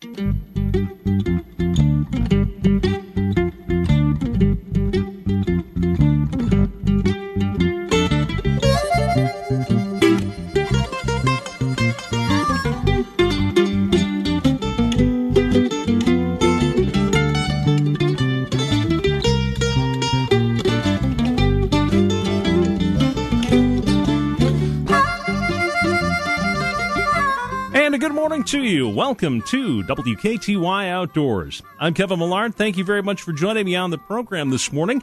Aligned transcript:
to 0.00 0.49
Welcome 28.94 29.42
to 29.42 29.82
WKTY 29.84 30.88
Outdoors. 30.88 31.62
I'm 31.78 31.94
Kevin 31.94 32.18
Millard. 32.18 32.56
Thank 32.56 32.76
you 32.76 32.82
very 32.82 33.04
much 33.04 33.22
for 33.22 33.32
joining 33.32 33.66
me 33.66 33.76
on 33.76 33.90
the 33.90 33.98
program 33.98 34.50
this 34.50 34.72
morning. 34.72 35.00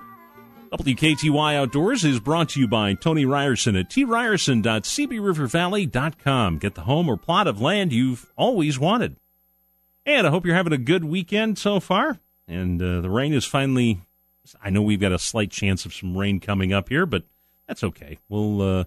WKTY 0.73 1.55
Outdoors 1.55 2.03
is 2.03 2.19
brought 2.19 2.49
to 2.49 2.59
you 2.59 2.67
by 2.67 2.95
Tony 2.95 3.25
Ryerson 3.25 3.77
at 3.77 3.89
tryerson.cbrivervalley.com. 3.89 6.57
Get 6.57 6.75
the 6.75 6.81
home 6.81 7.07
or 7.07 7.15
plot 7.15 7.47
of 7.47 7.61
land 7.61 7.93
you've 7.93 8.29
always 8.35 8.77
wanted. 8.77 9.15
And 10.05 10.27
I 10.27 10.31
hope 10.31 10.45
you're 10.45 10.53
having 10.53 10.73
a 10.73 10.77
good 10.77 11.05
weekend 11.05 11.57
so 11.57 11.79
far. 11.79 12.19
And 12.45 12.81
uh, 12.81 12.99
the 12.99 13.09
rain 13.09 13.33
is 13.33 13.45
finally, 13.45 14.01
I 14.61 14.69
know 14.69 14.81
we've 14.81 14.99
got 14.99 15.13
a 15.13 15.19
slight 15.19 15.49
chance 15.49 15.85
of 15.85 15.93
some 15.93 16.17
rain 16.17 16.41
coming 16.41 16.73
up 16.73 16.89
here, 16.89 17.05
but 17.05 17.23
that's 17.69 17.85
okay. 17.85 18.17
We'll, 18.27 18.61
uh, 18.61 18.83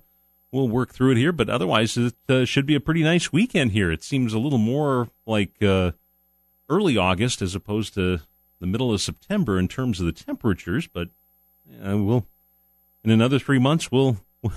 we'll 0.52 0.68
work 0.68 0.92
through 0.92 1.12
it 1.12 1.16
here. 1.16 1.32
But 1.32 1.48
otherwise, 1.48 1.96
it 1.96 2.14
uh, 2.28 2.45
should 2.45 2.66
be 2.66 2.74
a 2.74 2.80
pretty 2.80 3.02
nice 3.02 3.32
weekend 3.32 3.72
here. 3.72 3.91
It 3.91 4.02
seems 4.02 4.32
a 4.32 4.38
little 4.38 4.58
more 4.58 5.08
like 5.27 5.62
uh, 5.62 5.92
early 6.68 6.96
August 6.96 7.42
as 7.42 7.54
opposed 7.54 7.95
to 7.95 8.20
the 8.60 8.66
middle 8.66 8.92
of 8.92 9.00
September 9.00 9.58
in 9.58 9.69
terms 9.69 10.00
of 10.00 10.06
the 10.06 10.12
temperatures. 10.12 10.86
But 10.86 11.08
uh, 11.84 11.97
we'll 11.98 12.27
in 13.05 13.10
another 13.10 13.38
three 13.38 13.58
months 13.58 13.91
we'll. 13.91 14.19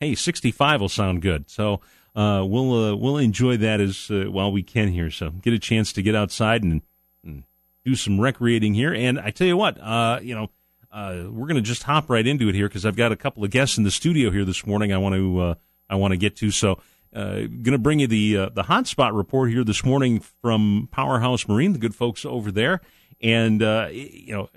hey, 0.00 0.14
65 0.14 0.80
will 0.80 0.88
sound 0.90 1.22
good. 1.22 1.50
So 1.50 1.80
uh, 2.14 2.44
we'll 2.46 2.72
uh, 2.72 2.96
we'll 2.96 3.18
enjoy 3.18 3.56
that 3.58 3.80
as 3.80 4.10
uh, 4.10 4.24
while 4.30 4.52
we 4.52 4.62
can 4.62 4.88
here. 4.88 5.10
So 5.10 5.30
get 5.30 5.52
a 5.52 5.58
chance 5.58 5.92
to 5.94 6.02
get 6.02 6.14
outside 6.14 6.62
and, 6.62 6.82
and 7.24 7.44
do 7.84 7.94
some 7.94 8.20
recreating 8.20 8.74
here. 8.74 8.92
And 8.92 9.18
I 9.18 9.30
tell 9.30 9.46
you 9.46 9.56
what, 9.56 9.76
you 10.22 10.34
know 10.34 10.50
uh, 10.92 11.24
we're 11.30 11.46
going 11.46 11.56
to 11.56 11.62
just 11.62 11.82
hop 11.82 12.08
right 12.08 12.26
into 12.26 12.48
it 12.48 12.54
here 12.54 12.68
because 12.68 12.86
I've 12.86 12.96
got 12.96 13.12
a 13.12 13.16
couple 13.16 13.44
of 13.44 13.50
guests 13.50 13.78
in 13.78 13.84
the 13.84 13.90
studio 13.90 14.30
here 14.30 14.44
this 14.44 14.66
morning. 14.66 14.92
I 14.92 14.98
want 14.98 15.14
to 15.14 15.40
uh, 15.40 15.54
I 15.88 15.96
want 15.96 16.12
to 16.12 16.16
get 16.16 16.36
to. 16.36 16.50
So, 16.50 16.80
uh, 17.14 17.34
going 17.40 17.72
to 17.72 17.78
bring 17.78 18.00
you 18.00 18.06
the 18.06 18.36
uh, 18.36 18.48
the 18.50 18.64
hotspot 18.64 19.16
report 19.16 19.50
here 19.50 19.64
this 19.64 19.84
morning 19.84 20.20
from 20.20 20.88
Powerhouse 20.90 21.46
Marine, 21.48 21.72
the 21.72 21.78
good 21.78 21.94
folks 21.94 22.24
over 22.24 22.50
there, 22.50 22.80
and 23.20 23.62
uh, 23.62 23.88
you 23.90 24.34
know, 24.34 24.48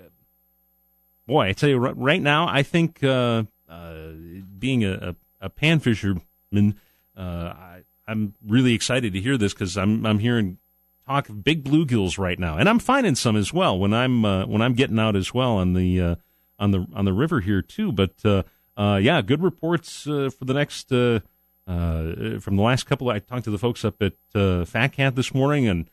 boy, 1.28 1.48
I 1.48 1.54
tell 1.54 1.70
you 1.70 1.78
right 1.78 2.22
now, 2.22 2.48
I 2.48 2.64
think 2.64 3.04
uh, 3.04 3.44
being 4.58 4.84
a, 4.84 5.16
a 5.42 5.50
pan 5.50 5.80
fisherman, 5.80 6.76
I, 7.16 7.84
I'm 8.08 8.34
really 8.46 8.74
excited 8.74 9.14
to 9.14 9.22
hear 9.22 9.38
this 9.38 9.54
because 9.54 9.78
I'm 9.78 10.06
I'm 10.06 10.20
hearing 10.20 10.58
talk 11.10 11.28
big 11.44 11.64
bluegills 11.64 12.20
right 12.20 12.38
now, 12.40 12.58
and 12.58 12.70
I'm 12.70 12.80
finding 12.80 13.16
some 13.16 13.36
as 13.36 13.52
well 13.52 13.78
when 13.78 13.94
I'm 13.94 14.24
when 14.24 14.62
I'm 14.62 14.74
getting 14.74 15.00
out 15.00 15.16
as 15.16 15.34
well 15.34 15.58
on 15.58 15.74
the 15.74 16.18
on 16.60 16.72
the 16.72 16.86
on 16.94 17.06
the 17.06 17.14
river 17.14 17.40
here 17.40 17.62
too. 17.62 17.92
But 17.92 18.14
uh, 18.24 18.44
uh, 18.78 18.98
yeah, 19.02 19.22
good 19.22 19.42
reports 19.42 20.08
uh, 20.08 20.30
for 20.38 20.46
the 20.46 20.54
next 20.54 20.92
uh, 20.92 21.22
uh, 21.68 22.40
from 22.40 22.56
the 22.56 22.62
last 22.62 22.86
couple. 22.86 23.10
I 23.10 23.20
talked 23.20 23.46
to 23.46 23.52
the 23.52 23.58
folks 23.58 23.84
up 23.84 24.02
at 24.02 24.14
uh, 24.36 24.66
Fat 24.66 24.90
Cat 24.90 25.16
this 25.16 25.34
morning 25.34 25.68
and 25.68 25.90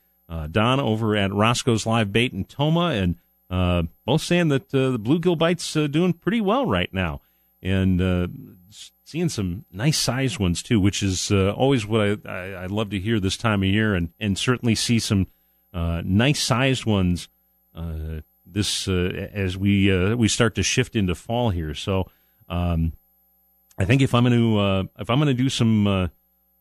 Don 0.52 0.80
over 0.80 1.16
at 1.16 1.32
Roscoe's 1.32 1.86
Live 1.86 2.12
Bait 2.12 2.32
in 2.32 2.44
Tomah, 2.44 3.16
and 3.48 3.88
both 4.04 4.22
saying 4.22 4.48
that 4.48 4.70
the 4.70 4.98
bluegill 4.98 5.38
bites 5.38 5.72
doing 5.72 6.12
pretty 6.12 6.40
well 6.40 6.66
right 6.66 6.92
now, 6.92 7.20
and 7.62 8.00
seeing 9.06 9.28
some 9.28 9.64
nice 9.72 9.96
sized 9.98 10.38
ones 10.38 10.62
too, 10.62 10.80
which 10.80 11.02
is 11.02 11.30
always 11.30 11.86
what 11.86 12.00
I, 12.00 12.16
I, 12.28 12.46
I 12.62 12.66
love 12.66 12.90
to 12.90 12.98
hear 12.98 13.20
this 13.20 13.36
time 13.36 13.62
of 13.62 13.68
year, 13.68 13.94
and 13.94 14.10
and 14.20 14.36
certainly 14.36 14.74
see 14.74 14.98
some 14.98 15.28
nice 15.72 16.42
sized 16.42 16.84
ones 16.84 17.28
this 18.56 18.88
uh, 18.88 19.28
as 19.32 19.56
we 19.56 19.92
uh, 19.92 20.16
we 20.16 20.28
start 20.28 20.54
to 20.54 20.62
shift 20.62 20.96
into 20.96 21.14
fall 21.14 21.50
here. 21.50 21.74
So 21.74 22.10
um, 22.48 22.92
I 23.78 23.84
think 23.84 24.02
if 24.02 24.14
I'm 24.14 24.24
going 24.24 24.38
to 24.38 24.58
uh, 24.58 24.82
if 24.98 25.10
I'm 25.10 25.18
going 25.18 25.28
to 25.28 25.34
do 25.34 25.48
some 25.48 25.86
uh, 25.86 26.08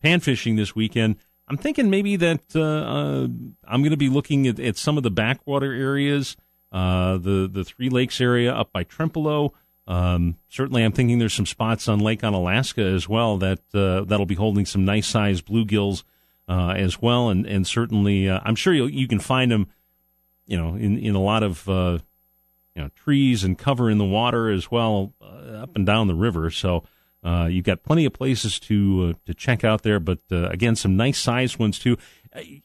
pan 0.02 0.20
fishing 0.20 0.56
this 0.56 0.76
weekend, 0.76 1.16
I'm 1.48 1.58
thinking 1.58 1.90
maybe 1.90 2.16
that 2.18 2.56
uh, 2.56 2.62
uh, 2.62 3.28
I'm 3.68 3.82
going 3.82 3.92
to 3.92 3.98
be 3.98 4.10
looking 4.10 4.48
at, 4.48 4.60
at, 4.60 4.78
some 4.78 4.98
of 4.98 5.04
the 5.04 5.12
backwater 5.12 5.72
areas, 5.72 6.36
the 6.72 7.50
the 7.52 7.64
Three 7.64 7.90
Lakes 7.90 8.20
area 8.20 8.54
up 8.54 8.72
by 8.72 8.84
Trempealeau. 8.84 9.52
Um, 9.88 10.38
certainly, 10.50 10.84
I'm 10.84 10.92
thinking 10.92 11.20
there's 11.20 11.34
some 11.34 11.46
spots 11.46 11.88
on 11.88 12.00
Lake 12.00 12.22
Onalaska 12.22 12.96
as 12.96 13.08
well 13.08 13.38
that 13.38 13.60
that'll 13.72 14.26
be 14.26 14.36
holding 14.36 14.66
some 14.66 14.86
nice 14.86 15.08
sized 15.08 15.46
bluegills 15.46 16.04
as 16.48 17.02
well, 17.02 17.30
and 17.30 17.46
and 17.46 17.68
certainly 17.68 18.30
I'm 18.30 18.56
sure 18.56 18.74
you 18.74 18.86
you 18.86 19.08
can 19.08 19.20
find 19.20 19.52
them 19.52 19.68
you 20.46 20.58
know, 20.58 20.76
in, 20.76 20.98
in 20.98 21.16
a 21.16 21.22
lot 21.22 21.44
of, 21.44 21.68
uh, 21.68 22.00
you 22.76 22.82
know, 22.82 22.90
trees 22.96 23.44
and 23.44 23.58
cover 23.58 23.90
in 23.90 23.98
the 23.98 24.06
water 24.06 24.50
as 24.50 24.70
well, 24.70 25.14
uh, 25.22 25.64
up 25.64 25.76
and 25.76 25.86
down 25.86 26.08
the 26.08 26.16
river. 26.16 26.50
So, 26.50 26.84
uh, 27.24 27.48
you've 27.50 27.66
got 27.66 27.84
plenty 27.84 28.06
of 28.06 28.14
places 28.14 28.60
to, 28.62 29.16
uh, 29.16 29.20
to 29.26 29.34
check 29.34 29.64
out 29.64 29.82
there, 29.82 30.00
but, 30.00 30.20
uh, 30.32 30.48
again, 30.50 30.76
some 30.76 30.96
nice 30.96 31.18
sized 31.18 31.58
ones 31.58 31.80
too. 31.80 31.98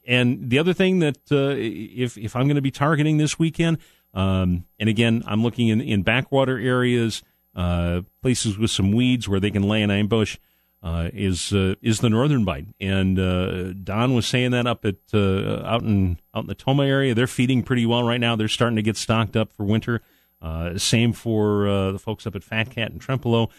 And 0.05 0.49
the 0.49 0.59
other 0.59 0.73
thing 0.73 0.99
that, 0.99 1.31
uh, 1.31 1.55
if, 1.57 2.17
if 2.17 2.35
I'm 2.35 2.43
going 2.43 2.55
to 2.55 2.61
be 2.61 2.71
targeting 2.71 3.17
this 3.17 3.39
weekend, 3.39 3.79
um, 4.13 4.65
and 4.79 4.89
again, 4.89 5.23
I'm 5.25 5.43
looking 5.43 5.69
in, 5.69 5.81
in 5.81 6.03
backwater 6.03 6.57
areas, 6.57 7.23
places 7.53 8.57
with 8.57 8.71
some 8.71 8.91
weeds 8.91 9.27
where 9.27 9.39
they 9.39 9.51
can 9.51 9.63
lay 9.63 9.81
an 9.81 9.91
ambush 9.91 10.37
uh, 10.83 11.09
is 11.13 11.53
uh, 11.53 11.75
is 11.81 11.99
the 11.99 12.09
northern 12.09 12.43
bite, 12.43 12.65
and 12.79 13.19
uh, 13.19 13.71
Don 13.73 14.15
was 14.15 14.25
saying 14.25 14.51
that 14.51 14.65
up 14.65 14.83
at 14.83 14.95
uh, 15.13 15.61
out 15.63 15.83
in 15.83 16.17
out 16.33 16.43
in 16.43 16.47
the 16.47 16.55
Tomah 16.55 16.85
area, 16.85 17.13
they're 17.13 17.27
feeding 17.27 17.61
pretty 17.61 17.85
well 17.85 18.03
right 18.03 18.19
now. 18.19 18.35
They're 18.35 18.47
starting 18.47 18.77
to 18.77 18.81
get 18.81 18.97
stocked 18.97 19.35
up 19.35 19.53
for 19.53 19.63
winter. 19.63 20.01
Uh, 20.41 20.75
same 20.79 21.13
for 21.13 21.67
uh, 21.67 21.91
the 21.91 21.99
folks 21.99 22.25
up 22.25 22.35
at 22.35 22.43
Fat 22.43 22.71
Cat 22.71 22.91
and 22.91 22.99
Trempealeau, 22.99 23.51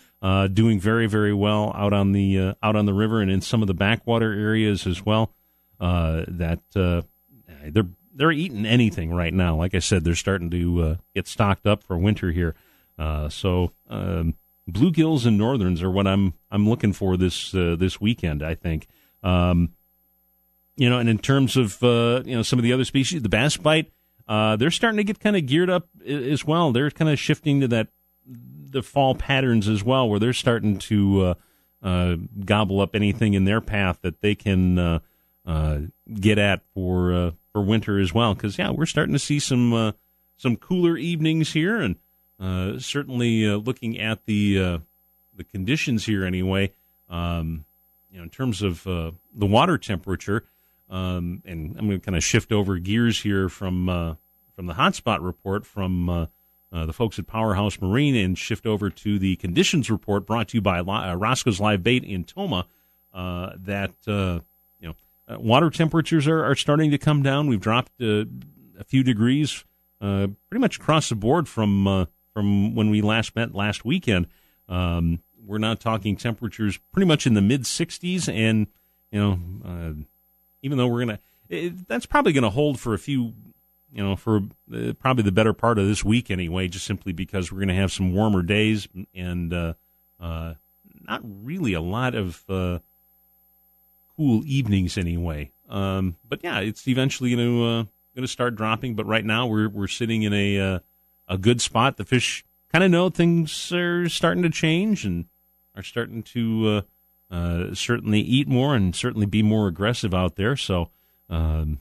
doing 0.53 0.81
very 0.81 1.07
very 1.07 1.33
well 1.33 1.73
out 1.77 1.93
on 1.93 2.11
the 2.11 2.57
out 2.61 2.75
on 2.75 2.87
the 2.87 2.95
river 2.95 3.21
and 3.21 3.31
in 3.31 3.41
some 3.41 3.63
of 3.63 3.69
the 3.69 3.75
backwater 3.75 4.33
areas 4.33 4.85
as 4.85 5.07
well. 5.07 5.33
that 5.79 6.61
they're 6.75 7.87
they're 8.15 8.33
eating 8.33 8.67
anything 8.67 9.13
right 9.13 9.33
now. 9.33 9.57
Like 9.57 9.75
I 9.75 9.79
said, 9.79 10.05
they're 10.05 10.15
starting 10.15 10.51
to 10.51 10.99
get 11.15 11.27
stocked 11.27 11.67
up 11.67 11.83
for 11.83 11.97
winter 11.99 12.31
here. 12.31 12.55
so. 13.29 13.73
Um, 13.89 14.35
bluegills 14.71 15.27
and 15.27 15.39
northerns 15.39 15.83
are 15.83 15.91
what 15.91 16.07
I'm 16.07 16.35
I'm 16.51 16.69
looking 16.69 16.93
for 16.93 17.17
this 17.17 17.55
uh, 17.55 17.77
this 17.79 18.01
weekend. 18.01 18.43
I 18.43 18.55
think, 18.55 18.89
um, 19.23 19.71
you 20.77 20.89
know, 20.89 20.99
and 20.99 21.09
in 21.09 21.19
terms 21.19 21.57
of 21.57 21.83
uh, 21.83 22.23
you 22.25 22.37
know 22.37 22.43
some 22.43 22.59
of 22.59 22.63
the 22.63 22.73
other 22.73 22.85
species, 22.85 23.23
the 23.23 23.29
bass 23.29 23.57
bite, 23.57 23.93
uh, 24.29 24.57
they're 24.57 24.71
starting 24.71 24.99
to 24.99 25.05
get 25.05 25.21
kind 25.21 25.37
of 25.37 25.47
geared 25.47 25.71
up 25.71 25.89
as 26.07 26.45
well. 26.45 26.73
They're 26.73 26.91
kind 26.91 27.11
of 27.11 27.19
shifting 27.19 27.61
to 27.61 27.69
that 27.69 27.89
the 28.27 28.83
fall 28.83 29.15
patterns 29.15 29.69
as 29.69 29.85
well, 29.85 30.09
where 30.09 30.19
they're 30.19 30.33
starting 30.33 30.79
to 30.79 31.21
uh, 31.23 31.35
uh, 31.83 32.17
gobble 32.45 32.81
up 32.81 32.95
anything 32.95 33.35
in 33.35 33.45
their 33.45 33.61
path 33.61 33.99
that 34.03 34.21
they 34.21 34.35
can 34.35 34.79
uh, 34.79 35.81
get 36.15 36.39
at 36.39 36.63
for 36.73 37.35
for 37.53 37.63
winter 37.63 37.99
as 37.99 38.13
well. 38.13 38.35
Because 38.35 38.59
yeah, 38.59 38.71
we're 38.71 38.87
starting 38.87 39.13
to 39.13 39.19
see 39.19 39.39
some 39.39 39.95
some 40.37 40.57
cooler 40.57 40.97
evenings 40.97 41.53
here 41.53 41.81
and 41.81 41.97
uh, 42.43 42.77
certainly, 42.81 43.49
uh, 43.49 43.57
looking 43.57 44.01
at 44.01 44.27
the 44.27 44.61
uh, 44.61 44.79
the 45.37 45.45
conditions 45.45 46.07
here, 46.07 46.25
anyway, 46.25 46.73
um, 47.09 47.65
you 48.11 48.19
know, 48.19 48.25
in 48.25 48.31
terms 48.31 48.63
of 48.63 48.85
uh, 48.85 49.13
the 49.33 49.47
water 49.47 49.79
temperature, 49.79 50.45
um, 50.91 51.41
and 51.47 51.77
I'm 51.79 51.87
going 51.87 52.01
to 52.01 52.05
kind 52.05 52.17
of 52.17 52.25
shift 52.25 52.51
over 52.51 52.79
gears 52.79 53.23
here 53.23 53.49
from 53.49 53.89
uh, 53.89 54.15
from 54.57 54.67
the 54.67 54.75
hotspot 54.75 55.23
report 55.23 55.65
from 55.65 56.29
the 56.73 56.93
folks 56.93 57.19
at 57.21 57.29
Powerhouse 57.29 57.81
Marine, 57.81 58.17
and 58.17 58.37
shift 58.37 58.67
over 58.67 58.91
to 58.91 59.21
the 59.21 59.37
conditions 59.37 59.89
report 59.89 60.27
brought 60.27 60.49
to 60.49 60.57
you 60.57 60.63
by 60.63 60.81
Roscoe's 60.81 61.61
Live 61.61 61.85
Bait 61.85 62.03
in 62.03 62.25
Tomah. 62.25 62.67
that 63.15 64.43
you 65.33 65.43
water 65.43 65.71
temperatures 65.71 66.27
are, 66.27 66.45
are 66.45 66.55
starting 66.55 66.91
to 66.91 66.99
come 66.99 67.23
down. 67.23 67.47
We've 67.47 67.61
dropped 67.61 67.93
a 68.01 68.27
few 68.87 69.03
degrees, 69.03 69.65
pretty 70.01 70.59
much 70.59 70.77
across 70.77 71.09
the 71.09 71.15
board 71.17 71.49
from 71.49 72.07
from 72.33 72.75
when 72.75 72.91
we 72.91 73.03
last 73.03 73.37
met 73.37 73.55
last 73.55 73.85
weekend. 73.85 74.27
Um, 74.69 75.21
we're 75.45 75.59
now 75.59 75.75
talking 75.75 76.17
temperatures 76.17 76.79
pretty 76.93 77.07
much 77.07 77.27
in 77.27 77.35
the 77.35 77.43
mid 77.43 77.63
60s, 77.63 78.33
and 78.33 78.67
you 79.11 79.21
know, 79.21 79.39
uh, 79.65 79.93
even 80.63 80.79
though 80.79 80.87
we're 80.87 81.01
gonna, 81.01 81.19
it, 81.49 81.87
that's 81.89 82.07
probably 82.07 82.33
to 82.45 82.51
hold 82.51 82.81
for 82.81 82.95
a 82.95 82.99
few, 82.99 83.35
you 83.93 84.03
know, 84.03 84.17
for 84.17 84.43
uh, 84.75 84.93
probably 84.99 85.25
the 85.25 85.33
better 85.33 85.53
part 85.53 85.79
of 85.79 85.87
this 85.87 86.05
week 86.05 86.31
anyway, 86.31 86.69
just 86.69 86.87
simply 86.87 87.13
because 87.13 87.51
we're 87.51 87.59
to 87.69 87.75
have 87.75 87.93
some 87.93 88.15
warmer 88.15 88.43
days 88.43 88.89
and 89.15 89.53
uh, 89.53 89.75
uh, 90.21 90.55
not 91.03 91.21
really 91.23 91.75
a 91.75 91.81
lot 91.81 92.15
of 92.15 92.43
uh, 92.49 92.79
cool 94.23 94.43
evenings 94.47 94.97
anyway. 94.97 95.51
Um, 95.69 96.17
but 96.29 96.41
yeah, 96.45 96.61
it's 96.61 96.87
eventually 96.87 97.35
going 97.35 97.47
to 97.47 97.65
uh, 97.65 97.83
going 98.15 98.23
to 98.23 98.29
start 98.29 98.55
dropping. 98.55 98.95
But 98.95 99.07
right 99.07 99.25
now, 99.25 99.47
we're 99.47 99.69
we're 99.69 99.89
sitting 99.89 100.23
in 100.23 100.33
a 100.33 100.61
uh, 100.61 100.79
a 101.29 101.39
good 101.39 101.61
spot. 101.61 101.97
The 101.97 102.05
fish 102.05 102.45
kind 102.73 102.85
of 102.85 102.91
know 102.91 103.11
things 103.11 103.73
are 103.73 104.09
starting 104.09 104.43
to 104.43 104.51
change 104.51 105.05
and 105.05 105.27
are 105.75 105.83
starting 105.83 106.23
to 106.23 106.85
uh, 107.31 107.35
uh, 107.35 107.75
certainly 107.75 108.21
eat 108.21 108.47
more 108.47 108.75
and 108.75 108.95
certainly 108.95 109.27
be 109.27 109.43
more 109.43 109.67
aggressive 109.67 110.15
out 110.15 110.37
there. 110.37 110.57
So 110.57 110.91
um, 111.29 111.81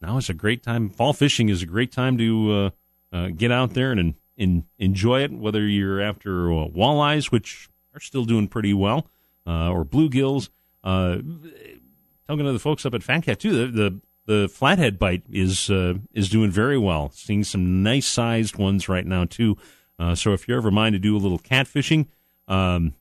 now 0.00 0.16
is 0.16 0.28
a 0.28 0.34
great 0.34 0.62
time. 0.62 0.88
Fall 0.88 1.12
fishing 1.12 1.48
is 1.48 1.62
a 1.62 1.66
great 1.66 1.92
time 1.92 2.18
to 2.18 2.52
uh, 2.52 3.16
uh, 3.16 3.28
get 3.28 3.52
out 3.52 3.74
there 3.74 3.92
and, 3.92 4.14
and 4.36 4.64
enjoy 4.78 5.22
it. 5.22 5.32
Whether 5.32 5.66
you're 5.66 6.00
after 6.00 6.46
walleyes, 6.46 7.26
which 7.26 7.68
are 7.94 8.00
still 8.00 8.24
doing 8.24 8.48
pretty 8.48 8.74
well, 8.74 9.06
or 9.46 9.84
bluegills. 9.84 10.48
Uh, 10.84 11.16
talking 12.28 12.44
to 12.44 12.52
the 12.52 12.58
folks 12.58 12.86
up 12.86 12.94
at 12.94 13.02
Fat 13.02 13.24
Cat 13.24 13.40
too, 13.40 13.66
the, 13.66 13.72
the 13.72 14.00
the 14.26 14.48
flathead 14.48 14.98
bite 14.98 15.22
is 15.30 15.70
uh, 15.70 15.94
is 16.12 16.28
doing 16.28 16.50
very 16.50 16.78
well. 16.78 17.10
Seeing 17.14 17.44
some 17.44 17.82
nice 17.82 18.06
sized 18.06 18.56
ones 18.56 18.88
right 18.88 19.06
now 19.06 19.24
too. 19.24 19.56
Uh, 19.98 20.14
so 20.14 20.32
if 20.32 20.48
you're 20.48 20.58
ever 20.58 20.70
mind 20.70 20.94
to 20.94 20.98
do 20.98 21.16
a 21.16 21.18
little 21.18 21.38
catfishing, 21.38 22.06
um, 22.48 22.94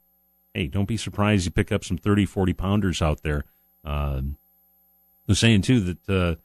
hey, 0.53 0.67
don't 0.67 0.87
be 0.87 0.97
surprised 0.97 1.45
you 1.45 1.51
pick 1.51 1.71
up 1.71 1.83
some 1.83 1.97
30, 1.97 2.25
40 2.25 2.53
pounders 2.53 3.01
out 3.01 3.23
there. 3.23 3.45
Uh, 3.85 4.21
I 4.21 5.27
was 5.27 5.39
saying 5.39 5.63
too 5.63 5.79
that 5.79 6.09
uh, 6.09 6.35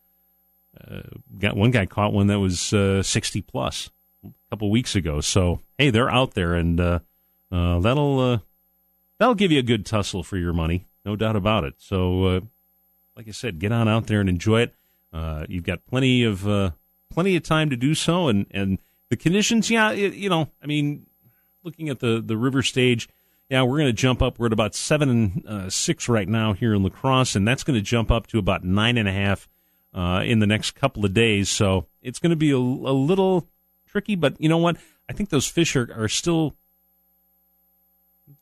uh, 0.80 1.02
got 1.38 1.56
one 1.56 1.70
guy 1.70 1.86
caught 1.86 2.12
one 2.12 2.28
that 2.28 2.38
was 2.38 2.72
uh, 2.72 3.02
60 3.02 3.42
plus 3.42 3.90
a 4.24 4.30
couple 4.50 4.70
weeks 4.70 4.94
ago. 4.94 5.20
So 5.20 5.60
hey, 5.76 5.90
they're 5.90 6.10
out 6.10 6.34
there, 6.34 6.54
and 6.54 6.80
uh, 6.80 7.00
that'll 7.50 8.42
that'll 9.18 9.34
give 9.34 9.52
you 9.52 9.58
a 9.58 9.64
good 9.64 9.84
tussle 9.84 10.22
for 10.22 10.36
your 10.36 10.52
money, 10.52 10.86
no 11.08 11.16
doubt 11.16 11.36
about 11.36 11.64
it. 11.64 11.74
So, 11.78 12.24
uh, 12.24 12.40
like 13.16 13.28
I 13.28 13.30
said, 13.30 13.58
get 13.58 13.72
on 13.72 13.88
out 13.88 14.08
there 14.08 14.20
and 14.20 14.28
enjoy 14.28 14.60
it. 14.60 14.74
Uh, 15.10 15.46
you've 15.48 15.64
got 15.64 15.86
plenty 15.86 16.22
of 16.22 16.46
uh, 16.46 16.72
plenty 17.08 17.34
of 17.34 17.42
time 17.42 17.70
to 17.70 17.76
do 17.76 17.94
so, 17.94 18.28
and 18.28 18.46
and 18.50 18.78
the 19.08 19.16
conditions, 19.16 19.70
yeah, 19.70 19.90
it, 19.90 20.12
you 20.12 20.28
know, 20.28 20.50
I 20.62 20.66
mean, 20.66 21.06
looking 21.64 21.88
at 21.88 22.00
the 22.00 22.22
the 22.24 22.36
river 22.36 22.62
stage. 22.62 23.08
Yeah, 23.48 23.62
we're 23.62 23.78
going 23.78 23.88
to 23.88 23.94
jump 23.94 24.20
up. 24.20 24.38
We're 24.38 24.48
at 24.48 24.52
about 24.52 24.74
seven 24.74 25.08
and 25.08 25.46
uh, 25.46 25.70
six 25.70 26.06
right 26.06 26.28
now 26.28 26.52
here 26.52 26.74
in 26.74 26.82
La 26.82 26.90
Crosse, 26.90 27.34
and 27.34 27.48
that's 27.48 27.64
going 27.64 27.78
to 27.78 27.82
jump 27.82 28.10
up 28.10 28.26
to 28.26 28.38
about 28.38 28.62
nine 28.62 28.98
and 28.98 29.08
a 29.08 29.12
half 29.12 29.48
uh, 29.94 30.22
in 30.22 30.40
the 30.40 30.46
next 30.46 30.72
couple 30.72 31.06
of 31.06 31.14
days. 31.14 31.48
So 31.48 31.86
it's 32.02 32.18
going 32.18 32.28
to 32.28 32.36
be 32.36 32.50
a, 32.50 32.58
a, 32.58 32.92
little 32.92 33.48
tricky, 33.86 34.16
but 34.16 34.38
you 34.38 34.50
know 34.50 34.58
what? 34.58 34.76
I 35.08 35.14
think 35.14 35.30
those 35.30 35.46
fish 35.46 35.74
are, 35.76 35.90
are 35.96 36.08
still 36.08 36.56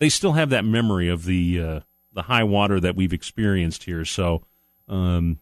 they 0.00 0.08
still 0.08 0.32
have 0.32 0.50
that 0.50 0.64
memory 0.64 1.08
of 1.08 1.24
the 1.24 1.62
uh, 1.62 1.80
the 2.16 2.22
high 2.22 2.42
water 2.42 2.80
that 2.80 2.96
we've 2.96 3.12
experienced 3.12 3.84
here. 3.84 4.04
So 4.04 4.42
um, 4.88 5.38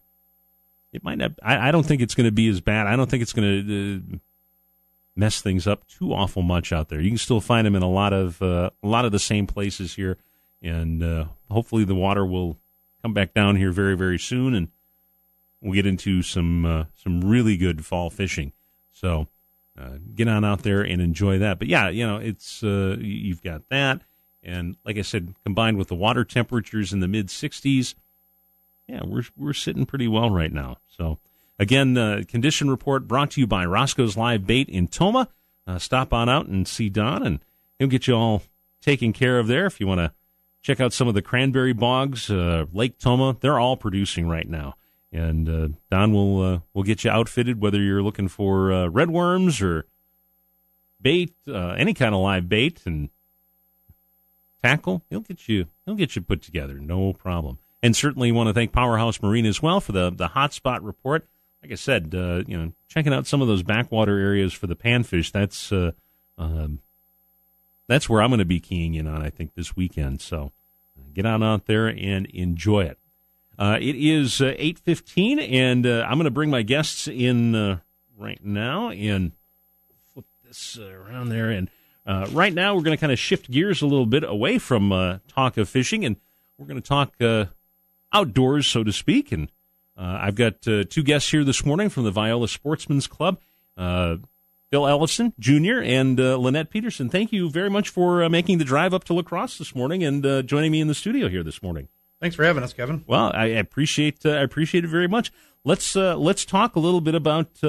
it 0.91 1.03
might 1.03 1.17
not. 1.17 1.31
I, 1.41 1.69
I 1.69 1.71
don't 1.71 1.85
think 1.85 2.01
it's 2.01 2.13
going 2.13 2.27
to 2.27 2.33
be 2.33 2.47
as 2.49 2.61
bad. 2.61 2.85
I 2.85 2.95
don't 2.95 3.09
think 3.09 3.23
it's 3.23 3.33
going 3.33 3.65
to 3.65 4.01
uh, 4.13 4.17
mess 5.15 5.41
things 5.41 5.65
up 5.65 5.87
too 5.87 6.13
awful 6.13 6.43
much 6.43 6.71
out 6.71 6.89
there. 6.89 6.99
You 6.99 7.09
can 7.09 7.17
still 7.17 7.41
find 7.41 7.65
them 7.65 7.75
in 7.75 7.81
a 7.81 7.89
lot 7.89 8.13
of 8.13 8.41
uh, 8.41 8.69
a 8.83 8.87
lot 8.87 9.05
of 9.05 9.11
the 9.13 9.19
same 9.19 9.47
places 9.47 9.95
here, 9.95 10.17
and 10.61 11.01
uh, 11.01 11.25
hopefully 11.49 11.85
the 11.85 11.95
water 11.95 12.25
will 12.25 12.59
come 13.01 13.13
back 13.13 13.33
down 13.33 13.55
here 13.55 13.71
very 13.71 13.95
very 13.95 14.19
soon, 14.19 14.53
and 14.53 14.67
we'll 15.61 15.73
get 15.73 15.85
into 15.85 16.21
some 16.21 16.65
uh, 16.65 16.83
some 16.93 17.21
really 17.21 17.57
good 17.57 17.83
fall 17.83 18.11
fishing. 18.11 18.51
So. 18.91 19.27
Uh, 19.77 19.97
get 20.15 20.29
on 20.29 20.45
out 20.45 20.63
there 20.63 20.79
and 20.79 21.01
enjoy 21.01 21.37
that. 21.37 21.59
But 21.59 21.67
yeah, 21.67 21.89
you 21.89 22.07
know, 22.07 22.15
it's 22.15 22.63
uh, 22.63 22.95
you've 22.97 23.41
got 23.43 23.67
that. 23.67 23.99
And 24.45 24.77
like 24.85 24.97
I 24.97 25.01
said, 25.01 25.33
combined 25.43 25.77
with 25.77 25.87
the 25.87 25.95
water 25.95 26.23
temperatures 26.23 26.93
in 26.93 26.99
the 26.99 27.07
mid 27.07 27.27
60s, 27.27 27.95
yeah, 28.87 29.01
we're 29.03 29.23
we're 29.35 29.53
sitting 29.53 29.85
pretty 29.85 30.07
well 30.07 30.29
right 30.29 30.53
now. 30.53 30.77
So 30.87 31.17
again, 31.57 31.95
the 31.95 32.19
uh, 32.21 32.23
condition 32.27 32.69
report 32.69 33.07
brought 33.07 33.31
to 33.31 33.41
you 33.41 33.47
by 33.47 33.65
Roscoe's 33.65 34.15
Live 34.15 34.45
Bait 34.45 34.69
in 34.69 34.87
Tomah. 34.87 35.29
Uh, 35.67 35.79
stop 35.79 36.13
on 36.13 36.29
out 36.29 36.45
and 36.45 36.67
see 36.67 36.89
Don, 36.89 37.25
and 37.25 37.39
he'll 37.79 37.87
get 37.87 38.07
you 38.07 38.13
all 38.13 38.43
taken 38.81 39.11
care 39.11 39.39
of 39.39 39.47
there. 39.47 39.65
If 39.65 39.79
you 39.79 39.87
want 39.87 39.99
to 39.99 40.13
check 40.61 40.79
out 40.79 40.93
some 40.93 41.07
of 41.07 41.15
the 41.15 41.23
cranberry 41.23 41.73
bogs, 41.73 42.29
uh, 42.29 42.65
Lake 42.71 42.99
Tomah, 42.99 43.37
they're 43.39 43.59
all 43.59 43.77
producing 43.77 44.27
right 44.27 44.47
now. 44.47 44.75
And 45.11 45.49
uh, 45.49 45.67
Don 45.89 46.13
will 46.13 46.41
uh, 46.41 46.59
will 46.73 46.83
get 46.83 47.03
you 47.03 47.09
outfitted, 47.09 47.59
whether 47.59 47.81
you're 47.81 48.03
looking 48.03 48.27
for 48.27 48.71
uh, 48.71 48.87
redworms 48.87 49.63
or 49.63 49.87
bait, 51.01 51.33
any 51.47 51.93
kind 51.93 52.13
of 52.13 52.21
live 52.21 52.49
bait, 52.49 52.81
and 52.85 53.09
tackle, 54.65 55.03
he'll 55.09 55.21
get 55.21 55.47
you 55.47 55.67
he'll 55.85 55.95
get 55.95 56.15
you 56.15 56.21
put 56.21 56.41
together, 56.41 56.75
no 56.75 57.13
problem. 57.13 57.59
And 57.83 57.95
certainly 57.95 58.31
want 58.31 58.47
to 58.47 58.53
thank 58.53 58.71
Powerhouse 58.71 59.21
Marine 59.21 59.45
as 59.45 59.61
well 59.61 59.79
for 59.79 59.91
the 59.91 60.09
the 60.09 60.29
hotspot 60.29 60.79
report. 60.81 61.27
Like 61.61 61.71
I 61.71 61.75
said, 61.75 62.13
uh, 62.15 62.43
you 62.47 62.57
know, 62.57 62.73
checking 62.87 63.13
out 63.13 63.27
some 63.27 63.41
of 63.41 63.47
those 63.47 63.63
backwater 63.63 64.17
areas 64.19 64.53
for 64.53 64.67
the 64.67 64.75
panfish. 64.75 65.31
That's 65.31 65.71
uh, 65.71 65.91
um, 66.37 66.79
that's 67.87 68.09
where 68.09 68.21
I'm 68.21 68.29
going 68.29 68.39
to 68.39 68.45
be 68.45 68.59
keying 68.59 68.95
in 68.95 69.07
on. 69.07 69.21
I 69.21 69.29
think 69.29 69.53
this 69.55 69.75
weekend. 69.75 70.21
So 70.21 70.51
uh, 70.97 71.03
get 71.13 71.25
on 71.25 71.43
out 71.43 71.65
there 71.65 71.87
and 71.87 72.25
enjoy 72.27 72.85
it. 72.85 72.97
Uh, 73.57 73.77
it 73.79 73.95
is 73.95 74.41
uh, 74.41 74.53
eight 74.57 74.79
fifteen, 74.79 75.39
and 75.39 75.85
uh, 75.85 76.05
I'm 76.07 76.17
going 76.17 76.25
to 76.25 76.31
bring 76.31 76.49
my 76.49 76.63
guests 76.63 77.07
in 77.07 77.79
right 78.17 78.43
now 78.43 78.89
and 78.89 79.31
flip 80.13 80.25
this 80.43 80.77
around 80.77 81.29
there 81.29 81.49
and 81.49 81.69
uh, 82.05 82.27
right 82.31 82.53
now, 82.53 82.75
we're 82.75 82.83
going 82.83 82.95
to 82.95 83.01
kind 83.01 83.11
of 83.11 83.17
shift 83.19 83.49
gears 83.49 83.81
a 83.81 83.87
little 83.87 84.05
bit 84.05 84.23
away 84.23 84.59
from 84.59 84.91
uh, 84.91 85.17
talk 85.27 85.57
of 85.57 85.67
fishing, 85.67 86.05
and 86.05 86.17
we're 86.57 86.67
going 86.67 86.81
to 86.81 86.87
talk 86.87 87.13
uh, 87.19 87.45
outdoors, 88.13 88.67
so 88.67 88.83
to 88.83 88.93
speak. 88.93 89.31
And 89.31 89.51
uh, 89.97 90.19
I've 90.21 90.35
got 90.35 90.67
uh, 90.67 90.83
two 90.87 91.01
guests 91.01 91.31
here 91.31 91.43
this 91.43 91.65
morning 91.65 91.89
from 91.89 92.03
the 92.03 92.11
Viola 92.11 92.47
Sportsman's 92.47 93.07
Club. 93.07 93.39
Uh, 93.75 94.17
Bill 94.71 94.87
Ellison 94.87 95.33
Jr. 95.39 95.81
and 95.83 96.17
Lynette 96.17 96.69
Peterson. 96.69 97.07
Thank 97.07 97.31
you 97.31 97.49
very 97.49 97.69
much 97.69 97.87
for 97.87 98.27
making 98.29 98.57
the 98.57 98.65
drive 98.65 98.93
up 98.93 99.03
to 99.05 99.13
La 99.13 99.21
Crosse 99.21 99.57
this 99.57 99.75
morning 99.75 100.03
and 100.03 100.47
joining 100.47 100.71
me 100.71 100.81
in 100.81 100.87
the 100.87 100.95
studio 100.95 101.29
here 101.29 101.43
this 101.43 101.63
morning. 101.63 101.87
Thanks 102.19 102.35
for 102.35 102.43
having 102.43 102.63
us, 102.63 102.73
Kevin. 102.73 103.05
Well, 103.07 103.31
I 103.33 103.45
appreciate 103.45 104.25
I 104.25 104.41
appreciate 104.41 104.83
it 104.83 104.87
very 104.87 105.07
much. 105.07 105.31
Let's 105.63 105.95
let's 105.95 106.43
talk 106.45 106.75
a 106.75 106.79
little 106.79 106.99
bit 106.99 107.15
about 107.15 107.61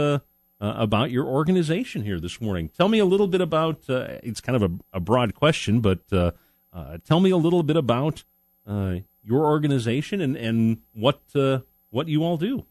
uh, 0.60 0.74
about 0.76 1.10
your 1.10 1.26
organization 1.26 2.02
here 2.02 2.18
this 2.18 2.40
morning. 2.40 2.68
Tell 2.68 2.88
me 2.88 2.98
a 2.98 3.04
little 3.04 3.26
bit 3.26 3.40
about. 3.40 3.88
Uh, 3.88 4.18
it's 4.22 4.40
kind 4.40 4.56
of 4.56 4.62
a, 4.62 4.96
a 4.96 5.00
broad 5.00 5.34
question, 5.34 5.80
but 5.80 6.00
uh, 6.12 6.32
uh 6.72 6.98
tell 7.06 7.20
me 7.20 7.30
a 7.30 7.36
little 7.36 7.62
bit 7.62 7.76
about 7.76 8.24
uh, 8.66 8.96
your 9.22 9.44
organization 9.44 10.20
and 10.20 10.36
and 10.36 10.78
what 10.94 11.20
uh, 11.34 11.60
what 11.90 12.08
you 12.08 12.24
all 12.24 12.36
do. 12.36 12.64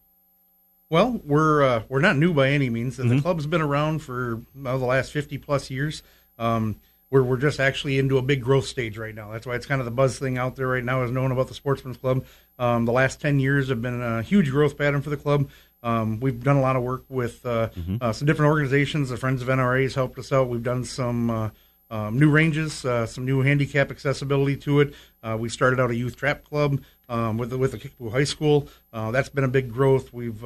Well, 0.89 1.19
we're 1.23 1.83
we're 1.89 2.01
not 2.01 2.17
new 2.17 2.33
by 2.33 2.49
any 2.49 2.69
means, 2.69 2.99
and 2.99 3.09
mm-hmm. 3.09 3.17
the 3.17 3.21
club's 3.21 3.47
been 3.47 3.61
around 3.61 3.99
for 3.99 4.41
the 4.55 4.77
last 4.77 5.11
fifty 5.11 5.37
plus 5.37 5.69
years. 5.69 6.03
Um, 6.37 6.79
we're 7.09 7.23
we're 7.23 7.37
just 7.37 7.59
actually 7.59 7.99
into 7.99 8.17
a 8.17 8.21
big 8.21 8.41
growth 8.41 8.65
stage 8.65 8.97
right 8.97 9.13
now. 9.13 9.31
That's 9.31 9.45
why 9.45 9.55
it's 9.55 9.65
kind 9.65 9.79
of 9.79 9.85
the 9.85 9.91
buzz 9.91 10.19
thing 10.19 10.37
out 10.37 10.55
there 10.55 10.67
right 10.67 10.83
now 10.83 11.03
is 11.03 11.11
knowing 11.11 11.31
about 11.31 11.47
the 11.47 11.53
Sportsman's 11.53 11.97
Club. 11.97 12.25
Um, 12.57 12.85
the 12.85 12.91
last 12.91 13.21
ten 13.21 13.39
years 13.39 13.69
have 13.69 13.81
been 13.81 14.01
a 14.01 14.21
huge 14.21 14.49
growth 14.49 14.77
pattern 14.77 15.01
for 15.01 15.09
the 15.09 15.17
club. 15.17 15.49
Um, 15.85 16.19
we've 16.19 16.43
done 16.43 16.57
a 16.57 16.61
lot 16.61 16.75
of 16.75 16.81
work 16.81 17.05
with 17.09 17.45
uh, 17.45 17.69
mm-hmm. 17.69 17.97
uh, 18.01 18.11
some 18.11 18.25
different 18.25 18.49
organizations. 18.49 19.09
The 19.09 19.17
Friends 19.17 19.43
of 19.43 19.47
NRA 19.47 19.83
has 19.83 19.93
helped 19.93 20.17
us 20.17 20.33
out. 20.33 20.49
We've 20.49 20.63
done 20.63 20.83
some 20.83 21.29
uh, 21.29 21.49
um, 21.91 22.17
new 22.17 22.31
ranges, 22.31 22.83
uh, 22.83 23.05
some 23.05 23.23
new 23.23 23.41
handicap 23.41 23.91
accessibility 23.91 24.57
to 24.57 24.79
it. 24.79 24.95
Uh, 25.21 25.37
we 25.39 25.47
started 25.47 25.79
out 25.79 25.91
a 25.91 25.95
youth 25.95 26.15
trap 26.15 26.43
club 26.43 26.81
um, 27.07 27.37
with 27.37 27.53
with 27.53 27.71
the 27.71 27.77
Kickapoo 27.77 28.09
High 28.09 28.23
School. 28.23 28.67
Uh, 28.91 29.11
that's 29.11 29.29
been 29.29 29.43
a 29.43 29.47
big 29.47 29.71
growth. 29.71 30.11
We've 30.11 30.43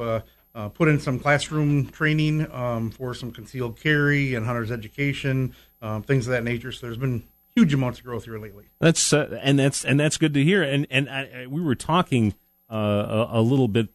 put 0.74 0.88
in 0.88 1.00
some 1.00 1.18
classroom 1.18 1.88
training 1.88 2.52
um, 2.52 2.90
for 2.90 3.14
some 3.14 3.32
concealed 3.32 3.80
carry 3.80 4.34
and 4.34 4.44
hunters 4.44 4.70
education, 4.70 5.54
um, 5.80 6.02
things 6.02 6.26
of 6.26 6.32
that 6.32 6.44
nature. 6.44 6.70
So 6.70 6.86
there's 6.86 6.98
been 6.98 7.22
huge 7.56 7.72
amounts 7.72 8.00
of 8.00 8.04
growth 8.04 8.26
here 8.26 8.38
lately. 8.38 8.66
That's 8.78 9.10
and 9.14 9.58
that's 9.58 9.86
and 9.86 9.98
that's 9.98 10.18
good 10.18 10.34
to 10.34 10.44
hear. 10.44 10.62
And 10.62 10.86
and 10.90 11.08
I, 11.08 11.46
we 11.48 11.62
were 11.62 11.74
talking 11.74 12.34
a, 12.68 13.28
a, 13.30 13.40
little 13.40 13.68
bit 13.68 13.88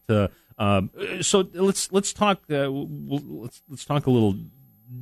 um, 0.58 0.90
so 1.22 1.48
let's 1.54 1.92
let's 1.92 2.14
talk 2.14 2.40
uh, 2.50 2.72
we'll, 2.72 3.22
let's 3.26 3.62
let's 3.70 3.86
talk 3.86 4.08
a 4.08 4.12
little 4.12 4.36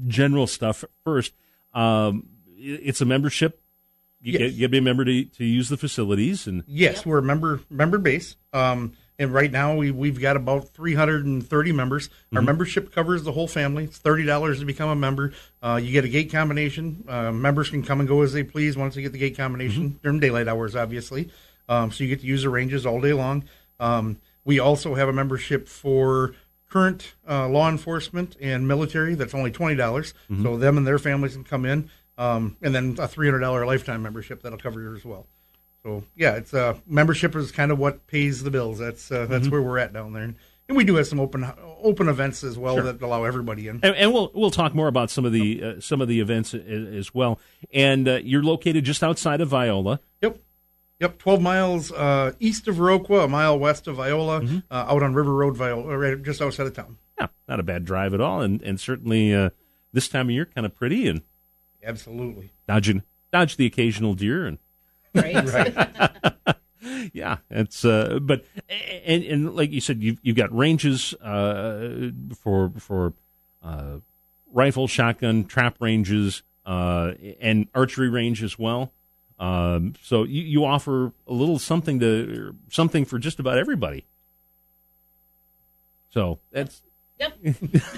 general 0.07 0.47
stuff 0.47 0.83
first. 1.03 1.33
Um, 1.73 2.29
it's 2.57 3.01
a 3.01 3.05
membership. 3.05 3.61
You, 4.21 4.33
yes. 4.33 4.39
get, 4.39 4.51
you 4.53 4.59
get 4.59 4.65
to 4.67 4.69
be 4.69 4.77
a 4.77 4.81
member 4.81 5.03
to, 5.03 5.25
to 5.25 5.43
use 5.43 5.69
the 5.69 5.77
facilities, 5.77 6.47
and 6.47 6.63
yes, 6.65 7.05
we're 7.05 7.17
a 7.19 7.23
member 7.23 7.59
member 7.69 7.97
base. 7.97 8.35
Um, 8.53 8.93
and 9.19 9.31
right 9.31 9.51
now 9.51 9.75
we 9.75 9.91
we've 9.91 10.19
got 10.19 10.35
about 10.35 10.69
330 10.69 11.71
members. 11.71 12.09
Our 12.31 12.39
mm-hmm. 12.39 12.45
membership 12.45 12.91
covers 12.91 13.23
the 13.23 13.31
whole 13.31 13.47
family. 13.47 13.83
It's 13.83 13.97
thirty 13.97 14.25
dollars 14.25 14.59
to 14.59 14.65
become 14.65 14.89
a 14.89 14.95
member. 14.95 15.33
Uh, 15.61 15.79
you 15.81 15.91
get 15.91 16.05
a 16.05 16.09
gate 16.09 16.31
combination. 16.31 17.03
Uh, 17.07 17.31
members 17.31 17.69
can 17.69 17.83
come 17.83 17.99
and 17.99 18.09
go 18.09 18.21
as 18.21 18.33
they 18.33 18.43
please 18.43 18.75
once 18.75 18.95
they 18.95 19.01
get 19.01 19.11
the 19.11 19.19
gate 19.19 19.37
combination 19.37 19.89
mm-hmm. 19.89 19.97
during 20.01 20.19
daylight 20.19 20.47
hours, 20.47 20.75
obviously. 20.75 21.29
Um, 21.69 21.91
so 21.91 22.03
you 22.03 22.09
get 22.09 22.21
to 22.21 22.27
use 22.27 22.43
the 22.43 22.49
ranges 22.49 22.85
all 22.85 22.99
day 22.99 23.13
long. 23.13 23.43
Um, 23.79 24.17
we 24.45 24.59
also 24.59 24.95
have 24.95 25.09
a 25.09 25.13
membership 25.13 25.67
for 25.67 26.35
current 26.69 27.13
uh, 27.29 27.47
law 27.47 27.69
enforcement 27.69 28.35
and 28.41 28.67
military 28.67 29.13
that's 29.15 29.33
only 29.35 29.51
20. 29.51 29.75
dollars 29.75 30.13
mm 30.29 30.37
hmm 30.37 30.43
So 30.43 30.57
them 30.57 30.77
and 30.77 30.87
their 30.87 30.99
families 30.99 31.33
can 31.33 31.43
come 31.43 31.65
in. 31.65 31.89
Um, 32.17 32.57
and 32.61 32.75
then 32.75 32.91
a 32.99 33.07
$300 33.07 33.65
lifetime 33.65 34.03
membership 34.03 34.43
that'll 34.43 34.59
cover 34.59 34.81
you 34.81 34.95
as 34.95 35.03
well. 35.03 35.25
So 35.83 36.03
yeah, 36.15 36.35
it's 36.35 36.53
uh, 36.53 36.75
membership 36.87 37.35
is 37.35 37.51
kind 37.51 37.71
of 37.71 37.77
what 37.77 38.07
pays 38.07 38.41
the 38.43 38.51
bills. 38.51 38.79
That's 38.79 39.11
uh, 39.11 39.25
that's 39.25 39.49
where 39.49 39.61
we're 39.61 39.79
at 39.79 39.91
down 39.91 40.13
there, 40.13 40.23
and, 40.23 40.35
and 40.69 40.77
we 40.77 40.85
do 40.85 40.95
have 40.95 41.07
some 41.07 41.19
open 41.19 41.45
open 41.81 42.07
events 42.07 42.41
as 42.43 42.57
well 42.57 42.77
that 42.81 43.01
allow 43.01 43.25
everybody 43.25 43.67
in. 43.67 43.81
And, 43.83 43.93
and 43.95 44.13
we'll 44.13 44.31
we'll 44.33 44.51
talk 44.51 44.73
more 44.73 44.87
about 44.87 45.11
some 45.11 45.25
of 45.25 45.33
the 45.33 45.61
uh, 45.61 45.81
some 45.81 45.99
of 45.99 46.07
the 46.07 46.21
events 46.21 46.53
as 46.53 47.13
well. 47.13 47.37
And 47.73 48.07
uh, 48.07 48.19
you're 48.23 48.43
located 48.43 48.85
just 48.85 49.03
outside 49.03 49.41
of 49.41 49.49
Viola. 49.49 49.99
Yep. 50.21 50.39
Yep, 51.03 51.17
12 51.17 51.41
miles 51.41 51.91
uh, 51.91 52.31
east 52.39 52.69
of 52.69 52.77
Viroqua, 52.77 53.25
a 53.25 53.27
mile 53.27 53.59
west 53.59 53.87
of 53.87 53.97
Viola, 53.97 54.41
uh, 54.71 54.85
out 54.87 55.03
on 55.03 55.13
River 55.13 55.33
Road, 55.33 55.57
Viola, 55.57 55.97
right 55.97 56.23
just 56.23 56.41
outside 56.41 56.65
of 56.65 56.73
town. 56.73 56.97
Yeah, 57.19 57.27
not 57.45 57.59
a 57.59 57.63
bad 57.63 57.83
drive 57.83 58.13
at 58.13 58.21
all, 58.21 58.41
and 58.41 58.61
and 58.61 58.79
certainly 58.79 59.33
uh, 59.33 59.49
this 59.91 60.07
time 60.07 60.27
of 60.27 60.31
year 60.31 60.45
kind 60.45 60.65
of 60.65 60.73
pretty 60.73 61.09
and 61.09 61.21
Absolutely. 61.83 62.53
dodging 62.69 63.03
dodge 63.33 63.57
the 63.57 63.65
occasional 63.65 64.13
deer 64.13 64.45
and 64.45 64.59
Right. 65.13 66.55
yeah, 67.13 67.37
it's 67.49 67.83
uh, 67.83 68.19
but 68.21 68.45
and 69.05 69.25
and 69.25 69.53
like 69.53 69.71
you 69.71 69.81
said, 69.81 70.01
you've 70.01 70.19
you've 70.21 70.37
got 70.37 70.55
ranges 70.55 71.13
uh, 71.15 72.11
for 72.39 72.71
for 72.77 73.13
uh, 73.61 73.97
rifle, 74.53 74.87
shotgun, 74.87 75.43
trap 75.43 75.75
ranges, 75.81 76.43
uh, 76.65 77.11
and 77.41 77.67
archery 77.75 78.07
range 78.09 78.41
as 78.41 78.57
well. 78.57 78.93
Um, 79.39 79.93
so 80.01 80.23
you, 80.23 80.43
you 80.43 80.65
offer 80.65 81.11
a 81.27 81.33
little 81.33 81.59
something 81.59 81.99
to 81.99 82.55
something 82.69 83.05
for 83.05 83.19
just 83.19 83.39
about 83.39 83.57
everybody. 83.57 84.05
So 86.11 86.39
that's 86.51 86.81
Yep. 87.19 87.37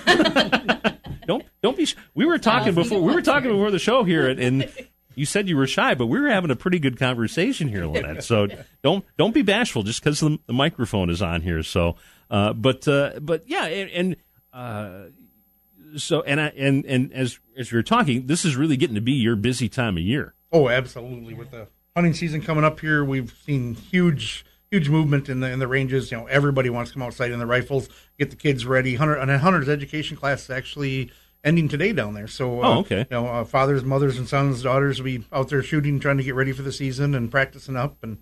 don't 1.28 1.44
don't 1.62 1.78
be. 1.78 1.86
sh- 1.86 1.96
We 2.14 2.26
were 2.26 2.38
talking 2.38 2.70
Awesome. 2.70 2.76
before. 2.84 3.02
We 3.02 3.14
were 3.14 3.22
talking 3.22 3.50
before 3.50 3.72
the 3.72 3.80
show 3.80 4.04
here, 4.04 4.28
and, 4.30 4.40
and 4.40 4.72
you 5.16 5.26
said 5.26 5.48
you 5.48 5.56
were 5.58 5.68
shy, 5.68 5.96
but 5.96 6.08
we 6.08 6.20
were 6.20 6.30
having 6.30 6.52
a 6.52 6.56
pretty 6.56 6.80
good 6.80 7.00
conversation 7.00 7.68
here, 7.70 7.86
Lynette. 7.86 8.24
So 8.24 8.48
don't 8.84 9.06
don't 9.18 9.34
be 9.34 9.42
bashful 9.42 9.84
just 9.84 10.04
because 10.04 10.20
the, 10.20 10.38
the 10.48 10.54
microphone 10.54 11.10
is 11.10 11.22
on 11.22 11.42
here. 11.42 11.64
So, 11.64 11.96
uh, 12.30 12.54
but 12.54 12.88
uh, 12.88 13.20
but 13.22 13.44
yeah, 13.48 13.66
and, 13.66 13.90
and 13.92 14.16
uh, 14.54 15.98
so 15.98 16.22
and 16.22 16.40
I 16.40 16.48
and 16.50 16.86
and 16.86 17.12
as 17.14 17.40
as 17.58 17.72
we 17.72 17.78
were 17.78 17.84
talking, 17.84 18.28
this 18.28 18.46
is 18.46 18.56
really 18.56 18.78
getting 18.78 18.96
to 18.96 19.02
be 19.02 19.14
your 19.14 19.36
busy 19.38 19.70
time 19.70 19.96
of 19.98 20.04
year. 20.04 20.35
Oh, 20.56 20.70
absolutely. 20.70 21.34
With 21.34 21.52
the 21.52 21.68
hunting 21.96 22.14
season 22.14 22.42
coming 22.42 22.64
up 22.64 22.80
here, 22.80 23.04
we've 23.04 23.36
seen 23.46 23.74
huge, 23.76 24.46
huge 24.72 24.88
movement 24.88 25.28
in 25.28 25.42
the 25.42 25.52
in 25.52 25.60
the 25.60 25.68
ranges. 25.68 26.12
You 26.12 26.18
know, 26.18 26.26
everybody 26.28 26.70
wants 26.70 26.92
to 26.92 26.94
come 26.96 27.04
outside 27.04 27.32
in 27.32 27.40
the 27.40 27.46
rifles, 27.46 27.90
get 28.18 28.30
the 28.30 28.38
kids 28.38 28.66
ready. 28.66 28.96
Hunter 28.96 29.16
and 29.16 29.30
a 29.30 29.38
hunter's 29.38 29.68
education 29.68 30.16
class 30.16 30.46
is 30.46 30.50
actually 30.50 31.12
ending 31.44 31.68
today 31.68 31.92
down 31.92 32.14
there. 32.14 32.28
So, 32.28 32.62
uh, 32.64 32.68
Oh, 32.68 32.80
okay. 32.80 33.00
You 33.00 33.06
know, 33.12 33.28
uh, 33.28 33.44
fathers, 33.44 33.84
mothers, 33.84 34.18
and 34.18 34.28
sons, 34.28 34.64
daughters 34.64 35.00
will 35.00 35.06
be 35.06 35.26
out 35.32 35.50
there 35.50 35.62
shooting, 35.62 36.00
trying 36.00 36.18
to 36.18 36.24
get 36.24 36.36
ready 36.36 36.54
for 36.54 36.62
the 36.64 36.72
season 36.72 37.14
and 37.14 37.30
practicing 37.30 37.76
up. 37.76 38.02
And 38.02 38.20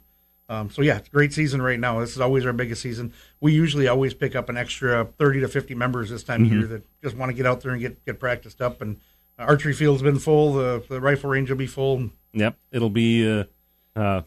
um, 0.49 0.69
so, 0.71 0.81
yeah, 0.81 0.97
it's 0.97 1.07
a 1.07 1.11
great 1.11 1.33
season 1.33 1.61
right 1.61 1.79
now. 1.79 1.99
This 1.99 2.11
is 2.11 2.19
always 2.19 2.45
our 2.45 2.51
biggest 2.51 2.81
season. 2.81 3.13
We 3.39 3.53
usually 3.53 3.87
always 3.87 4.13
pick 4.13 4.35
up 4.35 4.49
an 4.49 4.57
extra 4.57 5.05
thirty 5.19 5.39
to 5.39 5.47
fifty 5.47 5.75
members 5.75 6.09
this 6.09 6.23
time 6.23 6.45
of 6.45 6.51
year 6.51 6.65
that 6.67 6.83
just 7.03 7.15
want 7.15 7.29
to 7.29 7.33
get 7.33 7.45
out 7.45 7.61
there 7.61 7.71
and 7.71 7.79
get 7.79 8.03
get 8.05 8.19
practiced 8.19 8.61
up. 8.61 8.81
And 8.81 8.99
archery 9.37 9.73
field's 9.73 10.01
been 10.01 10.19
full. 10.19 10.53
The 10.53 10.83
the 10.89 11.01
rifle 11.01 11.29
range 11.29 11.49
will 11.49 11.57
be 11.57 11.67
full. 11.67 12.09
Yep, 12.33 12.57
it'll 12.71 12.89
be. 12.89 13.29
Uh, 13.29 13.43
uh, 13.95 14.21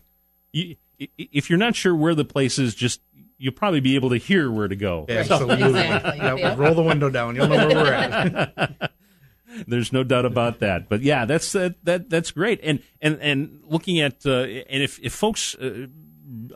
you, 0.52 0.76
if 0.98 1.50
you're 1.50 1.58
not 1.58 1.76
sure 1.76 1.94
where 1.94 2.14
the 2.14 2.25
place 2.25 2.58
is, 2.58 2.75
just 2.75 3.00
you'll 3.38 3.52
probably 3.52 3.80
be 3.80 3.94
able 3.96 4.10
to 4.10 4.16
hear 4.16 4.50
where 4.50 4.68
to 4.68 4.76
go. 4.76 5.04
Absolutely. 5.08 5.68
Exactly. 5.68 6.16
Yeah, 6.16 6.34
Yep. 6.36 6.58
Roll 6.58 6.75
the 6.75 6.82
window 6.82 7.10
down. 7.10 7.36
You'll 7.36 7.48
know 7.48 7.66
where 7.68 7.76
we're 7.76 7.92
at. 7.92 8.92
There's 9.66 9.92
no 9.92 10.04
doubt 10.04 10.25
about 10.26 10.60
that. 10.60 10.88
But 10.88 11.02
yeah, 11.02 11.25
that's 11.25 11.54
uh, 11.54 11.70
that 11.84 12.10
that's 12.10 12.30
great. 12.30 12.60
And 12.62 12.82
and 13.00 13.18
and 13.20 13.60
looking 13.64 14.00
at 14.00 14.25
uh, 14.26 14.42
and 14.42 14.82
if 14.82 14.98
if 15.00 15.12
folks. 15.12 15.54
Uh, 15.54 15.86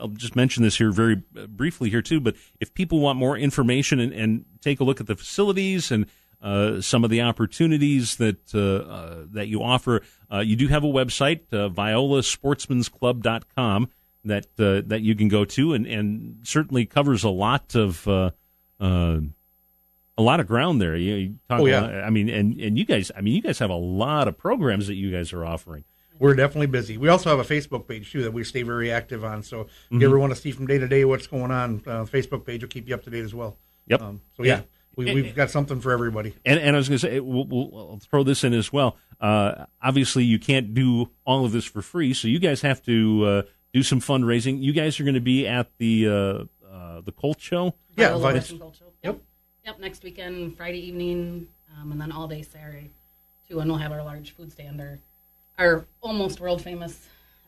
I'll 0.01 0.09
just 0.09 0.35
mention 0.35 0.65
this 0.65 0.79
here 0.79 0.91
very 0.91 1.23
uh, 1.39 1.47
briefly 1.47 1.91
here 1.91 2.03
too. 2.03 2.19
But 2.21 2.35
if 2.59 2.75
people 2.75 2.99
want 2.99 3.19
more 3.21 3.39
information 3.39 4.01
and, 4.01 4.13
and 4.13 4.45
take 4.61 4.81
a 4.81 4.85
look 4.85 5.01
at 5.01 5.07
the 5.07 5.15
facilities 5.15 5.93
and 5.93 6.07
uh, 6.43 6.81
some 6.81 7.05
of 7.05 7.11
the 7.11 7.21
opportunities 7.23 8.17
that 8.17 8.55
uh, 8.55 8.89
uh, 8.91 9.25
that 9.33 9.49
you 9.49 9.63
offer, 9.63 10.01
uh, 10.33 10.39
you 10.41 10.57
do 10.57 10.69
have 10.69 10.85
a 10.85 10.89
website, 10.89 11.41
uh, 11.53 11.69
violasportsmansclub.com, 11.69 13.89
that 14.25 14.47
uh, 14.59 14.81
that 14.87 15.03
you 15.03 15.15
can 15.15 15.29
go 15.29 15.45
to, 15.45 15.75
and, 15.75 15.87
and 15.87 16.37
certainly 16.43 16.87
covers 16.87 17.25
a 17.25 17.31
lot 17.31 17.75
of 17.75 18.07
uh, 18.09 18.31
uh, 18.81 19.19
a 20.19 20.23
lot 20.23 20.41
of 20.41 20.47
ground 20.47 20.81
there. 20.81 20.97
You, 20.97 21.15
you 21.15 21.35
talk 21.49 21.61
Oh, 21.61 21.67
yeah. 21.67 21.85
about- 21.85 22.05
I 22.05 22.11
mean, 22.11 22.29
and 22.29 22.59
and 22.61 22.79
you 22.79 22.85
guys, 22.85 23.11
I 23.17 23.21
mean, 23.23 23.35
you 23.35 23.43
guys 23.43 23.59
have 23.61 23.71
a 23.71 23.75
lot 23.75 24.29
of 24.29 24.37
programs 24.37 24.87
that 24.89 24.95
you 24.95 25.11
guys 25.11 25.33
are 25.33 25.45
offering. 25.45 25.85
We're 26.19 26.35
definitely 26.35 26.67
busy. 26.67 26.99
We 26.99 27.09
also 27.09 27.35
have 27.35 27.39
a 27.39 27.45
Facebook 27.55 27.89
page 27.89 28.13
too 28.13 28.23
that 28.25 28.33
we 28.33 28.45
stay 28.45 28.63
very 28.63 28.93
active 28.93 29.25
on. 29.25 29.43
So 29.43 29.63
if 29.63 29.67
Mm-hmm. 29.69 30.01
you 30.03 30.07
ever 30.09 30.19
want 30.19 30.35
to 30.35 30.41
see 30.41 30.53
from 30.53 30.67
day 30.67 30.77
to 30.77 30.87
day 30.87 31.07
what's 31.07 31.27
going 31.27 31.51
on, 31.51 31.83
uh, 31.87 32.05
Facebook 32.05 32.45
page 32.45 32.61
will 32.63 32.69
keep 32.69 32.87
you 32.89 32.95
up 32.95 33.03
to 33.05 33.11
date 33.11 33.25
as 33.25 33.35
well. 33.35 33.57
Yep. 33.87 34.03
Um, 34.03 34.21
so 34.37 34.43
yeah, 34.45 34.57
Yeah. 34.57 34.63
We, 35.05 35.15
we've 35.23 35.35
got 35.35 35.51
something 35.51 35.81
for 35.81 35.93
everybody. 35.93 36.35
And, 36.45 36.59
and 36.61 36.77
I 36.77 36.79
was 36.79 36.89
going 36.89 36.99
to 36.99 37.07
say, 37.07 37.21
we'll, 37.21 37.47
we'll 37.47 37.71
I'll 37.93 37.99
throw 37.99 38.23
this 38.23 38.45
in 38.45 38.53
as 38.55 38.73
well. 38.73 38.97
Uh, 39.21 39.67
obviously, 39.83 40.25
you 40.25 40.39
can't 40.39 40.73
do 40.75 41.11
all 41.25 41.45
of 41.45 41.53
this 41.53 41.65
for 41.65 41.83
free, 41.83 42.15
so 42.15 42.29
you 42.29 42.39
guys 42.39 42.63
have 42.63 42.83
to 42.87 43.25
uh, 43.25 43.43
do 43.73 43.83
some 43.83 44.01
fundraising. 44.01 44.63
You 44.63 44.73
guys 44.73 44.99
are 45.01 45.05
going 45.05 45.15
to 45.15 45.21
be 45.21 45.47
at 45.47 45.69
the 45.79 46.09
uh, 46.09 46.45
uh, 46.73 47.01
the 47.03 47.13
Colt 47.13 47.41
Show. 47.41 47.75
Yeah, 47.97 48.09
Viola 48.09 48.23
but- 48.23 48.35
Western 48.35 48.59
Gold 48.59 48.77
Show. 48.77 48.87
Yep. 49.03 49.21
Yep. 49.67 49.79
Next 49.81 50.03
weekend, 50.03 50.57
Friday 50.57 50.87
evening, 50.87 51.49
um, 51.79 51.93
and 51.93 52.01
then 52.01 52.11
all 52.13 52.27
day 52.29 52.43
Saturday, 52.43 52.91
too. 53.49 53.61
And 53.61 53.69
we'll 53.71 53.79
have 53.79 53.93
our 53.93 54.03
large 54.03 54.35
food 54.35 54.51
stand, 54.53 54.81
our, 54.81 54.99
our 55.59 55.85
almost 56.01 56.41
world 56.41 56.63
famous 56.63 57.07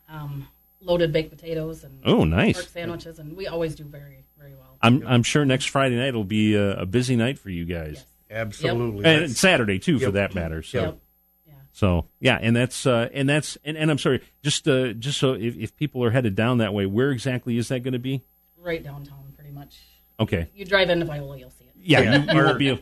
um, 0.09 0.47
loaded 0.79 1.11
baked 1.11 1.31
potatoes 1.31 1.83
and 1.83 1.99
Oh, 2.05 2.23
nice. 2.23 2.55
pork 2.55 2.67
sandwiches, 2.67 3.17
and 3.17 3.35
we 3.35 3.47
always 3.47 3.73
do 3.73 3.83
very, 3.85 4.23
very 4.43 4.55
well. 4.55 4.77
I'm 4.81 5.05
I'm 5.07 5.23
sure 5.23 5.45
next 5.45 5.69
Friday 5.69 5.95
night 5.95 6.13
will 6.13 6.23
be 6.23 6.55
a, 6.55 6.81
a 6.81 6.85
busy 6.85 7.15
night 7.15 7.39
for 7.39 7.49
you 7.49 7.65
guys, 7.65 7.93
Yes. 7.93 8.05
Absolutely. 8.29 9.05
and 9.05 9.21
That's- 9.23 9.37
Saturday 9.37 9.79
too, 9.79 9.99
for 9.99 10.11
that 10.11 10.35
matter. 10.35 10.61
So. 10.63 10.81
Yep. 10.81 10.99
Yeah. 11.47 11.53
So 11.71 12.05
yeah, 12.19 12.37
and 12.41 12.55
that's 12.55 12.85
uh, 12.85 13.09
and 13.13 13.27
that's 13.29 13.57
and, 13.63 13.77
and 13.77 13.89
I'm 13.89 13.97
sorry, 13.97 14.21
just 14.43 14.67
uh, 14.67 14.93
just 14.93 15.19
so 15.19 15.33
if, 15.33 15.55
if 15.55 15.75
people 15.75 16.03
are 16.03 16.11
headed 16.11 16.35
down 16.35 16.57
that 16.59 16.73
way, 16.73 16.85
where 16.85 17.11
exactly 17.11 17.57
is 17.57 17.69
that 17.69 17.81
going 17.83 17.93
to 17.93 17.99
be? 17.99 18.21
Right 18.57 18.83
downtown, 18.83 19.33
pretty 19.35 19.51
much. 19.51 19.77
Okay, 20.19 20.49
You 20.53 20.65
drive 20.65 20.89
into 20.89 21.05
Viola, 21.05 21.37
you'll 21.37 21.49
see 21.49 21.65
it. 21.65 21.71
yeah, 21.75 21.99
Yeah. 22.01 22.17
you, 22.23 22.39
you 22.39 22.45
won't 22.45 22.59
be. 22.59 22.69
A, 22.69 22.79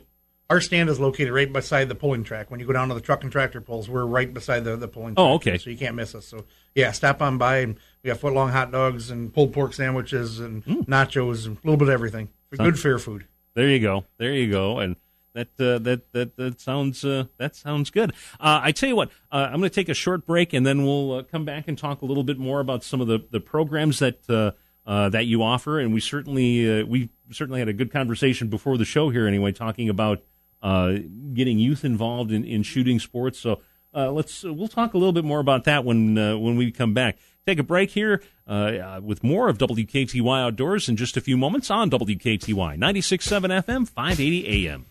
Our 0.52 0.60
stand 0.60 0.90
is 0.90 1.00
located 1.00 1.32
right 1.32 1.52
beside 1.52 1.88
the 1.88 1.96
pulling 1.96 2.26
track. 2.26 2.52
When 2.52 2.60
you 2.60 2.66
go 2.66 2.74
down 2.74 2.90
to 2.90 2.94
the 2.94 3.00
truck 3.00 3.24
and 3.24 3.32
tractor 3.32 3.62
pulls, 3.62 3.88
we're 3.88 4.06
right 4.06 4.34
beside 4.34 4.66
the, 4.66 4.76
the 4.76 4.90
pulling 4.90 5.16
track. 5.16 5.24
Oh, 5.26 5.34
okay. 5.36 5.58
So 5.58 5.70
you 5.70 5.78
can't 5.78 5.96
miss 5.96 6.14
us. 6.14 6.26
So, 6.28 6.44
yeah, 6.76 6.92
stop 6.92 7.22
on 7.22 7.38
by, 7.38 7.60
and 7.60 7.78
we 8.04 8.10
got 8.10 8.20
foot 8.20 8.34
long 8.34 8.50
hot 8.50 8.70
dogs 8.70 9.10
and 9.12 9.34
pulled 9.34 9.54
pork 9.54 9.74
sandwiches 9.74 10.42
and 10.42 10.62
Hmm. 10.66 10.82
nachos 10.82 11.46
and 11.48 11.56
a 11.56 11.60
little 11.64 11.78
bit 11.78 11.88
of 11.88 11.94
everything. 11.94 12.28
Good 12.58 12.78
fair 12.78 13.00
food. 13.00 13.28
There 13.54 13.70
you 13.70 13.80
go. 13.80 14.04
There 14.18 14.34
you 14.34 14.52
go. 14.52 14.80
And 14.80 14.98
that 15.34 15.48
uh, 15.58 15.80
that 15.80 16.12
that 16.12 16.36
that 16.36 16.60
sounds 16.60 17.06
uh, 17.06 17.28
that 17.38 17.56
sounds 17.56 17.90
good. 17.90 18.12
Uh, 18.38 18.60
I 18.62 18.74
tell 18.74 18.90
you 18.90 18.98
what, 18.98 19.10
uh, 19.32 19.48
I'm 19.50 19.60
going 19.60 19.70
to 19.70 19.74
take 19.74 19.88
a 19.88 19.94
short 19.94 20.26
break 20.26 20.52
and 20.52 20.66
then 20.66 20.86
we'll 20.86 21.14
uh, 21.14 21.24
come 21.24 21.46
back 21.46 21.70
and 21.70 21.78
talk 21.78 22.02
a 22.02 22.06
little 22.06 22.26
bit 22.26 22.38
more 22.38 22.60
about 22.60 22.84
some 22.84 23.00
of 23.00 23.08
the, 23.08 23.20
the 23.32 23.40
programs 23.40 24.00
that 24.00 24.30
uh, 24.30 24.52
uh, 24.86 25.08
that 25.08 25.28
you 25.28 25.42
offer. 25.44 25.80
And 25.80 25.94
we 25.94 26.02
certainly 26.02 26.82
uh, 26.82 26.86
we 26.86 27.10
certainly 27.32 27.60
had 27.60 27.70
a 27.70 27.74
good 27.74 27.90
conversation 27.90 28.50
before 28.50 28.78
the 28.78 28.84
show 28.84 29.10
here 29.12 29.26
anyway, 29.26 29.54
talking 29.54 29.88
about 29.88 30.22
uh, 30.62 30.94
getting 31.34 31.60
youth 31.60 31.84
involved 31.84 32.32
in, 32.32 32.44
in 32.44 32.64
shooting 32.64 33.00
sports. 33.00 33.40
So. 33.40 33.62
Uh, 33.94 34.10
let's 34.10 34.44
we'll 34.44 34.70
talk 34.70 34.94
a 34.94 34.98
little 34.98 35.12
bit 35.12 35.26
more 35.26 35.42
about 35.42 35.66
that 35.66 35.84
when 35.84 36.18
uh, 36.18 36.38
when 36.38 36.56
we 36.56 36.72
come 36.72 36.94
back. 36.94 37.18
Take 37.46 37.60
a 37.60 37.64
break 37.64 37.90
here 37.90 38.22
uh, 38.48 38.52
uh, 38.52 39.02
with 39.04 39.24
more 39.24 39.50
of 39.50 39.58
WKTY 39.58 40.42
Outdoors 40.42 40.88
in 40.88 40.96
just 40.96 41.18
a 41.18 41.22
few 41.22 41.36
moments 41.36 41.72
on 41.72 41.90
WKTY 41.90 42.78
96.7 42.78 43.64
FM, 43.66 43.90
580 43.90 44.68
AM. 44.68 44.86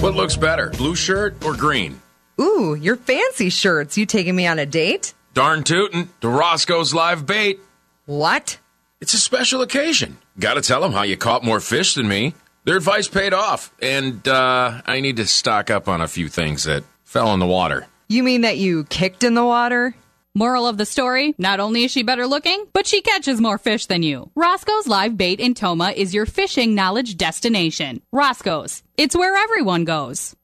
What 0.00 0.14
looks 0.14 0.36
better, 0.36 0.70
blue 0.70 0.94
shirt 0.94 1.44
or 1.44 1.56
green? 1.56 2.00
Ooh, 2.40 2.74
your 2.74 2.96
fancy 2.96 3.48
shirts. 3.48 3.96
You 3.96 4.06
taking 4.06 4.36
me 4.36 4.46
on 4.46 4.58
a 4.58 4.66
date? 4.66 5.14
Darn 5.32 5.64
tootin', 5.64 6.10
to 6.20 6.28
Roscoe's 6.28 6.94
live 6.94 7.26
bait. 7.26 7.58
What? 8.06 8.58
It's 9.04 9.12
a 9.12 9.18
special 9.18 9.60
occasion. 9.60 10.16
Gotta 10.38 10.62
tell 10.62 10.80
them 10.80 10.92
how 10.92 11.02
you 11.02 11.18
caught 11.18 11.44
more 11.44 11.60
fish 11.60 11.92
than 11.92 12.08
me. 12.08 12.32
Their 12.64 12.78
advice 12.78 13.06
paid 13.06 13.34
off, 13.34 13.70
and 13.82 14.26
uh, 14.26 14.80
I 14.86 15.00
need 15.00 15.16
to 15.16 15.26
stock 15.26 15.68
up 15.68 15.88
on 15.88 16.00
a 16.00 16.08
few 16.08 16.30
things 16.30 16.64
that 16.64 16.84
fell 17.02 17.34
in 17.34 17.38
the 17.38 17.46
water. 17.46 17.86
You 18.08 18.22
mean 18.22 18.40
that 18.40 18.56
you 18.56 18.84
kicked 18.84 19.22
in 19.22 19.34
the 19.34 19.44
water? 19.44 19.94
Moral 20.34 20.66
of 20.66 20.78
the 20.78 20.86
story 20.86 21.34
not 21.36 21.60
only 21.60 21.84
is 21.84 21.90
she 21.90 22.02
better 22.02 22.26
looking, 22.26 22.64
but 22.72 22.86
she 22.86 23.02
catches 23.02 23.42
more 23.42 23.58
fish 23.58 23.84
than 23.84 24.02
you. 24.02 24.30
Roscoe's 24.34 24.86
Live 24.86 25.18
Bait 25.18 25.38
in 25.38 25.52
Tomah 25.52 25.92
is 25.94 26.14
your 26.14 26.24
fishing 26.24 26.74
knowledge 26.74 27.18
destination. 27.18 28.00
Roscoe's, 28.10 28.82
it's 28.96 29.14
where 29.14 29.36
everyone 29.36 29.84
goes. 29.84 30.34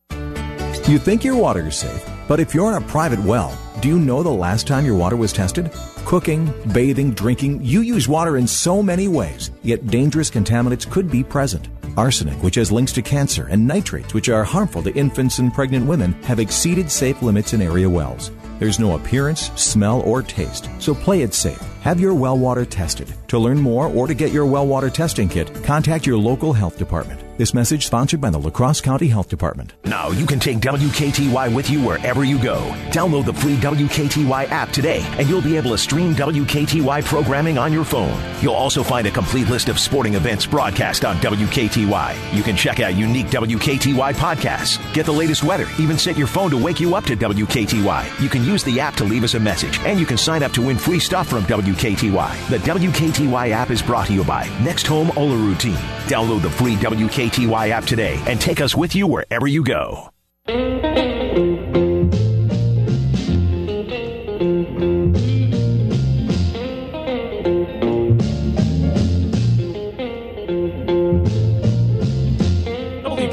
You 0.86 0.98
think 0.98 1.24
your 1.24 1.36
water 1.36 1.68
is 1.68 1.78
safe, 1.78 2.06
but 2.30 2.38
if 2.38 2.54
you're 2.54 2.68
in 2.68 2.80
a 2.80 2.86
private 2.86 3.18
well, 3.18 3.58
do 3.80 3.88
you 3.88 3.98
know 3.98 4.22
the 4.22 4.30
last 4.30 4.64
time 4.64 4.86
your 4.86 4.94
water 4.94 5.16
was 5.16 5.32
tested? 5.32 5.68
Cooking, 6.04 6.54
bathing, 6.72 7.10
drinking, 7.10 7.60
you 7.60 7.80
use 7.80 8.06
water 8.06 8.36
in 8.36 8.46
so 8.46 8.84
many 8.84 9.08
ways, 9.08 9.50
yet 9.64 9.88
dangerous 9.88 10.30
contaminants 10.30 10.88
could 10.88 11.10
be 11.10 11.24
present. 11.24 11.68
Arsenic, 11.96 12.40
which 12.40 12.54
has 12.54 12.70
links 12.70 12.92
to 12.92 13.02
cancer, 13.02 13.48
and 13.48 13.66
nitrates, 13.66 14.14
which 14.14 14.28
are 14.28 14.44
harmful 14.44 14.80
to 14.84 14.94
infants 14.94 15.40
and 15.40 15.52
pregnant 15.52 15.86
women, 15.86 16.12
have 16.22 16.38
exceeded 16.38 16.88
safe 16.88 17.20
limits 17.20 17.52
in 17.52 17.62
area 17.62 17.90
wells. 17.90 18.30
There's 18.60 18.78
no 18.78 18.94
appearance, 18.94 19.50
smell, 19.60 20.00
or 20.02 20.22
taste, 20.22 20.70
so 20.78 20.94
play 20.94 21.22
it 21.22 21.34
safe. 21.34 21.60
Have 21.80 21.98
your 21.98 22.14
well 22.14 22.38
water 22.38 22.64
tested. 22.64 23.12
To 23.26 23.40
learn 23.40 23.58
more 23.58 23.88
or 23.88 24.06
to 24.06 24.14
get 24.14 24.30
your 24.30 24.46
well 24.46 24.68
water 24.68 24.88
testing 24.88 25.28
kit, 25.28 25.52
contact 25.64 26.06
your 26.06 26.16
local 26.16 26.52
health 26.52 26.78
department. 26.78 27.20
This 27.40 27.54
message 27.54 27.86
sponsored 27.86 28.20
by 28.20 28.28
the 28.28 28.38
La 28.38 28.50
Crosse 28.50 28.82
County 28.82 29.08
Health 29.08 29.30
Department. 29.30 29.72
Now 29.86 30.10
you 30.10 30.26
can 30.26 30.38
take 30.38 30.58
WKTY 30.58 31.54
with 31.54 31.70
you 31.70 31.80
wherever 31.80 32.22
you 32.22 32.38
go. 32.38 32.58
Download 32.90 33.24
the 33.24 33.32
free 33.32 33.56
WKTY 33.56 34.50
app 34.50 34.68
today, 34.72 35.02
and 35.16 35.26
you'll 35.26 35.40
be 35.40 35.56
able 35.56 35.70
to 35.70 35.78
stream 35.78 36.14
WKTY 36.14 37.02
programming 37.02 37.56
on 37.56 37.72
your 37.72 37.86
phone. 37.86 38.14
You'll 38.42 38.52
also 38.52 38.82
find 38.82 39.06
a 39.06 39.10
complete 39.10 39.48
list 39.48 39.70
of 39.70 39.78
sporting 39.78 40.16
events 40.16 40.44
broadcast 40.44 41.06
on 41.06 41.16
WKTY. 41.16 42.36
You 42.36 42.42
can 42.42 42.56
check 42.56 42.78
out 42.78 42.94
unique 42.94 43.28
WKTY 43.28 44.12
podcasts, 44.16 44.76
get 44.92 45.06
the 45.06 45.12
latest 45.12 45.42
weather, 45.42 45.66
even 45.78 45.96
set 45.96 46.18
your 46.18 46.26
phone 46.26 46.50
to 46.50 46.58
wake 46.58 46.78
you 46.78 46.94
up 46.94 47.04
to 47.04 47.16
WKTY. 47.16 48.20
You 48.20 48.28
can 48.28 48.44
use 48.44 48.62
the 48.64 48.78
app 48.80 48.96
to 48.96 49.04
leave 49.04 49.24
us 49.24 49.32
a 49.32 49.40
message, 49.40 49.78
and 49.86 49.98
you 49.98 50.04
can 50.04 50.18
sign 50.18 50.42
up 50.42 50.52
to 50.52 50.60
win 50.60 50.76
free 50.76 51.00
stuff 51.00 51.28
from 51.28 51.44
WKTY. 51.44 52.50
The 52.50 52.58
WKTY 52.58 53.50
app 53.52 53.70
is 53.70 53.80
brought 53.80 54.08
to 54.08 54.12
you 54.12 54.24
by 54.24 54.46
Next 54.62 54.86
Home 54.88 55.10
Ola 55.16 55.36
Routine. 55.38 55.80
Download 56.06 56.42
the 56.42 56.50
free 56.50 56.76
WKTY 56.76 57.29
app 57.70 57.84
today 57.84 58.20
and 58.26 58.40
take 58.40 58.60
us 58.60 58.74
with 58.74 58.94
you 58.94 59.06
wherever 59.06 59.46
you 59.46 59.64
go. 59.64 60.10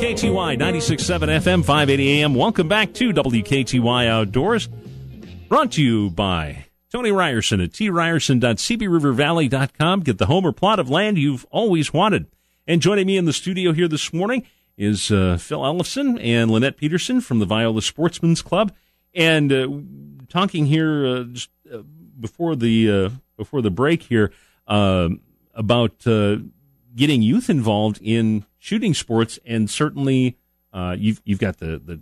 WKTY 0.08 0.58
96.7 0.58 1.27
FM, 1.39 1.66
580 1.66 2.22
AM. 2.22 2.36
Welcome 2.36 2.68
back 2.68 2.94
to 2.94 3.12
WKTY 3.12 4.08
Outdoors. 4.08 4.70
Brought 5.48 5.72
to 5.74 5.84
you 5.84 6.10
by 6.10 6.66
Tony 6.92 7.12
Ryerson 7.12 7.62
at 7.62 7.70
tryerson.cbrivervalley.com. 7.72 10.00
Get 10.01 10.18
the 10.18 10.25
home 10.25 10.46
or 10.46 10.51
plot 10.51 10.80
of 10.80 10.89
land 10.89 11.18
you've 11.18 11.46
always 11.51 11.94
wanted. 11.94 12.25
And 12.69 12.81
joining 12.81 13.07
me 13.07 13.15
in 13.15 13.24
the 13.24 13.31
studio 13.31 13.71
here 13.71 13.88
this 13.88 14.12
morning 14.12 14.45
is 14.77 15.09
uh, 15.09 15.38
Phil 15.38 15.65
Ellison 15.65 16.17
and 16.17 16.51
Lynette 16.51 16.75
Peterson 16.75 17.21
from 17.21 17.39
the 17.39 17.45
Viola 17.45 17.81
Sportsman's 17.81 18.41
Club. 18.41 18.74
And 19.13 19.53
uh, 19.53 19.69
talking 20.27 20.65
here 20.65 21.07
uh, 21.07 21.24
just 21.24 21.50
uh, 21.74 21.83
before 22.19 22.57
the 22.57 22.91
uh, 22.91 23.09
before 23.38 23.62
the 23.62 23.71
break 23.71 24.03
here 24.03 24.33
uh, 24.67 25.07
about 25.53 26.00
getting 26.93 27.21
youth 27.21 27.50
involved 27.50 28.00
in 28.01 28.45
shooting 28.57 28.93
sports, 28.93 29.39
and 29.45 29.69
certainly 29.69 30.38
you've 30.97 31.21
you've 31.24 31.39
got 31.39 31.59
the 31.59 31.79
the 31.79 32.01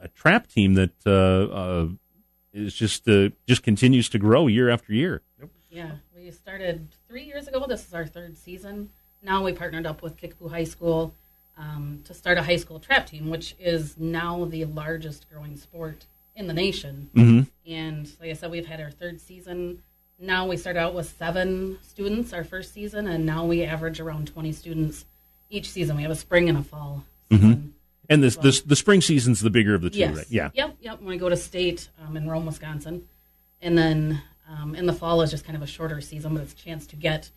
a 0.00 0.06
trap 0.06 0.46
team 0.46 0.74
that 0.74 1.98
is 2.52 2.72
just 2.72 3.08
just 3.48 3.64
continues 3.64 4.08
to 4.10 4.18
grow 4.20 4.46
year 4.46 4.70
after 4.70 4.92
year. 4.92 5.22
Yeah, 5.70 5.90
we 6.16 6.30
started 6.30 6.86
three 7.08 7.24
years 7.24 7.48
ago. 7.48 7.66
This 7.66 7.84
is 7.84 7.92
our 7.92 8.06
third 8.06 8.38
season. 8.38 8.90
Now 9.24 9.42
we 9.42 9.52
partnered 9.52 9.86
up 9.86 10.02
with 10.02 10.16
Kickapoo 10.16 10.48
High 10.48 10.64
School 10.64 11.14
um, 11.56 12.00
to 12.04 12.14
start 12.14 12.36
a 12.36 12.42
high 12.42 12.56
school 12.56 12.78
trap 12.78 13.06
team, 13.06 13.30
which 13.30 13.56
is 13.58 13.96
now 13.98 14.44
the 14.44 14.66
largest 14.66 15.26
growing 15.30 15.56
sport 15.56 16.06
in 16.36 16.46
the 16.46 16.52
nation. 16.52 17.10
Mm-hmm. 17.14 17.72
And 17.72 18.10
like 18.20 18.30
I 18.30 18.32
said, 18.34 18.50
we've 18.50 18.66
had 18.66 18.80
our 18.80 18.90
third 18.90 19.20
season. 19.20 19.82
Now 20.20 20.46
we 20.46 20.56
started 20.56 20.80
out 20.80 20.94
with 20.94 21.14
seven 21.18 21.78
students 21.82 22.32
our 22.32 22.44
first 22.44 22.74
season, 22.74 23.06
and 23.06 23.24
now 23.24 23.46
we 23.46 23.64
average 23.64 23.98
around 23.98 24.28
20 24.28 24.52
students 24.52 25.06
each 25.48 25.70
season. 25.70 25.96
We 25.96 26.02
have 26.02 26.10
a 26.10 26.16
spring 26.16 26.48
and 26.48 26.58
a 26.58 26.62
fall 26.62 27.04
season. 27.30 27.74
And 28.10 28.22
this, 28.22 28.36
this 28.36 28.60
the 28.60 28.76
spring 28.76 29.00
season's 29.00 29.40
the 29.40 29.48
bigger 29.48 29.74
of 29.74 29.80
the 29.80 29.88
two, 29.88 30.00
Yes. 30.00 30.16
right? 30.16 30.26
Yeah. 30.28 30.50
Yep. 30.52 30.76
Yep. 30.82 30.98
When 31.00 31.08
we 31.08 31.16
go 31.16 31.30
to 31.30 31.36
state 31.36 31.88
um, 32.04 32.18
in 32.18 32.28
Rome, 32.28 32.44
Wisconsin, 32.44 33.08
and 33.62 33.78
then 33.78 34.20
um, 34.46 34.74
in 34.74 34.84
the 34.84 34.92
fall 34.92 35.22
is 35.22 35.30
just 35.30 35.44
kind 35.46 35.56
of 35.56 35.62
a 35.62 35.66
shorter 35.66 36.00
season, 36.02 36.34
but 36.34 36.42
it's 36.42 36.52
a 36.52 36.56
chance 36.56 36.86
to 36.88 36.96
get 36.96 37.30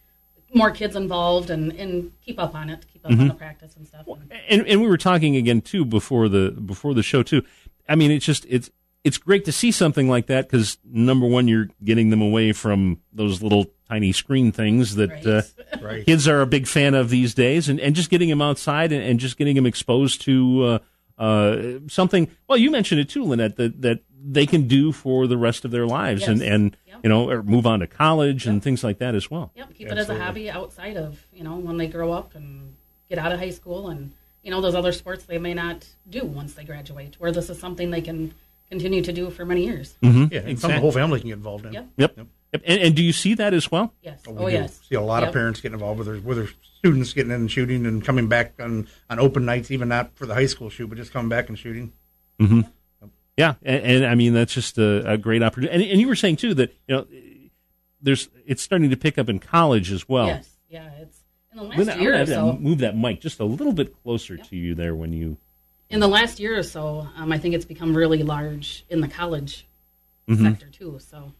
more 0.53 0.71
kids 0.71 0.95
involved 0.95 1.49
and, 1.49 1.71
and 1.73 2.11
keep 2.21 2.39
up 2.39 2.55
on 2.55 2.69
it, 2.69 2.85
keep 2.91 3.05
up 3.05 3.11
Mm-hmm. 3.11 3.21
on 3.21 3.27
the 3.29 3.33
practice 3.35 3.75
and 3.75 3.87
stuff. 3.87 4.05
and 4.49 4.67
and 4.67 4.81
we 4.81 4.87
were 4.87 4.97
talking 4.97 5.35
again 5.37 5.61
too 5.61 5.85
before 5.85 6.27
the 6.29 6.51
before 6.51 6.93
the 6.93 7.03
show 7.03 7.23
too. 7.23 7.41
I 7.87 7.95
mean, 7.95 8.11
it's 8.11 8.25
just 8.25 8.45
it's 8.49 8.69
it's 9.03 9.17
great 9.17 9.45
to 9.45 9.51
see 9.53 9.71
something 9.71 10.09
like 10.09 10.27
that 10.27 10.49
because 10.49 10.77
number 10.83 11.25
one, 11.25 11.47
you're 11.47 11.69
getting 11.83 12.09
them 12.09 12.21
away 12.21 12.51
from 12.51 12.99
those 13.13 13.41
little 13.41 13.67
tiny 13.87 14.11
screen 14.11 14.51
things 14.51 14.95
that 14.95 15.09
Right. 15.09 15.25
uh, 15.25 15.41
Right. 15.81 16.05
kids 16.05 16.27
are 16.27 16.41
a 16.41 16.47
big 16.47 16.67
fan 16.67 16.93
of 16.95 17.09
these 17.09 17.33
days, 17.33 17.69
and, 17.69 17.79
and 17.79 17.95
just 17.95 18.09
getting 18.09 18.27
them 18.27 18.41
outside 18.41 18.91
and, 18.91 19.01
and 19.03 19.19
just 19.19 19.37
getting 19.37 19.55
them 19.55 19.65
exposed 19.65 20.21
to 20.23 20.63
uh, 21.17 21.21
uh, 21.21 21.79
something. 21.87 22.29
Well, 22.47 22.57
you 22.57 22.69
mentioned 22.71 22.99
it 22.99 23.09
too, 23.09 23.23
Lynette, 23.23 23.55
that 23.57 23.81
that 23.81 23.99
they 24.29 24.45
can 24.45 24.67
do 24.67 24.91
for 24.91 25.27
the 25.27 25.37
rest 25.37 25.63
of 25.63 25.71
their 25.71 25.85
lives, 25.87 26.27
and 26.27 26.39
Yes. 26.41 26.49
and 26.49 26.77
Yep. 26.85 26.86
You 27.07 27.13
know, 27.13 27.29
or 27.29 27.41
move 27.41 27.65
on 27.65 27.79
to 27.79 27.87
college 27.87 28.45
and 28.47 28.61
things 28.61 28.83
like 28.83 28.97
that 28.97 29.15
as 29.15 29.31
well. 29.31 29.49
Yep. 29.55 29.73
Keep 29.75 29.91
it 29.93 29.97
as 29.97 30.09
a 30.09 30.19
hobby 30.19 30.49
outside 30.49 30.97
of 30.97 31.25
you 31.31 31.41
know 31.41 31.55
when 31.55 31.77
they 31.77 31.87
grow 31.87 32.11
up 32.11 32.35
and 32.35 32.75
get 33.09 33.17
out 33.17 33.31
of 33.31 33.39
high 33.39 33.49
school 33.51 33.87
and 33.87 34.11
you 34.43 34.51
know 34.51 34.59
those 34.59 34.75
other 34.75 34.91
sports 34.91 35.23
they 35.23 35.37
may 35.37 35.53
not 35.53 35.87
do 36.09 36.25
once 36.25 36.53
they 36.55 36.65
graduate. 36.65 37.15
Where 37.17 37.31
this 37.31 37.49
is 37.49 37.57
something 37.59 37.91
they 37.91 38.01
can 38.01 38.33
continue 38.69 39.01
to 39.03 39.13
do 39.13 39.29
for 39.29 39.45
many 39.45 39.63
years. 39.63 39.95
Mm-hmm. 40.03 40.33
Yeah, 40.33 40.39
and 40.39 40.49
Exactly. 40.49 40.57
some 40.57 40.71
the 40.71 40.79
whole 40.81 40.91
family 40.91 41.21
can 41.21 41.29
get 41.29 41.37
involved 41.37 41.65
in. 41.65 41.71
Yep. 41.71 41.87
Yep. 41.95 42.17
Yep. 42.17 42.27
And, 42.65 42.79
and 42.81 42.95
do 42.95 43.01
you 43.03 43.13
see 43.13 43.35
that 43.35 43.53
as 43.53 43.71
well? 43.71 43.93
Yes. 44.01 44.19
Oh, 44.27 44.33
we 44.33 44.43
Oh 44.43 44.47
yes. 44.47 44.81
See 44.89 44.95
a 44.95 45.01
lot 45.01 45.19
Yep. 45.21 45.29
of 45.29 45.33
parents 45.33 45.61
getting 45.61 45.75
involved 45.75 45.99
with 45.99 46.07
their 46.07 46.19
with 46.19 46.37
their 46.37 46.49
students 46.79 47.13
getting 47.13 47.31
in 47.31 47.39
and 47.41 47.51
shooting 47.51 47.85
and 47.85 48.03
coming 48.03 48.27
back 48.27 48.55
on 48.59 48.89
on 49.09 49.17
open 49.17 49.45
nights, 49.45 49.71
even 49.71 49.87
not 49.87 50.11
for 50.17 50.25
the 50.25 50.33
high 50.33 50.45
school 50.47 50.69
shoot, 50.69 50.87
but 50.87 50.97
just 50.97 51.13
coming 51.13 51.29
back 51.29 51.47
and 51.47 51.57
shooting. 51.57 51.93
Mm-hmm. 52.41 52.61
Yeah, 53.37 53.53
and, 53.63 53.83
and 53.83 54.05
I 54.05 54.15
mean 54.15 54.33
that's 54.33 54.53
just 54.53 54.77
a, 54.77 55.11
a 55.11 55.17
great 55.17 55.43
opportunity. 55.43 55.73
And, 55.83 55.91
and 55.91 56.01
you 56.01 56.07
were 56.07 56.15
saying 56.15 56.37
too 56.37 56.53
that 56.55 56.75
you 56.87 56.95
know 56.95 57.05
there's 58.01 58.29
it's 58.45 58.61
starting 58.61 58.89
to 58.89 58.97
pick 58.97 59.17
up 59.17 59.29
in 59.29 59.39
college 59.39 59.91
as 59.91 60.07
well. 60.09 60.27
Yes. 60.27 60.49
Yeah. 60.69 60.89
It's 60.99 61.19
in 61.51 61.57
the 61.57 61.63
last 61.63 61.77
Lynn, 61.77 61.89
I'm 61.89 62.01
year 62.01 62.11
gonna 62.11 62.23
or 62.23 62.25
so. 62.25 62.57
move 62.57 62.79
that 62.79 62.97
mic 62.97 63.21
just 63.21 63.39
a 63.39 63.45
little 63.45 63.73
bit 63.73 63.93
closer 64.03 64.37
to 64.37 64.55
you 64.55 64.75
there 64.75 64.95
when 64.95 65.13
you. 65.13 65.37
in 65.89 65.99
the 65.99 66.07
last 66.07 66.39
year 66.39 66.57
or 66.57 66.63
so, 66.63 67.07
um, 67.15 67.31
I 67.31 67.37
think 67.37 67.55
it's 67.55 67.65
become 67.65 67.95
really 67.95 68.23
large 68.23 68.85
in 68.89 69.01
the 69.01 69.07
college 69.07 69.65
Mm-hmm. 70.29 70.45
sector 70.45 70.67
too. 70.69 70.99
So 70.99 71.31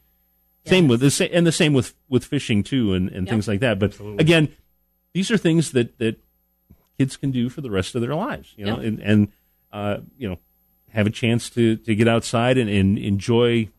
yeah. 0.63 0.69
Same 0.69 0.87
with 0.87 1.01
the 1.01 1.11
sa- 1.11 1.25
and 1.25 1.45
the 1.45 1.51
same 1.51 1.73
with 1.73 1.93
with 2.07 2.23
fishing 2.23 2.63
too 2.63 2.93
and, 2.93 3.09
and 3.09 3.25
Yep. 3.27 3.29
things 3.33 3.47
like 3.49 3.59
that. 3.59 3.79
But 3.79 3.99
again, 4.17 4.47
these 5.13 5.29
are 5.29 5.37
things 5.37 5.71
that 5.73 5.97
that 5.97 6.19
kids 6.97 7.17
can 7.17 7.31
do 7.31 7.49
for 7.49 7.59
the 7.61 7.69
rest 7.69 7.95
of 7.95 8.01
their 8.01 8.15
lives. 8.15 8.53
You 8.55 8.65
know, 8.65 8.75
Yep. 8.77 8.85
and 8.85 8.99
and 9.01 9.27
uh, 9.73 9.97
you 10.17 10.29
know 10.29 10.37
have 10.91 11.07
a 11.07 11.11
chance 11.11 11.49
to 11.51 11.75
to 11.77 11.95
get 11.95 12.07
outside 12.07 12.57
and, 12.57 12.69
and 12.69 12.97
enjoy 12.97 13.69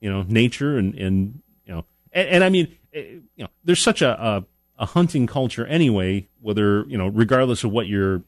you 0.00 0.10
know 0.10 0.24
nature 0.28 0.78
and 0.78 0.94
and 0.94 1.40
you 1.64 1.74
know 1.74 1.84
and, 2.12 2.28
and 2.28 2.44
I 2.44 2.48
mean 2.48 2.74
eh, 2.92 3.18
you 3.36 3.44
know 3.44 3.48
there's 3.64 3.82
such 3.82 4.02
a, 4.02 4.10
a 4.10 4.44
a 4.78 4.86
hunting 4.86 5.26
culture 5.26 5.66
anyway. 5.66 6.28
Whether 6.40 6.84
you 6.86 6.98
know 6.98 7.08
regardless 7.08 7.64
of 7.64 7.72
what 7.72 7.86
you're 7.86 8.22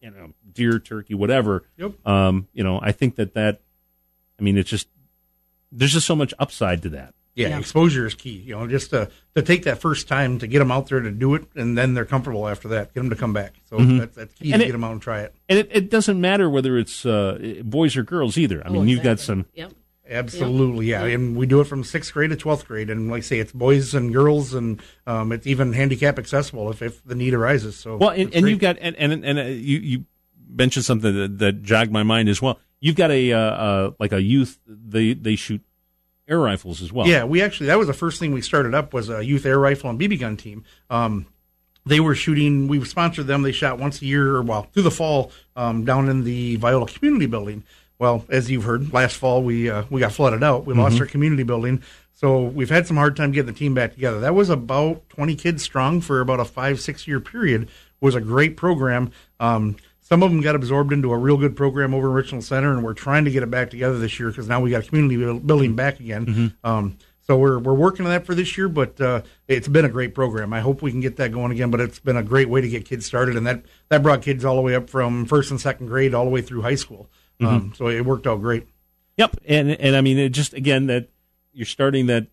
you 0.00 0.10
know 0.10 0.32
deer, 0.52 0.78
turkey, 0.78 1.14
whatever. 1.14 1.64
Yep. 1.76 2.06
Um, 2.06 2.48
you 2.52 2.64
know, 2.64 2.80
I 2.82 2.92
think 2.92 3.16
that 3.16 3.34
that 3.34 3.60
I 4.38 4.42
mean 4.42 4.58
it's 4.58 4.70
just 4.70 4.88
there's 5.70 5.92
just 5.92 6.06
so 6.06 6.16
much 6.16 6.34
upside 6.38 6.82
to 6.82 6.90
that. 6.90 7.14
Yeah, 7.34 7.48
Yeah. 7.48 7.58
exposure 7.58 8.06
is 8.06 8.14
key. 8.14 8.30
You 8.44 8.54
know, 8.56 8.66
just 8.66 8.90
to 8.90 9.10
to 9.34 9.42
take 9.42 9.64
that 9.64 9.80
first 9.80 10.06
time 10.08 10.38
to 10.40 10.46
get 10.46 10.58
them 10.58 10.70
out 10.70 10.88
there 10.88 11.00
to 11.00 11.10
do 11.10 11.34
it, 11.34 11.44
and 11.54 11.78
then 11.78 11.94
they're 11.94 12.04
comfortable 12.04 12.46
after 12.46 12.68
that. 12.68 12.92
Get 12.92 13.00
them 13.00 13.10
to 13.10 13.16
come 13.16 13.32
back. 13.32 13.54
So 13.70 13.78
that's, 13.78 14.14
that's 14.16 14.34
key 14.34 14.52
And 14.52 14.60
to 14.60 14.64
it- 14.64 14.68
get 14.68 14.72
them 14.72 14.84
out 14.84 14.92
and 14.92 15.00
try 15.00 15.20
it. 15.22 15.34
And 15.48 15.58
it, 15.58 15.68
it 15.72 15.90
doesn't 15.90 16.20
matter 16.20 16.50
whether 16.50 16.76
it's 16.76 17.06
uh, 17.06 17.62
boys 17.64 17.96
or 17.96 18.02
girls 18.02 18.36
either. 18.36 18.62
I 18.64 18.68
Oh, 18.68 18.72
mean, 18.74 18.88
you've 18.88 19.02
got 19.02 19.18
some. 19.20 19.46
Yep. 19.54 19.72
Absolutely, 20.10 20.86
yeah. 20.86 21.04
And 21.04 21.36
we 21.36 21.46
do 21.46 21.60
it 21.60 21.64
from 21.66 21.84
sixth 21.84 22.12
grade 22.12 22.30
to 22.30 22.36
twelfth 22.36 22.66
grade, 22.66 22.90
and 22.90 23.08
like 23.10 23.18
I 23.18 23.20
say, 23.22 23.38
it's 23.38 23.52
boys 23.52 23.94
and 23.94 24.12
girls, 24.12 24.52
and 24.52 24.82
um, 25.06 25.32
it's 25.32 25.46
even 25.46 25.72
handicap 25.72 26.18
accessible 26.18 26.70
if, 26.70 26.82
if 26.82 27.02
the 27.04 27.14
need 27.14 27.32
arises. 27.32 27.76
So 27.76 27.96
Well, 27.96 28.10
and, 28.10 28.34
and 28.34 28.46
you've 28.48 28.58
got 28.58 28.76
and 28.80 28.94
and, 28.96 29.24
and 29.24 29.38
uh, 29.38 29.42
you 29.44 29.78
you 29.78 30.04
mentioned 30.54 30.84
something 30.84 31.14
that, 31.14 31.38
that 31.38 31.62
jogged 31.62 31.92
my 31.92 32.02
mind 32.02 32.28
as 32.28 32.42
well. 32.42 32.58
You've 32.80 32.96
got 32.96 33.10
a 33.10 33.32
uh, 33.32 33.38
uh, 33.38 33.90
like 33.98 34.12
a 34.12 34.20
youth 34.20 34.58
they 34.66 35.14
they 35.14 35.36
shoot 35.36 35.62
air 36.32 36.38
rifles 36.38 36.82
as 36.82 36.92
well. 36.92 37.06
Yeah, 37.06 37.24
we 37.24 37.42
actually 37.42 37.66
that 37.66 37.78
was 37.78 37.86
the 37.86 37.92
first 37.92 38.18
thing 38.18 38.32
we 38.32 38.40
started 38.40 38.74
up 38.74 38.94
was 38.94 39.10
a 39.10 39.24
youth 39.24 39.44
air 39.46 39.58
rifle 39.58 39.90
and 39.90 40.00
BB 40.00 40.18
gun 40.20 40.36
team. 40.36 40.64
Um, 40.88 41.26
they 41.84 42.00
were 42.00 42.14
shooting. 42.14 42.68
We 42.68 42.82
sponsored 42.84 43.26
them. 43.26 43.42
They 43.42 43.52
shot 43.52 43.78
once 43.78 44.00
a 44.02 44.06
year, 44.06 44.40
well, 44.40 44.68
through 44.72 44.84
the 44.84 44.90
fall, 44.90 45.32
um, 45.56 45.84
down 45.84 46.08
in 46.08 46.24
the 46.24 46.56
Viola 46.56 46.86
Community 46.86 47.26
Building. 47.26 47.64
Well, 47.98 48.24
as 48.30 48.50
you've 48.50 48.64
heard, 48.64 48.92
last 48.92 49.16
fall 49.16 49.42
we 49.42 49.70
uh, 49.70 49.84
we 49.90 50.00
got 50.00 50.12
flooded 50.12 50.42
out. 50.42 50.64
We 50.64 50.74
lost 50.74 50.98
our 50.98 51.06
community 51.06 51.44
building, 51.44 51.82
so 52.12 52.42
we've 52.42 52.70
had 52.70 52.86
some 52.86 52.96
hard 52.96 53.16
time 53.16 53.30
getting 53.30 53.52
the 53.52 53.58
team 53.58 53.74
back 53.74 53.94
together. 53.94 54.20
That 54.20 54.34
was 54.34 54.48
about 54.50 55.08
twenty 55.08 55.36
kids 55.36 55.62
strong 55.62 56.00
for 56.00 56.20
about 56.20 56.40
a 56.40 56.44
five 56.44 56.80
six 56.80 57.06
year 57.06 57.20
period. 57.20 57.68
Was 58.00 58.16
a 58.16 58.20
great 58.20 58.56
program. 58.56 59.12
Um, 59.38 59.76
some 60.12 60.22
of 60.22 60.30
them 60.30 60.42
got 60.42 60.54
absorbed 60.54 60.92
into 60.92 61.10
a 61.10 61.16
real 61.16 61.38
good 61.38 61.56
program 61.56 61.94
over 61.94 62.08
in 62.08 62.12
Richland 62.12 62.44
Center, 62.44 62.70
and 62.70 62.84
we're 62.84 62.92
trying 62.92 63.24
to 63.24 63.30
get 63.30 63.42
it 63.42 63.50
back 63.50 63.70
together 63.70 63.98
this 63.98 64.20
year 64.20 64.28
because 64.28 64.46
now 64.46 64.60
we 64.60 64.70
got 64.70 64.84
a 64.84 64.86
community 64.86 65.16
building 65.38 65.74
back 65.74 66.00
again. 66.00 66.54
Um, 66.62 66.98
So 67.22 67.38
we're 67.38 67.58
we're 67.58 67.72
working 67.72 68.04
on 68.04 68.10
that 68.12 68.26
for 68.26 68.34
this 68.34 68.58
year, 68.58 68.68
but 68.68 69.00
uh, 69.00 69.22
it's 69.48 69.68
been 69.68 69.86
a 69.86 69.88
great 69.88 70.14
program. 70.14 70.52
I 70.52 70.60
hope 70.60 70.82
we 70.82 70.90
can 70.90 71.00
get 71.00 71.16
that 71.16 71.32
going 71.32 71.50
again. 71.50 71.70
But 71.70 71.80
it's 71.80 71.98
been 71.98 72.18
a 72.18 72.22
great 72.22 72.50
way 72.50 72.60
to 72.60 72.68
get 72.68 72.84
kids 72.84 73.06
started, 73.06 73.36
and 73.38 73.46
that 73.46 73.62
that 73.88 74.02
brought 74.02 74.20
kids 74.20 74.44
all 74.44 74.56
the 74.56 74.60
way 74.60 74.74
up 74.74 74.90
from 74.90 75.24
first 75.24 75.50
and 75.50 75.58
second 75.58 75.86
grade 75.86 76.12
all 76.12 76.24
the 76.26 76.30
way 76.30 76.42
through 76.42 76.60
high 76.60 76.74
school. 76.74 77.08
Um, 77.40 77.72
so 77.74 77.88
it 77.88 78.04
worked 78.04 78.26
out 78.26 78.42
great. 78.42 78.66
Yep, 79.16 79.36
and 79.46 79.70
and 79.70 79.96
I 79.96 80.02
mean 80.02 80.18
it 80.18 80.28
just 80.28 80.52
again 80.52 80.88
that 80.88 81.08
you're 81.54 81.64
starting 81.64 82.04
that 82.08 82.26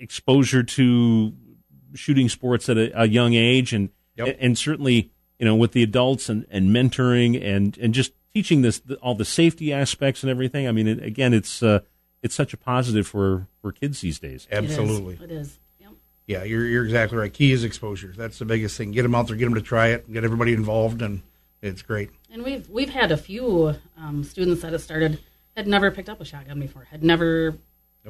exposure 0.00 0.64
to 0.64 1.32
shooting 1.94 2.28
sports 2.28 2.68
at 2.68 2.76
a, 2.76 3.02
a 3.02 3.06
young 3.06 3.34
age, 3.34 3.72
and 3.72 3.90
Yep. 4.16 4.36
and 4.40 4.58
certainly 4.58 5.10
you 5.44 5.50
know 5.50 5.56
with 5.56 5.72
the 5.72 5.82
adults 5.82 6.30
and, 6.30 6.46
and 6.48 6.70
mentoring 6.70 7.38
and 7.44 7.76
and 7.76 7.92
just 7.92 8.12
teaching 8.32 8.62
this 8.62 8.80
all 9.02 9.14
the 9.14 9.26
safety 9.26 9.74
aspects 9.74 10.22
and 10.22 10.30
everything. 10.30 10.66
I 10.66 10.72
mean, 10.72 10.88
it, 10.88 11.02
again, 11.02 11.34
it's 11.34 11.62
uh, 11.62 11.80
it's 12.22 12.34
such 12.34 12.54
a 12.54 12.56
positive 12.56 13.06
for 13.06 13.46
for 13.60 13.70
kids 13.72 14.00
these 14.00 14.18
days. 14.18 14.48
Absolutely. 14.50 15.18
It 15.22 15.30
is. 15.30 15.58
Yep. 15.80 15.90
Yeah, 16.26 16.44
you're 16.44 16.64
you're 16.64 16.84
exactly 16.84 17.18
right. 17.18 17.30
Key 17.30 17.52
is 17.52 17.62
exposure. 17.62 18.14
That's 18.16 18.38
the 18.38 18.46
biggest 18.46 18.78
thing. 18.78 18.90
Get 18.92 19.02
them 19.02 19.14
out 19.14 19.26
there, 19.26 19.36
get 19.36 19.44
them 19.44 19.54
to 19.54 19.60
try 19.60 19.88
it, 19.88 20.10
get 20.10 20.24
everybody 20.24 20.54
involved, 20.54 21.02
and 21.02 21.20
it's 21.60 21.82
great. 21.82 22.08
And 22.32 22.42
we've 22.42 22.66
we've 22.70 22.88
had 22.88 23.12
a 23.12 23.18
few 23.18 23.74
um, 23.98 24.24
students 24.24 24.62
that 24.62 24.72
have 24.72 24.80
started 24.82 25.20
had 25.54 25.66
never 25.68 25.90
picked 25.90 26.08
up 26.08 26.22
a 26.22 26.24
shotgun 26.24 26.58
before, 26.58 26.84
had 26.90 27.04
never 27.04 27.58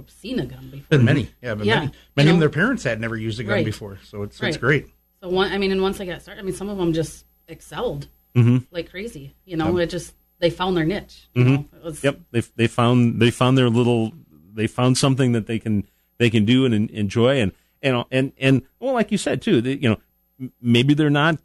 seen 0.07 0.39
a 0.39 0.47
gun 0.47 0.71
before. 0.71 0.87
Been 0.89 1.05
many, 1.05 1.31
yeah, 1.43 1.55
been 1.55 1.67
Yeah, 1.67 1.75
many. 1.75 1.87
you 1.87 1.93
Many 2.17 2.31
of 2.31 2.39
their 2.39 2.49
parents 2.51 2.85
had 2.85 3.01
never 3.01 3.17
used 3.17 3.41
a 3.41 3.43
gun 3.45 3.55
Right. 3.55 3.65
before, 3.65 3.99
so 4.05 4.23
it's 4.23 4.41
it's 4.41 4.57
great. 4.57 4.87
So 5.25 5.31
one, 5.31 5.51
I 5.51 5.57
mean, 5.57 5.73
and 5.73 5.81
once 5.81 5.97
they 5.97 6.05
got 6.05 6.21
started, 6.21 6.43
I 6.43 6.45
mean, 6.45 6.55
some 6.55 6.69
of 6.69 6.77
them 6.77 6.93
just 6.93 7.25
excelled 7.49 8.09
Mm-hmm. 8.37 8.59
like 8.73 8.91
crazy. 8.91 9.35
You 9.47 9.57
know, 9.57 9.79
it 9.79 9.87
just 9.87 10.13
they 10.39 10.51
found 10.51 10.77
their 10.77 10.85
niche. 10.85 11.29
You 11.33 11.45
know, 11.45 11.65
it 11.73 11.83
was, 11.83 12.05
Yep, 12.05 12.21
they 12.31 12.41
they 12.57 12.67
found 12.67 13.23
they 13.23 13.31
found 13.31 13.57
their 13.57 13.71
little 13.71 14.13
they 14.53 14.67
found 14.67 14.99
something 14.99 15.33
that 15.33 15.47
they 15.47 15.59
can 15.59 15.87
they 16.19 16.29
can 16.29 16.45
do 16.45 16.67
and 16.67 16.75
en- 16.75 16.91
enjoy 16.93 17.41
and 17.41 17.53
and 17.81 18.05
and 18.11 18.33
and 18.37 18.63
well, 18.81 18.93
like 18.93 19.11
you 19.13 19.17
said 19.17 19.41
too, 19.41 19.63
they, 19.63 19.75
you 19.75 19.89
know, 19.89 20.51
maybe 20.61 20.93
they're 20.93 21.09
not 21.09 21.39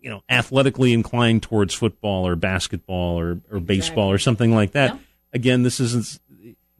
you 0.00 0.10
know 0.10 0.22
athletically 0.28 0.92
inclined 0.92 1.42
towards 1.42 1.74
football 1.74 2.24
or 2.24 2.36
basketball 2.36 3.18
or 3.18 3.40
or 3.50 3.58
baseball 3.58 4.12
or 4.12 4.18
something 4.18 4.54
like 4.54 4.72
that. 4.72 4.90
Yep. 4.90 5.00
Again, 5.32 5.62
this 5.64 5.80
isn't 5.80 6.20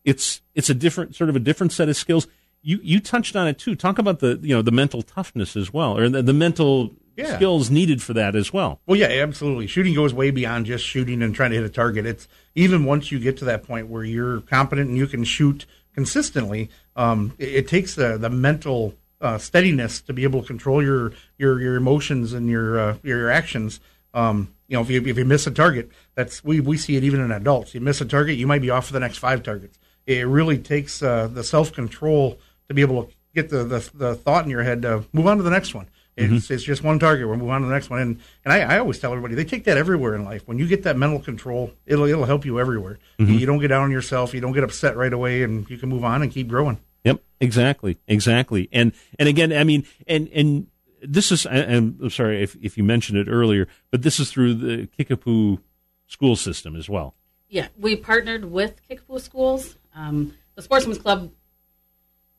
it's 0.04 0.40
it's 0.54 0.70
a 0.70 0.74
different 0.74 1.16
sort 1.16 1.30
of 1.30 1.34
a 1.37 1.40
different 1.40 1.72
set 1.72 1.88
of 1.88 1.96
skills. 1.96 2.28
You 2.66 2.81
you 2.83 2.98
touched 2.98 3.37
on 3.37 3.46
it 3.46 3.59
too. 3.59 3.74
Talk 3.77 3.98
about 3.98 4.20
the 4.20 4.38
you 4.42 4.55
know 4.57 4.62
the 4.62 4.72
mental 4.72 5.03
toughness 5.03 5.55
as 5.55 5.72
well, 5.72 5.96
or 5.98 6.09
the, 6.09 6.22
the 6.22 6.33
mental 6.33 6.92
Yeah. 7.16 7.37
skills 7.37 7.70
needed 7.70 8.03
for 8.03 8.14
that 8.14 8.35
as 8.35 8.53
well. 8.53 8.81
Well, 8.87 8.98
yeah, 8.98 9.07
absolutely. 9.09 9.66
Shooting 9.68 9.94
goes 9.94 10.12
way 10.14 10.31
beyond 10.33 10.66
just 10.66 10.85
shooting 10.85 11.22
and 11.22 11.35
trying 11.35 11.50
to 11.50 11.57
hit 11.57 11.64
a 11.64 11.68
target. 11.68 12.07
It's 12.07 12.27
even 12.55 12.85
once 12.85 13.12
you 13.12 13.18
get 13.20 13.37
to 13.38 13.44
that 13.44 13.62
point 13.64 13.88
where 13.88 14.03
you're 14.03 14.40
competent 14.40 14.88
and 14.88 14.96
you 14.98 15.07
can 15.07 15.22
shoot 15.24 15.66
consistently, 15.94 16.70
um, 16.96 17.35
it, 17.38 17.48
it 17.55 17.68
takes 17.68 17.94
the 17.94 18.16
the 18.18 18.31
mental 18.31 18.94
uh, 19.20 19.38
steadiness 19.38 20.00
to 20.00 20.12
be 20.12 20.22
able 20.24 20.40
to 20.40 20.46
control 20.46 20.83
your 20.83 21.12
your 21.38 21.61
your 21.61 21.77
emotions 21.77 22.33
and 22.33 22.48
your 22.48 22.79
uh, 22.79 22.96
your 23.03 23.31
actions. 23.31 23.79
Um, 24.14 24.48
you 24.68 24.77
know, 24.77 24.83
if 24.83 24.90
you 24.90 25.05
if 25.07 25.18
you 25.18 25.24
miss 25.24 25.46
a 25.46 25.50
target, 25.50 25.90
that's 26.14 26.42
we 26.42 26.61
we 26.61 26.77
see 26.79 26.96
it 26.96 27.05
even 27.05 27.20
in 27.20 27.31
adults. 27.31 27.74
You 27.74 27.81
miss 27.83 28.00
a 28.00 28.07
target, 28.07 28.38
you 28.38 28.46
might 28.46 28.62
be 28.62 28.70
off 28.70 28.87
for 28.87 28.92
the 28.94 29.00
next 29.00 29.18
five 29.18 29.42
targets. 29.42 29.79
It 30.07 30.27
really 30.27 30.59
takes 30.59 31.03
uh, 31.03 31.29
the 31.29 31.44
self 31.44 31.72
control 31.72 32.38
to 32.68 32.74
be 32.74 32.83
able 32.83 33.05
to 33.05 33.12
get 33.35 33.48
the, 33.50 33.64
the 33.64 33.90
the 33.94 34.14
thought 34.14 34.44
in 34.44 34.50
your 34.50 34.62
head 34.62 34.83
to 34.83 35.05
move 35.12 35.27
on 35.27 35.37
to 35.38 35.42
the 35.42 35.50
next 35.50 35.74
one. 35.74 35.88
It's, 36.16 36.48
it's 36.48 36.62
just 36.62 36.85
one 36.85 37.00
target. 37.00 37.27
We'll 37.27 37.37
move 37.38 37.48
on 37.50 37.62
to 37.62 37.66
the 37.66 37.72
next 37.72 37.90
one. 37.90 37.98
And 37.98 38.20
and 38.44 38.53
I, 38.53 38.61
I 38.61 38.79
always 38.79 39.00
tell 39.00 39.11
everybody 39.11 39.35
they 39.35 39.44
take 39.44 39.64
that 39.64 39.77
everywhere 39.77 40.14
in 40.14 40.24
life. 40.24 40.46
When 40.46 40.59
you 40.61 40.68
get 40.68 40.85
that 40.85 40.96
mental 40.96 41.18
control, 41.18 41.72
it'll 41.87 42.05
it'll 42.07 42.24
help 42.24 42.44
you 42.44 42.61
everywhere. 42.61 42.98
You, 43.18 43.27
you 43.27 43.46
don't 43.46 43.59
get 43.59 43.68
down 43.68 43.83
on 43.83 43.90
yourself. 43.90 44.33
You 44.33 44.40
don't 44.40 44.53
get 44.53 44.62
upset 44.62 44.96
right 44.96 45.12
away, 45.12 45.42
and 45.42 45.68
you 45.68 45.77
can 45.77 45.88
move 45.88 46.05
on 46.05 46.22
and 46.22 46.31
keep 46.31 46.46
growing. 46.46 46.79
Yep, 47.03 47.20
exactly, 47.40 47.98
exactly. 48.07 48.68
And 48.70 48.92
and 49.18 49.29
again, 49.29 49.53
I 49.53 49.64
mean, 49.64 49.85
and 50.07 50.29
and 50.33 50.68
this 51.03 51.33
is, 51.33 51.46
I- 51.46 51.64
I'm 51.64 51.98
I'm 52.00 52.11
sorry 52.11 52.44
if 52.44 52.57
if 52.62 52.79
you 52.79 52.85
mentioned 52.85 53.18
it 53.18 53.27
earlier, 53.29 53.66
but 53.90 54.03
this 54.03 54.20
is 54.20 54.31
through 54.31 54.55
the 54.55 54.87
Kickapoo 54.96 55.59
school 56.07 56.37
system 56.37 56.77
as 56.77 56.88
well. 56.88 57.14
Yeah, 57.48 57.66
we 57.77 57.96
partnered 57.96 58.44
with 58.44 58.81
Kickapoo 58.88 59.18
Schools. 59.18 59.77
Um, 59.96 60.35
the 60.55 60.62
Sportsman's 60.62 60.98
Club 60.98 61.33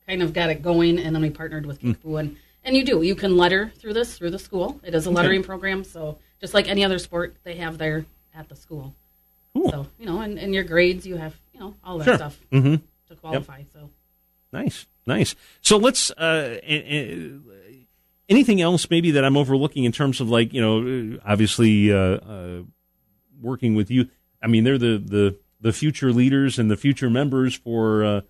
kind 0.08 0.22
of 0.22 0.32
got 0.32 0.50
it 0.50 0.62
going, 0.62 0.98
and 0.98 1.14
then 1.14 1.22
we 1.22 1.30
partnered 1.30 1.66
with 1.66 1.80
Kickapoo. 1.80 2.16
And, 2.16 2.36
and 2.64 2.76
you 2.76 2.84
do. 2.84 3.02
You 3.02 3.14
can 3.14 3.36
letter 3.36 3.72
through 3.76 3.94
this, 3.94 4.16
through 4.16 4.30
the 4.30 4.38
school. 4.38 4.80
It 4.84 4.94
is 4.94 5.06
a 5.06 5.10
lettering 5.10 5.42
program, 5.42 5.84
so 5.84 6.18
just 6.40 6.54
like 6.54 6.68
any 6.68 6.84
other 6.84 6.98
sport, 6.98 7.36
they 7.44 7.56
have 7.56 7.78
there 7.78 8.06
at 8.34 8.48
the 8.48 8.56
school. 8.56 8.94
Cool. 9.54 9.70
So, 9.70 9.86
you 9.98 10.06
know, 10.06 10.20
and, 10.20 10.38
and 10.38 10.52
your 10.54 10.64
grades, 10.64 11.06
you 11.06 11.16
have, 11.16 11.34
you 11.54 11.60
know, 11.60 11.74
all 11.82 11.98
that 11.98 12.04
Sure. 12.04 12.16
stuff 12.16 12.38
Mm-hmm. 12.52 12.74
to 13.08 13.14
qualify. 13.16 13.62
So, 13.72 13.90
Nice, 14.52 14.86
nice. 15.06 15.34
So 15.60 15.76
let's. 15.76 16.10
Uh, 16.12 16.60
anything 18.28 18.60
else 18.60 18.88
maybe 18.90 19.10
that 19.12 19.24
I'm 19.24 19.36
overlooking 19.36 19.84
in 19.84 19.92
terms 19.92 20.20
of 20.20 20.28
like 20.28 20.52
you 20.52 20.60
know, 20.60 21.18
obviously 21.24 21.92
uh, 21.92 21.96
uh, 21.96 22.62
working 23.40 23.74
with 23.74 23.90
you. 23.90 24.08
I 24.42 24.46
mean, 24.46 24.64
they're 24.64 24.78
the 24.78 25.02
the 25.04 25.36
the 25.60 25.72
future 25.72 26.12
leaders 26.12 26.58
and 26.58 26.70
the 26.70 26.76
future 26.76 27.10
members 27.10 27.54
for 27.54 28.04
uh, 28.04 28.20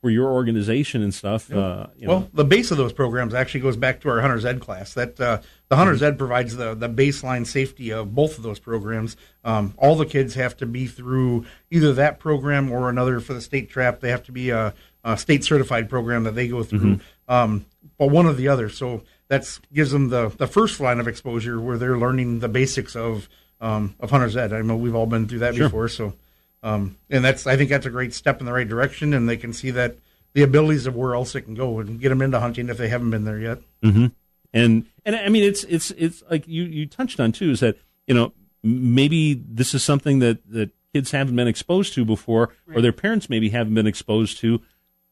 for 0.00 0.08
your 0.08 0.30
organization 0.32 1.02
and 1.02 1.12
stuff. 1.12 1.52
Uh, 1.52 1.86
you 1.96 2.06
know. 2.06 2.12
Well, 2.14 2.28
the 2.32 2.44
base 2.44 2.70
of 2.70 2.78
those 2.78 2.92
programs 2.92 3.34
actually 3.34 3.60
goes 3.60 3.76
back 3.76 4.00
to 4.00 4.08
our 4.08 4.20
Hunter's 4.20 4.44
Ed 4.44 4.60
class. 4.60 4.94
That 4.94 5.20
uh, 5.20 5.40
the 5.68 5.76
Hunter's 5.76 6.02
Ed 6.02 6.16
provides 6.18 6.56
the 6.56 6.74
the 6.74 6.88
baseline 6.88 7.46
safety 7.46 7.90
of 7.92 8.14
both 8.14 8.38
of 8.38 8.42
those 8.42 8.58
programs. 8.58 9.16
Um, 9.44 9.74
all 9.76 9.96
the 9.96 10.06
kids 10.06 10.34
have 10.34 10.56
to 10.58 10.66
be 10.66 10.86
through 10.86 11.44
either 11.70 11.92
that 11.94 12.18
program 12.18 12.72
or 12.72 12.88
another 12.88 13.20
for 13.20 13.34
the 13.34 13.40
state 13.40 13.68
trap. 13.68 14.00
They 14.00 14.10
have 14.10 14.22
to 14.24 14.32
be 14.32 14.50
a, 14.50 14.74
a 15.04 15.18
state 15.18 15.44
certified 15.44 15.90
program 15.90 16.24
that 16.24 16.34
they 16.34 16.48
go 16.48 16.62
through, 16.62 17.00
um, 17.28 17.66
but 17.98 18.08
one 18.08 18.26
or 18.26 18.32
the 18.32 18.48
other. 18.48 18.70
So 18.70 19.02
that's 19.28 19.60
gives 19.72 19.90
them 19.90 20.08
the 20.08 20.28
the 20.28 20.46
first 20.46 20.80
line 20.80 20.98
of 20.98 21.08
exposure 21.08 21.60
where 21.60 21.76
they're 21.76 21.98
learning 21.98 22.38
the 22.40 22.48
basics 22.48 22.96
of 22.96 23.28
um, 23.60 23.94
of 24.00 24.10
Hunter's 24.10 24.36
Ed. 24.36 24.54
I 24.54 24.62
know 24.62 24.76
we've 24.76 24.94
all 24.94 25.06
been 25.06 25.28
through 25.28 25.40
that 25.40 25.54
Sure. 25.54 25.66
before, 25.68 25.88
so. 25.88 26.14
Um, 26.62 26.96
and 27.08 27.24
that's 27.24 27.46
I 27.46 27.56
think 27.56 27.70
that's 27.70 27.86
a 27.86 27.90
great 27.90 28.12
step 28.12 28.40
in 28.40 28.46
the 28.46 28.52
right 28.52 28.68
direction, 28.68 29.14
and 29.14 29.28
they 29.28 29.36
can 29.36 29.52
see 29.52 29.70
that 29.72 29.96
the 30.32 30.42
abilities 30.42 30.86
of 30.86 30.94
where 30.94 31.14
else 31.14 31.34
it 31.34 31.42
can 31.42 31.54
go 31.54 31.80
and 31.80 32.00
get 32.00 32.10
them 32.10 32.22
into 32.22 32.38
hunting 32.38 32.68
if 32.68 32.76
they 32.76 32.88
haven't 32.88 33.10
been 33.10 33.24
there 33.24 33.38
yet. 33.38 33.58
hmm 33.82 34.06
And 34.52 34.86
and 35.04 35.16
I 35.16 35.28
mean 35.28 35.44
it's 35.44 35.64
it's 35.64 35.90
it's 35.92 36.22
like 36.30 36.46
you 36.46 36.64
you 36.64 36.86
touched 36.86 37.18
on 37.18 37.32
too 37.32 37.50
is 37.50 37.60
that 37.60 37.78
you 38.06 38.14
know 38.14 38.32
maybe 38.62 39.34
this 39.34 39.74
is 39.74 39.82
something 39.82 40.18
that 40.18 40.38
that 40.52 40.70
kids 40.92 41.12
haven't 41.12 41.36
been 41.36 41.48
exposed 41.48 41.94
to 41.94 42.04
before 42.04 42.50
or 42.74 42.82
their 42.82 42.92
parents 42.92 43.30
maybe 43.30 43.50
haven't 43.50 43.74
been 43.74 43.86
exposed 43.86 44.38
to. 44.38 44.60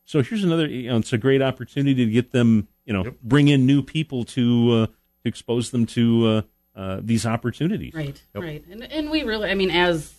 So 0.04 0.22
here's 0.22 0.44
another 0.44 0.66
you 0.66 0.90
know 0.90 0.98
it's 0.98 1.12
a 1.12 1.18
great 1.18 1.40
opportunity 1.40 2.04
to 2.04 2.10
get 2.10 2.32
them 2.32 2.68
you 2.84 2.92
know 2.92 3.14
bring 3.22 3.48
in 3.48 3.64
new 3.64 3.82
people 3.82 4.24
to 4.24 4.72
uh, 4.72 4.86
to 4.86 4.92
expose 5.24 5.70
them 5.70 5.86
to 5.86 6.26
uh, 6.26 6.42
uh, 6.78 7.00
these 7.02 7.26
opportunities. 7.26 7.94
right, 7.94 8.22
right. 8.34 8.64
And, 8.70 8.84
and 8.84 9.10
we 9.10 9.24
really, 9.24 9.50
I 9.50 9.54
mean, 9.54 9.70
as 9.70 10.14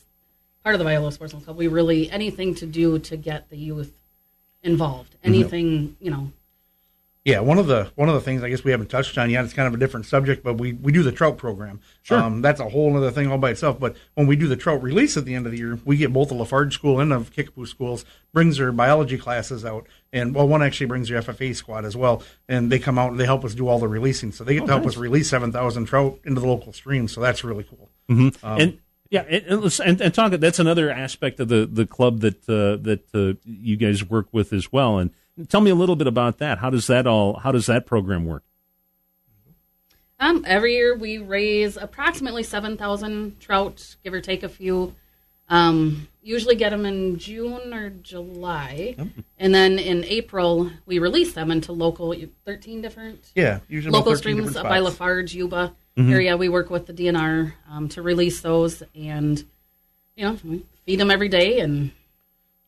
part 0.63 0.75
of 0.75 0.79
the 0.79 0.85
Viola 0.85 1.11
Sportsman's 1.11 1.45
Club, 1.45 1.57
we 1.57 1.67
really, 1.67 2.09
anything 2.11 2.55
to 2.55 2.65
do 2.65 2.99
to 2.99 3.17
get 3.17 3.49
the 3.49 3.57
youth 3.57 3.93
involved, 4.63 5.13
mm-hmm. 5.13 5.27
anything, 5.27 5.97
you 5.99 6.11
know, 6.11 6.31
Yeah, 7.25 7.41
one 7.41 7.57
of 7.57 7.67
the 7.67 7.91
one 7.95 8.09
of 8.09 8.15
the 8.15 8.21
things 8.21 8.43
I 8.43 8.49
guess 8.49 8.63
we 8.63 8.71
haven't 8.71 8.89
touched 8.89 9.17
on 9.17 9.29
yet. 9.29 9.43
It's 9.45 9.53
kind 9.53 9.67
of 9.67 9.73
a 9.73 9.77
different 9.77 10.05
subject, 10.05 10.43
but 10.43 10.55
we, 10.55 10.73
we 10.73 10.91
do 10.91 11.03
the 11.03 11.11
trout 11.11 11.37
program. 11.37 11.79
Sure. 12.01 12.17
um, 12.17 12.41
that's 12.41 12.59
a 12.59 12.69
whole 12.69 12.95
other 12.95 13.11
thing 13.11 13.29
all 13.29 13.37
by 13.37 13.51
itself. 13.51 13.79
But 13.79 13.95
when 14.15 14.25
we 14.25 14.35
do 14.35 14.47
the 14.47 14.55
trout 14.55 14.81
release 14.81 15.15
at 15.15 15.25
the 15.25 15.35
end 15.35 15.45
of 15.45 15.51
the 15.51 15.57
year, 15.57 15.79
we 15.85 15.97
get 15.97 16.11
both 16.13 16.29
the 16.29 16.33
La 16.33 16.45
Farge 16.45 16.73
School 16.73 16.99
and 16.99 17.13
of 17.13 17.31
Kickapoo 17.31 17.65
schools 17.65 18.05
brings 18.33 18.57
their 18.57 18.71
biology 18.71 19.17
classes 19.17 19.65
out, 19.65 19.85
and 20.13 20.33
well, 20.33 20.47
one 20.47 20.63
actually 20.63 20.87
brings 20.87 21.09
their 21.09 21.21
FFA 21.21 21.55
squad 21.55 21.85
as 21.85 21.95
well, 21.95 22.23
and 22.47 22.71
they 22.71 22.79
come 22.79 22.97
out 22.97 23.11
and 23.11 23.19
they 23.19 23.25
help 23.25 23.43
us 23.45 23.53
do 23.53 23.67
all 23.67 23.79
the 23.79 23.87
releasing. 23.87 24.31
So 24.31 24.43
they 24.43 24.55
get 24.55 24.65
to 24.65 24.71
oh, 24.71 24.77
help 24.77 24.87
us 24.87 24.97
release 24.97 25.29
seven 25.29 25.51
thousand 25.51 25.85
trout 25.85 26.19
into 26.23 26.41
the 26.41 26.47
local 26.47 26.73
streams. 26.73 27.11
So 27.11 27.21
that's 27.21 27.43
really 27.43 27.65
cool. 27.65 27.89
Mm-hmm. 28.09 28.45
Um, 28.45 28.61
and 28.61 28.79
yeah, 29.09 29.21
and, 29.21 29.45
and, 29.63 29.79
and, 29.85 30.01
and 30.01 30.13
talk. 30.13 30.31
That's 30.33 30.59
another 30.59 30.91
aspect 30.91 31.39
of 31.39 31.47
the 31.47 31.65
the 31.65 31.85
club 31.85 32.19
that 32.19 32.47
uh, 32.47 32.77
that 32.83 33.05
uh, 33.13 33.39
you 33.43 33.75
guys 33.75 34.07
work 34.07 34.27
with 34.31 34.53
as 34.53 34.71
well. 34.71 34.99
And 34.99 35.11
tell 35.49 35.61
me 35.61 35.71
a 35.71 35.75
little 35.75 35.95
bit 35.95 36.07
about 36.07 36.37
that. 36.37 36.59
How 36.59 36.69
does 36.69 36.87
that 36.87 37.07
all? 37.07 37.39
How 37.39 37.51
does 37.51 37.65
that 37.65 37.85
program 37.85 38.25
work? 38.25 38.43
Um, 40.19 40.43
every 40.45 40.75
year 40.75 40.95
we 40.97 41.17
raise 41.17 41.77
approximately 41.77 42.43
7,000 42.43 43.39
trout, 43.39 43.95
give 44.03 44.13
or 44.13 44.19
take 44.19 44.43
a 44.43 44.49
few. 44.49 44.93
Um, 45.47 46.09
usually 46.21 46.55
get 46.55 46.71
them 46.71 46.85
in 46.85 47.17
June 47.17 47.73
or 47.73 47.89
July. 47.89 48.97
And 49.39 49.55
then 49.55 49.79
in 49.79 50.03
April, 50.03 50.69
we 50.85 50.99
release 50.99 51.33
them 51.33 51.51
into 51.51 51.71
local, 51.71 52.13
13 52.45 52.81
different 52.81 53.31
Yeah, 53.33 53.61
usually 53.69 53.93
local 53.93 54.13
13 54.13 54.35
streams 54.35 54.57
up 54.57 54.65
by. 54.65 54.79
La 54.79 54.89
Farge, 54.89 55.33
Yuba 55.33 55.73
area. 55.97 56.37
We 56.37 56.49
work 56.49 56.69
with 56.69 56.87
the 56.87 56.93
DNR 56.93 57.53
um, 57.69 57.89
to 57.89 58.01
release 58.01 58.41
those 58.41 58.83
and, 58.95 59.43
you 60.15 60.25
know, 60.25 60.37
we 60.43 60.65
feed 60.85 60.99
them 60.99 61.11
every 61.11 61.29
day. 61.29 61.59
And 61.59 61.91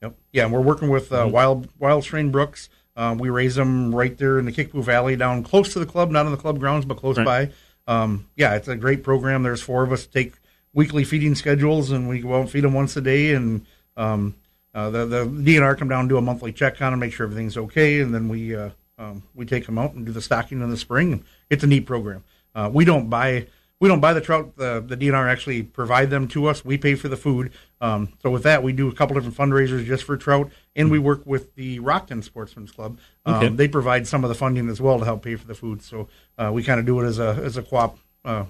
Yep. 0.01 0.15
Yeah, 0.31 0.45
and 0.45 0.53
we're 0.53 0.61
working 0.61 0.89
with 0.89 1.11
uh, 1.13 1.27
Wild 1.31 1.69
Wild 1.77 2.03
Strain 2.03 2.31
Brooks. 2.31 2.69
Um, 2.95 3.17
we 3.19 3.29
raise 3.29 3.55
them 3.55 3.93
right 3.93 4.17
there 4.17 4.39
in 4.39 4.45
the 4.45 4.51
Kickapoo 4.51 4.81
Valley, 4.83 5.15
down 5.15 5.43
close 5.43 5.73
to 5.73 5.79
the 5.79 5.85
club, 5.85 6.11
not 6.11 6.25
on 6.25 6.31
the 6.31 6.37
club 6.37 6.59
grounds, 6.59 6.85
but 6.85 6.97
close 6.97 7.17
by. 7.17 7.51
Um, 7.87 8.27
yeah, 8.35 8.55
it's 8.55 8.67
a 8.67 8.75
great 8.75 9.03
program. 9.03 9.43
There's 9.43 9.61
four 9.61 9.83
of 9.83 9.91
us 9.91 10.05
take 10.05 10.33
weekly 10.73 11.03
feeding 11.03 11.35
schedules, 11.35 11.91
and 11.91 12.09
we 12.09 12.19
go 12.19 12.33
out 12.35 12.41
and 12.41 12.49
feed 12.49 12.63
them 12.63 12.73
once 12.73 12.95
a 12.97 13.01
day. 13.01 13.33
And 13.33 13.65
um, 13.95 14.35
uh, 14.73 14.89
the 14.89 15.05
the 15.05 15.25
DNR 15.25 15.77
come 15.77 15.89
down, 15.89 16.07
do 16.07 16.17
a 16.17 16.21
monthly 16.21 16.51
check 16.51 16.81
on 16.81 16.91
them, 16.91 16.99
make 16.99 17.13
sure 17.13 17.25
everything's 17.25 17.57
okay, 17.57 18.01
and 18.01 18.13
then 18.13 18.27
we 18.27 18.55
uh, 18.55 18.71
um, 18.97 19.23
we 19.35 19.45
take 19.45 19.67
them 19.67 19.77
out 19.77 19.93
and 19.93 20.05
do 20.05 20.11
the 20.11 20.21
stocking 20.21 20.61
in 20.61 20.69
the 20.69 20.77
spring. 20.77 21.23
It's 21.49 21.63
a 21.63 21.67
neat 21.67 21.85
program. 21.85 22.23
Uh, 22.55 22.69
we 22.71 22.85
don't 22.85 23.09
buy 23.09 23.47
we 23.79 23.87
don't 23.87 23.99
buy 23.99 24.13
the 24.13 24.21
trout. 24.21 24.55
The, 24.57 24.83
the 24.85 24.95
DNR 24.95 25.27
actually 25.27 25.63
provide 25.63 26.11
them 26.11 26.27
to 26.29 26.45
us. 26.45 26.63
We 26.63 26.77
pay 26.77 26.93
for 26.93 27.07
the 27.07 27.17
food. 27.17 27.51
Um, 27.81 28.09
so 28.21 28.29
with 28.29 28.43
that, 28.43 28.61
we 28.61 28.73
do 28.73 28.87
a 28.87 28.93
couple 28.93 29.15
different 29.15 29.35
fundraisers 29.35 29.83
just 29.87 30.03
for 30.03 30.15
trout, 30.17 30.51
and 30.75 30.91
we 30.91 30.99
work 30.99 31.25
with 31.25 31.55
the 31.55 31.79
Rockton 31.79 32.23
Sportsman's 32.23 32.71
Club. 32.71 32.99
Um, 33.25 33.35
Okay. 33.35 33.47
They 33.49 33.67
provide 33.67 34.05
some 34.05 34.23
of 34.23 34.27
the 34.29 34.35
funding 34.35 34.69
as 34.69 34.79
well 34.79 34.99
to 34.99 35.05
help 35.05 35.23
pay 35.23 35.35
for 35.35 35.47
the 35.47 35.55
food. 35.55 35.81
So 35.81 36.07
uh, 36.37 36.51
we 36.53 36.61
kind 36.61 36.79
of 36.79 36.85
do 36.85 36.99
it 37.01 37.05
as 37.05 37.17
a 37.17 37.41
as 37.43 37.57
a 37.57 37.63
co-op 37.63 37.97
uh, 38.23 38.45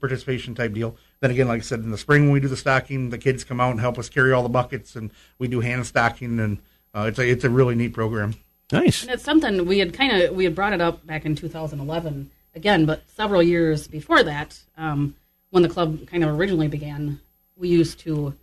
participation 0.00 0.56
type 0.56 0.72
deal. 0.72 0.96
Then 1.20 1.30
again, 1.30 1.46
like 1.46 1.60
I 1.60 1.64
said, 1.64 1.78
in 1.80 1.92
the 1.92 1.98
spring 1.98 2.24
when 2.24 2.32
we 2.32 2.40
do 2.40 2.48
the 2.48 2.56
stocking, 2.56 3.10
the 3.10 3.18
kids 3.18 3.44
come 3.44 3.60
out 3.60 3.70
and 3.70 3.78
help 3.80 3.98
us 3.98 4.08
carry 4.08 4.32
all 4.32 4.42
the 4.42 4.48
buckets, 4.48 4.96
and 4.96 5.12
we 5.38 5.46
do 5.46 5.60
hand 5.60 5.86
stocking, 5.86 6.40
and 6.40 6.58
uh, 6.92 7.02
it's 7.08 7.20
a 7.20 7.28
it's 7.30 7.44
a 7.44 7.50
really 7.50 7.76
neat 7.76 7.92
program. 7.92 8.34
Nice. 8.72 9.02
And 9.02 9.12
it's 9.12 9.22
something 9.22 9.64
we 9.64 9.78
had 9.78 9.94
kind 9.94 10.20
of 10.22 10.34
we 10.34 10.42
had 10.42 10.56
brought 10.56 10.72
it 10.72 10.80
up 10.80 11.06
back 11.06 11.24
in 11.24 11.36
2011 11.36 12.30
again, 12.54 12.86
but 12.86 13.02
several 13.16 13.42
years 13.42 13.86
before 13.88 14.22
that, 14.22 14.58
um, 14.76 15.14
when 15.50 15.62
the 15.62 15.68
club 15.68 16.06
kind 16.06 16.24
of 16.24 16.30
originally 16.38 16.68
began, 16.68 17.20
we 17.56 17.68
used 17.68 17.98
to 18.00 18.34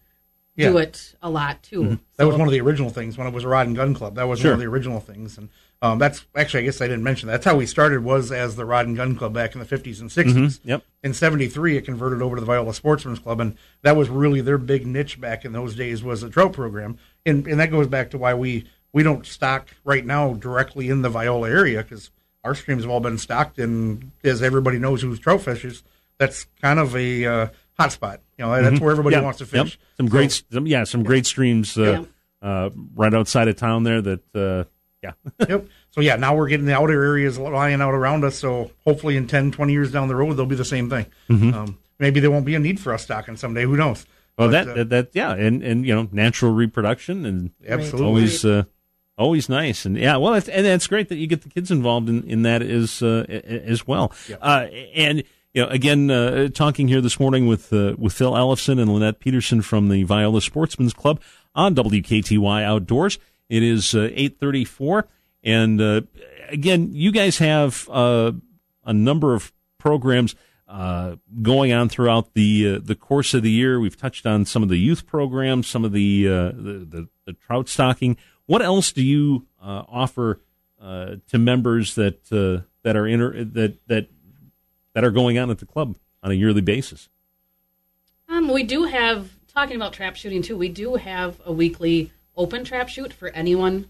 do 0.57 0.77
it 0.77 1.15
a 1.21 1.29
lot 1.29 1.63
too. 1.63 1.83
That 2.17 2.23
So- 2.23 2.27
was 2.27 2.35
one 2.37 2.47
of 2.47 2.51
the 2.51 2.59
original 2.59 2.89
things 2.89 3.17
when 3.17 3.27
it 3.27 3.33
was 3.33 3.43
a 3.45 3.47
Rod 3.47 3.67
and 3.67 3.75
Gun 3.75 3.93
Club. 3.93 4.15
That 4.15 4.27
was 4.27 4.39
Sure. 4.39 4.51
one 4.51 4.55
of 4.55 4.59
the 4.59 4.67
original 4.69 4.99
things, 4.99 5.37
and 5.37 5.47
um, 5.81 5.99
that's 5.99 6.25
actually 6.35 6.61
I 6.61 6.63
guess 6.65 6.81
I 6.81 6.87
didn't 6.87 7.03
mention 7.03 7.27
that. 7.27 7.33
that's 7.33 7.45
how 7.45 7.55
we 7.55 7.65
started 7.65 8.03
was 8.03 8.29
as 8.33 8.57
the 8.57 8.65
Rod 8.65 8.85
and 8.85 8.97
Gun 8.97 9.15
Club 9.15 9.33
back 9.33 9.53
in 9.53 9.59
the 9.59 9.65
fifties 9.65 10.01
and 10.01 10.11
60s 10.11 10.59
Yep. 10.65 10.83
In 11.01 11.13
'73, 11.13 11.77
it 11.77 11.85
converted 11.85 12.21
over 12.21 12.35
to 12.35 12.41
the 12.41 12.45
Viola 12.45 12.73
Sportsman's 12.73 13.19
Club, 13.19 13.39
and 13.39 13.55
that 13.83 13.95
was 13.95 14.09
really 14.09 14.41
their 14.41 14.57
big 14.57 14.85
niche 14.85 15.21
back 15.21 15.45
in 15.45 15.53
those 15.53 15.75
days 15.75 16.03
was 16.03 16.19
the 16.21 16.29
trout 16.29 16.51
program, 16.51 16.97
and 17.25 17.47
and 17.47 17.57
that 17.61 17.71
goes 17.71 17.87
back 17.87 18.11
to 18.11 18.17
why 18.17 18.33
we 18.33 18.65
we 18.91 19.01
don't 19.01 19.25
stock 19.25 19.69
right 19.85 20.05
now 20.05 20.33
directly 20.33 20.89
in 20.89 21.01
the 21.03 21.09
Viola 21.09 21.49
area 21.49 21.83
because 21.83 22.09
our 22.43 22.55
streams 22.55 22.83
have 22.83 22.91
all 22.91 22.99
been 22.99 23.17
stocked, 23.17 23.59
and 23.59 24.11
as 24.23 24.41
everybody 24.41 24.79
knows 24.79 25.01
who's 25.01 25.19
trout 25.19 25.41
fishers, 25.41 25.83
that's 26.17 26.47
kind 26.61 26.79
of 26.79 26.95
a 26.95 27.25
uh, 27.25 27.47
hot 27.77 27.91
spot. 27.91 28.21
You 28.37 28.45
know, 28.45 28.61
that's 28.61 28.79
where 28.81 28.91
everybody 28.91 29.15
Yep. 29.15 29.23
wants 29.23 29.39
to 29.39 29.45
Yep. 29.45 29.65
fish. 29.65 29.79
Some 29.97 30.07
So- 30.07 30.11
great, 30.11 30.43
some, 30.51 30.67
yeah, 30.67 30.83
some 30.83 31.03
great 31.03 31.25
streams 31.25 31.77
uh, 31.77 32.05
uh, 32.41 32.69
right 32.95 33.13
outside 33.13 33.47
of 33.47 33.55
town 33.57 33.83
there. 33.83 34.01
That 34.01 34.21
uh, 34.35 34.63
yeah, 35.03 35.11
yep. 35.49 35.67
So 35.91 36.01
yeah, 36.01 36.15
now 36.17 36.35
we're 36.35 36.47
getting 36.47 36.65
the 36.65 36.75
outer 36.75 37.03
areas 37.03 37.37
lying 37.39 37.81
out 37.81 37.93
around 37.93 38.23
us. 38.23 38.37
So 38.37 38.71
hopefully 38.85 39.17
in 39.17 39.27
10, 39.27 39.51
20 39.51 39.73
years 39.73 39.91
down 39.91 40.07
the 40.07 40.15
road, 40.15 40.33
they'll 40.33 40.45
be 40.45 40.55
the 40.55 40.65
same 40.65 40.89
thing. 40.89 41.05
Um, 41.29 41.77
maybe 41.99 42.19
there 42.19 42.31
won't 42.31 42.45
be 42.45 42.55
a 42.55 42.59
need 42.59 42.79
for 42.79 42.93
us 42.93 43.03
stocking 43.03 43.35
someday. 43.37 43.63
Who 43.63 43.75
knows? 43.77 44.05
well 44.37 44.47
But, 44.49 44.51
that, 44.51 44.67
uh, 44.69 44.73
that 44.75 44.89
that 44.89 45.09
yeah, 45.13 45.33
and 45.33 45.61
and 45.63 45.85
you 45.85 45.93
know 45.95 46.07
natural 46.11 46.51
reproduction 46.53 47.25
and 47.25 47.51
absolutely. 47.67 48.05
always 48.07 48.45
uh, 48.45 48.63
always 49.19 49.49
nice. 49.49 49.85
And 49.85 49.97
yeah 49.97 50.17
well 50.17 50.33
it's, 50.33 50.49
and 50.49 50.65
it's 50.65 50.87
great 50.87 51.09
that 51.09 51.17
you 51.17 51.27
get 51.27 51.43
the 51.43 51.49
kids 51.49 51.69
involved 51.69 52.09
in, 52.09 52.23
in 52.23 52.41
that 52.43 52.61
as 52.61 53.03
uh, 53.03 53.25
as 53.27 53.85
well. 53.85 54.11
Uh, 54.41 54.67
and 54.95 55.23
you 55.53 55.61
know 55.61 55.67
again 55.67 56.09
uh, 56.09 56.47
talking 56.47 56.87
here 56.87 57.01
this 57.01 57.19
morning 57.19 57.45
with 57.45 57.71
uh, 57.71 57.95
with 57.97 58.13
Phil 58.13 58.31
Ellefson 58.31 58.81
and 58.81 58.91
Lynette 58.91 59.19
Peterson 59.19 59.61
from 59.61 59.89
the 59.89 60.03
Viola 60.03 60.41
Sportsman's 60.41 60.93
Club 60.93 61.21
on 61.53 61.75
WKTY 61.75 62.63
Outdoors. 62.63 63.19
It 63.49 63.61
is 63.61 63.93
uh, 63.93 64.09
834 64.13 65.07
and 65.43 65.81
uh, 65.81 66.01
again 66.49 66.89
you 66.93 67.11
guys 67.11 67.37
have 67.39 67.87
uh, 67.91 68.31
a 68.85 68.93
number 68.93 69.35
of 69.35 69.51
programs 69.77 70.35
uh, 70.69 71.15
going 71.41 71.73
on 71.73 71.89
throughout 71.89 72.33
the 72.35 72.75
uh, 72.75 72.79
the 72.83 72.95
course 72.95 73.33
of 73.33 73.41
the 73.41 73.49
year. 73.49 73.79
We've 73.79 73.97
touched 73.97 74.27
on 74.27 74.45
some 74.45 74.61
of 74.61 74.69
the 74.69 74.77
youth 74.77 75.07
programs, 75.07 75.67
some 75.67 75.83
of 75.83 75.91
the 75.93 76.27
uh, 76.27 76.51
the, 76.51 76.87
the, 76.87 77.07
the 77.25 77.33
trout 77.33 77.67
stocking. 77.67 78.17
What 78.49 78.63
else 78.63 78.91
do 78.91 79.03
you 79.03 79.45
uh, 79.61 79.83
offer 79.87 80.39
uh, 80.81 81.17
to 81.27 81.37
members 81.37 81.93
that 81.93 82.31
uh, 82.31 82.65
that 82.81 82.95
are 82.95 83.05
inter- 83.05 83.43
that 83.43 83.77
that 83.85 84.07
that 84.95 85.03
are 85.03 85.11
going 85.11 85.37
on 85.37 85.51
at 85.51 85.59
the 85.59 85.67
club 85.67 85.97
on 86.23 86.31
a 86.31 86.33
yearly 86.33 86.61
basis? 86.61 87.09
Um, 88.27 88.51
we 88.51 88.63
do 88.63 88.85
have 88.85 89.29
talking 89.53 89.75
about 89.75 89.93
trap 89.93 90.15
shooting 90.15 90.41
too. 90.41 90.57
We 90.57 90.67
do 90.67 90.95
have 90.95 91.39
a 91.45 91.51
weekly 91.53 92.11
open 92.35 92.63
trap 92.63 92.89
shoot 92.89 93.13
for 93.13 93.29
anyone 93.29 93.87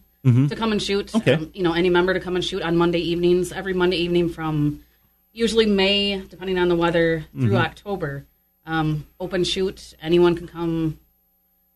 to 0.49 0.57
come 0.57 0.73
and 0.73 0.83
shoot. 0.83 1.15
Okay. 1.15 1.35
Um, 1.35 1.51
you 1.53 1.63
know, 1.63 1.71
any 1.71 1.89
member 1.89 2.13
to 2.13 2.19
come 2.19 2.35
and 2.35 2.43
shoot 2.43 2.61
on 2.61 2.75
Monday 2.75 2.99
evenings. 2.99 3.53
Every 3.53 3.73
Monday 3.73 3.95
evening 3.95 4.27
from 4.27 4.83
usually 5.31 5.67
May, 5.67 6.19
depending 6.19 6.59
on 6.59 6.67
the 6.67 6.75
weather, 6.75 7.23
through 7.31 7.55
October. 7.55 8.25
Um, 8.65 9.07
open 9.21 9.45
shoot. 9.45 9.93
Anyone 10.01 10.35
can 10.35 10.49
come. 10.49 10.99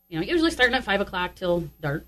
You 0.10 0.20
know, 0.20 0.26
usually 0.26 0.52
starting 0.52 0.76
at 0.76 0.84
five 0.84 1.00
o'clock 1.00 1.36
till 1.36 1.70
dark. 1.80 2.06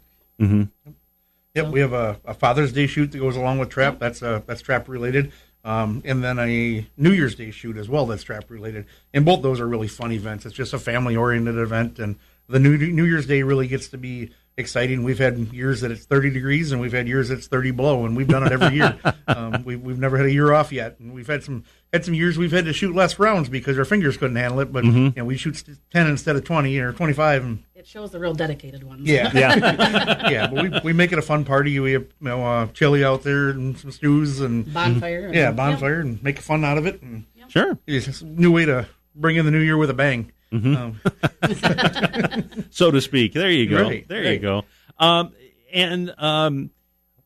Yep, 1.56 1.68
we 1.68 1.80
have 1.80 1.94
a, 1.94 2.20
a 2.26 2.34
Father's 2.34 2.74
Day 2.74 2.86
shoot 2.86 3.12
that 3.14 3.20
goes 3.20 3.38
along 3.38 3.60
with 3.60 3.70
trap. 3.70 3.98
That's 3.98 4.22
uh, 4.22 4.42
that's 4.46 4.62
trap 4.62 4.90
related, 4.90 5.32
um, 5.64 6.02
and 6.04 6.22
then 6.22 6.38
a 6.38 6.86
New 6.98 7.12
Year's 7.12 7.36
Day 7.36 7.50
shoot 7.52 7.78
as 7.78 7.88
well. 7.88 8.06
That's 8.06 8.24
trap 8.24 8.50
related, 8.50 8.86
and 9.14 9.24
both 9.24 9.42
those 9.42 9.62
are 9.62 9.68
really 9.68 9.88
fun 9.88 10.12
events. 10.12 10.46
It's 10.46 10.56
just 10.56 10.74
a 10.74 10.80
family 10.80 11.16
oriented 11.16 11.58
event, 11.58 11.98
and 11.98 12.18
the 12.50 12.60
New 12.60 12.78
New 12.78 13.06
Year's 13.06 13.26
Day 13.26 13.42
really 13.44 13.68
gets 13.68 13.88
to 13.90 13.98
be 13.98 14.32
exciting. 14.58 15.04
We've 15.04 15.20
had 15.20 15.38
years 15.54 15.82
that 15.82 15.92
it's 15.92 16.06
30 16.06 16.30
degrees, 16.32 16.72
and 16.72 16.80
we've 16.80 16.94
had 16.94 17.08
years 17.08 17.30
that 17.30 17.38
it's 17.38 17.48
30 17.48 17.72
below, 17.72 18.06
and 18.06 18.16
we've 18.16 18.28
done 18.28 18.46
it 18.46 18.52
every 18.52 18.76
year. 18.76 18.98
um, 19.28 19.64
we, 19.64 19.76
we've 19.76 20.00
never 20.00 20.18
had 20.18 20.28
a 20.28 20.32
year 20.32 20.54
off 20.54 20.72
yet, 20.72 21.00
and 21.00 21.14
we've 21.14 21.28
had 21.28 21.44
some 21.44 21.64
had 21.94 22.04
some 22.04 22.14
years 22.14 22.38
we've 22.38 22.52
had 22.52 22.66
to 22.66 22.74
shoot 22.74 22.94
less 22.94 23.18
rounds 23.18 23.48
because 23.48 23.78
our 23.80 23.86
fingers 23.86 24.18
couldn't 24.18 24.36
handle 24.36 24.60
it. 24.60 24.72
But 24.74 24.84
you 24.84 25.14
know, 25.16 25.26
we 25.26 25.38
shoot 25.38 25.64
10 25.92 26.08
instead 26.08 26.36
of 26.36 26.44
20 26.44 26.78
or 26.80 26.92
25, 26.92 27.44
and 27.44 27.64
It 27.86 27.90
shows 27.90 28.10
the 28.10 28.20
real 28.20 28.34
dedicated 28.34 28.84
ones. 28.84 29.08
yeah, 29.08 29.30
Yeah, 29.36 30.28
yeah, 30.28 30.48
but 30.48 30.64
we, 30.64 30.80
we 30.86 30.94
make 30.94 31.12
it 31.12 31.20
a 31.20 31.22
fun 31.22 31.46
party. 31.46 31.80
We 31.80 31.92
have 31.92 32.02
you 32.02 32.28
know 32.28 32.44
uh, 32.44 32.66
chili 32.74 33.06
out 33.06 33.22
there 33.22 33.50
and 33.50 33.78
some 33.78 33.92
stews 33.92 34.40
and 34.40 34.74
Bonfire. 34.74 35.28
and- 35.28 35.36
yeah, 35.36 35.52
bonfire 35.52 36.00
and 36.00 36.22
make 36.24 36.40
fun 36.40 36.66
out 36.66 36.80
of 36.80 36.88
it. 36.88 37.00
And 37.04 37.26
sure. 37.48 37.78
it's 37.86 38.22
a 38.22 38.26
new 38.26 38.52
way 38.52 38.66
to 38.66 38.88
bring 39.14 39.36
in 39.36 39.46
the 39.46 39.52
new 39.52 39.60
year 39.60 39.78
with 39.78 39.92
a 39.92 39.94
bang. 39.94 40.32
Um, 40.52 41.00
so 42.72 42.90
to 42.90 43.02
speak. 43.02 43.34
There 43.34 43.52
you 43.52 43.70
go. 43.70 43.84
Right, 43.84 44.08
there 44.08 44.34
you 44.34 44.40
go. 44.40 44.64
Um, 44.98 45.34
and 45.72 46.12
um, 46.18 46.72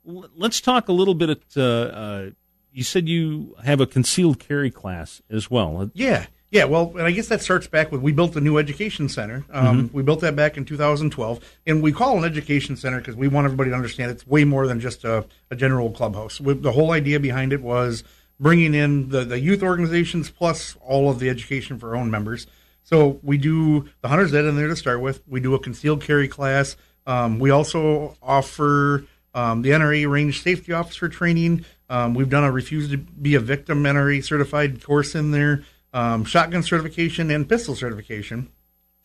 l- 0.05 0.27
let's 0.35 0.59
talk 0.59 0.89
a 0.89 0.91
little 0.91 1.13
bit. 1.13 1.29
At, 1.29 1.39
uh, 1.55 1.61
uh, 1.61 2.29
you 2.73 2.83
said 2.83 3.07
you 3.07 3.55
have 3.63 3.79
a 3.79 3.85
concealed 3.87 4.39
carry 4.39 4.71
class 4.71 5.21
as 5.29 5.49
well. 5.49 5.89
yeah, 5.93 6.25
yeah. 6.51 6.65
Well, 6.65 6.93
and 6.95 7.03
I 7.03 7.11
guess 7.11 7.27
that 7.27 7.41
starts 7.41 7.67
back 7.67 7.91
with 7.91 8.01
we 8.01 8.11
built 8.11 8.35
a 8.35 8.41
new 8.41 8.57
education 8.57 9.09
center. 9.09 9.45
Um, 9.51 9.89
We 9.93 10.03
built 10.03 10.21
that 10.21 10.35
back 10.35 10.57
in 10.57 10.65
2012, 10.65 11.39
and 11.67 11.81
we 11.81 11.91
call 11.91 12.15
it 12.15 12.19
an 12.19 12.25
education 12.25 12.75
center 12.75 12.97
because 12.99 13.15
we 13.15 13.27
want 13.27 13.45
everybody 13.45 13.69
to 13.69 13.75
understand 13.75 14.11
it's 14.11 14.25
way 14.25 14.43
more 14.43 14.67
than 14.67 14.79
just 14.79 15.03
a, 15.03 15.25
a 15.51 15.55
general 15.55 15.91
clubhouse. 15.91 16.39
We, 16.41 16.53
the 16.53 16.71
whole 16.71 16.91
idea 16.91 17.19
behind 17.19 17.53
it 17.53 17.61
was 17.61 18.03
bringing 18.39 18.73
in 18.73 19.09
the, 19.09 19.25
the 19.25 19.39
youth 19.39 19.61
organizations 19.61 20.29
plus 20.29 20.77
all 20.81 21.09
of 21.09 21.19
the 21.19 21.29
education 21.29 21.77
for 21.77 21.89
our 21.89 21.95
own 21.95 22.09
members. 22.09 22.47
So 22.83 23.19
we 23.21 23.37
do 23.37 23.87
the 24.01 24.07
hunters 24.07 24.33
ed 24.33 24.45
in 24.45 24.55
there 24.55 24.67
to 24.67 24.75
start 24.75 25.01
with. 25.01 25.21
We 25.27 25.39
do 25.39 25.53
a 25.53 25.59
concealed 25.59 26.01
carry 26.01 26.27
class. 26.27 26.75
Um, 27.05 27.37
we 27.39 27.49
also 27.49 28.17
offer 28.21 29.05
um, 29.33 29.61
the 29.61 29.69
NRA 29.71 30.09
range 30.09 30.41
safety 30.41 30.73
officer 30.73 31.09
training. 31.09 31.65
Um, 31.89 32.13
we've 32.13 32.29
done 32.29 32.43
a 32.43 32.51
refuse 32.51 32.89
to 32.89 32.97
be 32.97 33.35
a 33.35 33.39
victim 33.39 33.83
NRA 33.83 34.23
certified 34.23 34.83
course 34.83 35.15
in 35.15 35.31
there, 35.31 35.63
um, 35.93 36.23
shotgun 36.25 36.63
certification 36.63 37.31
and 37.31 37.47
pistol 37.47 37.75
certification. 37.75 38.49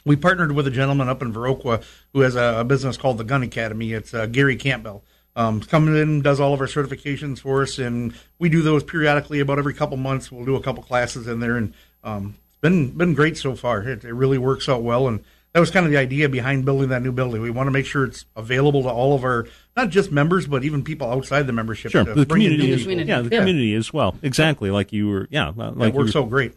We 0.05 0.17
partnered 0.17 0.53
with 0.53 0.67
a 0.67 0.71
gentleman 0.71 1.09
up 1.09 1.23
in 1.23 1.33
Viroqua 1.33 1.83
who 2.13 2.21
has 2.21 2.37
a, 2.37 2.57
a 2.61 2.65
business 2.65 2.97
called 2.97 3.17
the 3.19 3.25
Gun 3.25 3.43
Academy. 3.43 3.93
It's 3.93 4.13
uh, 4.13 4.27
Gary 4.27 4.57
Campbell. 4.57 5.05
Um, 5.37 5.61
comes 5.61 5.99
in, 5.99 6.21
does 6.23 6.39
all 6.41 6.55
of 6.55 6.61
our 6.61 6.67
certifications 6.69 7.41
for 7.41 7.63
us, 7.63 7.79
and 7.79 8.15
we 8.39 8.49
do 8.49 8.63
those 8.63 8.85
periodically. 8.85 9.41
About 9.41 9.59
every 9.59 9.75
couple 9.75 9.97
months, 9.97 10.31
we'll 10.31 10.45
do 10.45 10.55
a 10.57 10.63
couple 10.63 10.83
classes 10.83 11.27
in 11.27 11.41
there, 11.41 11.57
and 11.57 11.75
um, 12.05 12.37
it's 12.49 12.59
been 12.61 12.91
been 12.91 13.15
great 13.15 13.37
so 13.37 13.57
far. 13.57 13.83
It, 13.83 14.05
it 14.05 14.13
really 14.13 14.39
works 14.39 14.69
out 14.69 14.83
well, 14.85 15.09
and 15.09 15.25
that 15.53 15.59
was 15.59 15.73
kind 15.73 15.87
of 15.87 15.91
the 15.91 15.99
idea 15.99 16.29
behind 16.29 16.65
building 16.65 16.91
that 16.91 17.03
new 17.03 17.11
building. 17.11 17.41
We 17.43 17.51
want 17.51 17.67
to 17.67 17.73
make 17.73 17.85
sure 17.87 18.05
it's 18.05 18.27
available 18.37 18.83
to 18.85 18.91
all 18.91 19.13
of 19.17 19.25
our 19.25 19.49
not 19.77 19.89
just 19.89 20.13
members, 20.13 20.47
but 20.47 20.63
even 20.63 20.85
people 20.85 21.11
outside 21.11 21.49
the 21.49 21.53
membership. 21.53 21.91
Sure, 21.91 22.05
to 22.05 22.15
the 22.15 22.27
bring 22.27 22.43
in 22.43 22.53
community, 22.53 22.85
new 22.95 23.03
is, 23.03 23.09
yeah, 23.09 23.21
the 23.21 23.31
Yeah. 23.31 23.39
community 23.41 23.75
as 23.75 23.93
well. 23.93 24.15
Exactly, 24.23 24.71
like 24.71 24.93
you 24.93 25.09
were, 25.09 25.27
yeah, 25.33 25.49
like 25.57 25.57
That 25.57 25.87
you 25.87 25.93
works 25.95 25.97
were- 25.97 26.13
so 26.13 26.25
great. 26.27 26.53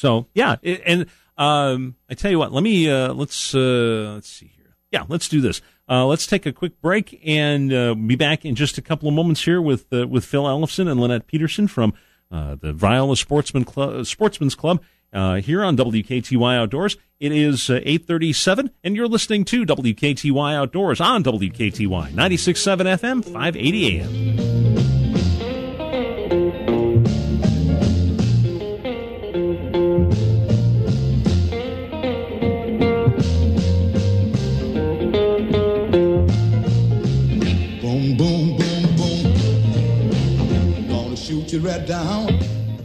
So 0.00 0.28
yeah, 0.34 0.56
it, 0.62 0.80
and 0.86 1.06
um, 1.36 1.94
I 2.08 2.14
tell 2.14 2.30
you 2.30 2.38
what, 2.38 2.52
let 2.52 2.62
me 2.62 2.90
uh, 2.90 3.12
let's 3.12 3.54
uh, 3.54 4.12
let's 4.14 4.30
see 4.30 4.50
here. 4.56 4.74
Yeah, 4.90 5.04
let's 5.08 5.28
do 5.28 5.42
this. 5.42 5.60
Uh, 5.90 6.06
let's 6.06 6.26
take 6.26 6.46
a 6.46 6.52
quick 6.52 6.80
break 6.80 7.20
and 7.22 7.70
uh, 7.70 7.94
be 7.94 8.16
back 8.16 8.46
in 8.46 8.54
just 8.54 8.78
a 8.78 8.82
couple 8.82 9.08
of 9.08 9.14
moments 9.14 9.44
here 9.44 9.60
with 9.60 9.92
uh, 9.92 10.06
with 10.08 10.24
Phil 10.24 10.44
Ellefson 10.44 10.90
and 10.90 10.98
Lynette 10.98 11.26
Peterson 11.26 11.68
from 11.68 11.92
uh, 12.32 12.54
the 12.54 12.72
Viola 12.72 13.14
Sportsman 13.14 13.64
Club, 13.64 14.06
Sportsman's 14.06 14.54
Club 14.54 14.82
uh, 15.12 15.34
here 15.36 15.62
on 15.62 15.76
WKTY 15.76 16.56
Outdoors. 16.56 16.96
It 17.18 17.32
is 17.32 17.68
uh, 17.68 17.80
eight 17.82 18.06
thirty 18.06 18.32
seven, 18.32 18.70
and 18.82 18.96
you're 18.96 19.06
listening 19.06 19.44
to 19.46 19.66
WKTY 19.66 20.54
Outdoors 20.54 21.02
on 21.02 21.22
WKTY 21.24 22.12
96.7 22.14 22.14
FM, 22.14 23.32
five 23.34 23.54
eighty 23.54 24.00
AM. 24.00 24.59
Right 41.60 41.86
down. 41.86 42.28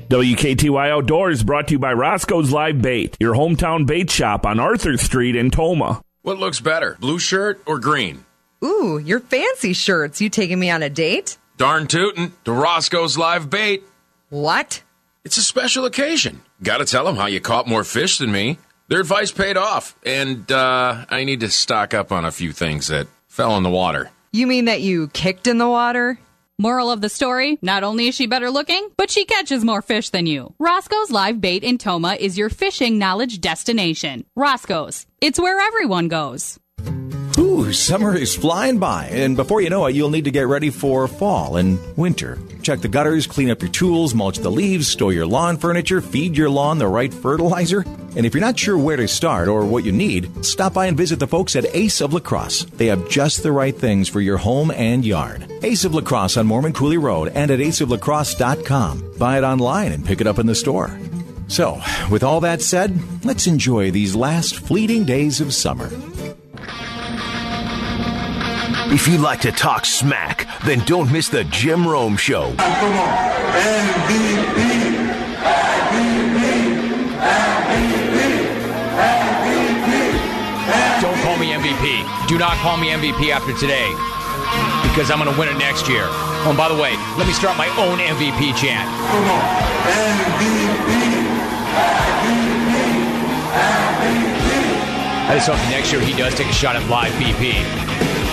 WKTY 0.10 0.90
Outdoors 0.92 1.44
brought 1.44 1.70
to 1.70 1.76
you 1.76 1.80
by 1.80 1.94
Roscoe's 1.94 2.52
Live 2.52 2.82
Bait, 2.82 3.16
your 3.22 3.34
hometown 3.34 3.88
bait 3.88 4.12
shop 4.12 4.46
on 4.46 4.60
Arthur 4.60 4.98
Street 4.98 5.38
in 5.38 5.50
Tomah. 5.50 6.02
What 6.24 6.40
looks 6.40 6.60
better, 6.60 6.98
blue 7.00 7.18
shirt 7.18 7.62
or 7.66 7.80
green? 7.80 8.26
Ooh, 8.64 8.98
your 8.98 9.22
fancy 9.22 9.72
shirts. 9.72 10.20
You 10.20 10.30
taking 10.30 10.60
me 10.60 10.70
on 10.70 10.84
a 10.84 10.90
date? 10.90 11.38
Darn 11.56 11.88
tootin' 11.88 12.34
to 12.44 12.52
Roscoe's 12.52 13.18
Live 13.18 13.50
Bait. 13.50 13.84
What? 14.30 14.84
It's 15.24 15.38
a 15.38 15.42
special 15.42 15.86
occasion. 15.86 16.42
Gotta 16.62 16.84
tell 16.84 17.06
them 17.06 17.16
how 17.16 17.28
you 17.28 17.40
caught 17.40 17.68
more 17.68 17.86
fish 17.86 18.18
than 18.18 18.32
me. 18.32 18.58
Their 18.90 19.00
advice 19.00 19.32
paid 19.32 19.56
off, 19.56 19.96
and 20.06 20.52
uh, 20.52 21.06
I 21.10 21.24
need 21.24 21.40
to 21.40 21.50
stock 21.50 21.94
up 21.94 22.12
on 22.12 22.26
a 22.26 22.32
few 22.32 22.52
things 22.52 22.88
that 22.88 23.08
fell 23.30 23.56
in 23.56 23.64
the 23.64 23.70
water. 23.70 24.12
You 24.34 24.48
mean 24.48 24.66
that 24.66 24.82
you 24.82 25.08
kicked 25.08 25.48
in 25.48 25.60
the 25.60 25.70
water? 25.70 26.20
Moral 26.58 26.90
of 26.90 27.02
the 27.02 27.10
story 27.10 27.58
not 27.62 27.84
only 27.84 28.08
is 28.08 28.16
she 28.16 28.28
better 28.28 28.50
looking, 28.50 28.90
but 28.96 29.12
she 29.12 29.26
catches 29.26 29.66
more 29.66 29.82
fish 29.82 30.10
than 30.12 30.26
you. 30.26 30.54
Roscoe's 30.58 31.12
Live 31.12 31.42
Bait 31.42 31.66
in 31.66 31.78
Tomah 31.78 32.16
is 32.18 32.38
your 32.38 32.50
fishing 32.50 32.98
knowledge 32.98 33.42
destination. 33.42 34.26
Roscoe's, 34.38 35.06
it's 35.20 35.38
where 35.38 35.60
everyone 35.60 36.08
goes. 36.08 36.58
Summer 37.56 38.16
is 38.16 38.36
flying 38.36 38.80
by, 38.80 39.08
and 39.08 39.36
before 39.36 39.62
you 39.62 39.70
know 39.70 39.86
it, 39.86 39.96
you'll 39.96 40.10
need 40.10 40.26
to 40.26 40.32
get 40.32 40.48
ready 40.48 40.70
for 40.70 41.08
fall 41.08 41.58
and 41.58 41.80
winter. 41.98 42.38
Check 42.62 42.82
the 42.82 42.88
gutters, 42.88 43.28
clean 43.28 43.50
up 43.50 43.62
your 43.62 43.72
tools, 43.72 44.14
mulch 44.14 44.40
the 44.40 44.52
leaves, 44.52 44.88
store 44.88 45.14
your 45.14 45.26
lawn 45.26 45.58
furniture, 45.58 46.02
feed 46.02 46.36
your 46.36 46.50
lawn 46.50 46.78
the 46.78 46.88
right 46.88 47.14
fertilizer. 47.14 47.82
And 48.16 48.26
if 48.26 48.34
you're 48.34 48.42
not 48.42 48.60
sure 48.60 48.78
where 48.78 48.98
to 48.98 49.08
start 49.08 49.48
or 49.48 49.66
what 49.66 49.86
you 49.86 49.92
need, 49.92 50.46
stop 50.46 50.74
by 50.74 50.88
and 50.88 50.98
visit 50.98 51.20
the 51.20 51.28
folks 51.28 51.56
at 51.56 51.66
Ace 51.76 52.02
of 52.02 52.14
La 52.14 52.20
Crosse. 52.20 52.66
They 52.66 52.88
have 52.88 53.10
just 53.10 53.44
the 53.44 53.52
right 53.52 53.76
things 53.76 54.10
for 54.10 54.22
your 54.22 54.38
home 54.38 54.72
and 54.72 55.06
yard. 55.06 55.50
Ace 55.64 55.86
of 55.86 55.94
La 55.94 56.02
Crosse 56.02 56.38
on 56.38 56.48
Mormon 56.48 56.74
Coulee 56.74 56.98
Road 56.98 57.32
and 57.36 57.52
at 57.52 57.60
aceoflacrosse.com. 57.60 59.14
Buy 59.18 59.38
it 59.38 59.44
online 59.44 59.92
and 59.92 60.06
pick 60.06 60.22
it 60.22 60.28
up 60.28 60.40
in 60.40 60.48
the 60.48 60.56
store. 60.56 60.98
So, 61.48 61.80
with 62.10 62.24
all 62.24 62.42
that 62.42 62.62
said, 62.62 63.00
let's 63.24 63.48
enjoy 63.48 63.92
these 63.92 64.16
last 64.16 64.56
fleeting 64.56 65.06
days 65.06 65.42
of 65.42 65.54
summer. 65.54 65.90
If 68.88 69.08
you 69.08 69.18
like 69.18 69.42
to 69.42 69.52
talk 69.52 69.84
smack, 69.84 70.48
then 70.64 70.80
don't 70.86 71.12
miss 71.12 71.28
the 71.28 71.44
Jim 71.46 71.88
Rome 71.88 72.16
Show. 72.18 72.54
Oh, 72.54 72.78
come 72.80 72.94
on. 72.94 73.10
MVP. 73.66 74.62
MVP. 75.90 76.52
MVP. 79.66 81.02
Don't 81.02 81.18
call 81.26 81.38
me 81.38 81.52
MVP. 81.58 82.28
Do 82.28 82.38
not 82.38 82.58
call 82.58 82.78
me 82.78 82.90
MVP 82.90 83.32
after 83.32 83.54
today 83.58 83.90
because 84.90 85.10
I'm 85.10 85.18
going 85.18 85.34
to 85.34 85.40
win 85.40 85.50
it 85.50 85.58
next 85.58 85.90
year. 85.90 86.06
Oh, 86.06 86.50
and 86.50 86.58
by 86.58 86.70
the 86.70 86.76
way, 86.80 86.94
let 87.18 87.26
me 87.26 87.34
start 87.34 87.58
my 87.58 87.68
own 87.82 87.98
MVP 87.98 88.56
chant. 88.56 88.86
Come 88.86 89.26
on. 89.34 89.42
MVP. 89.90 90.46
MVP. 90.94 91.26
MVP. 93.82 94.46
I 95.26 95.34
just 95.34 95.50
hope 95.50 95.58
next 95.72 95.92
year 95.92 96.02
he 96.02 96.14
does 96.14 96.36
take 96.36 96.48
a 96.48 96.54
shot 96.54 96.76
at 96.76 96.88
live 96.88 97.12
BP. 97.14 97.85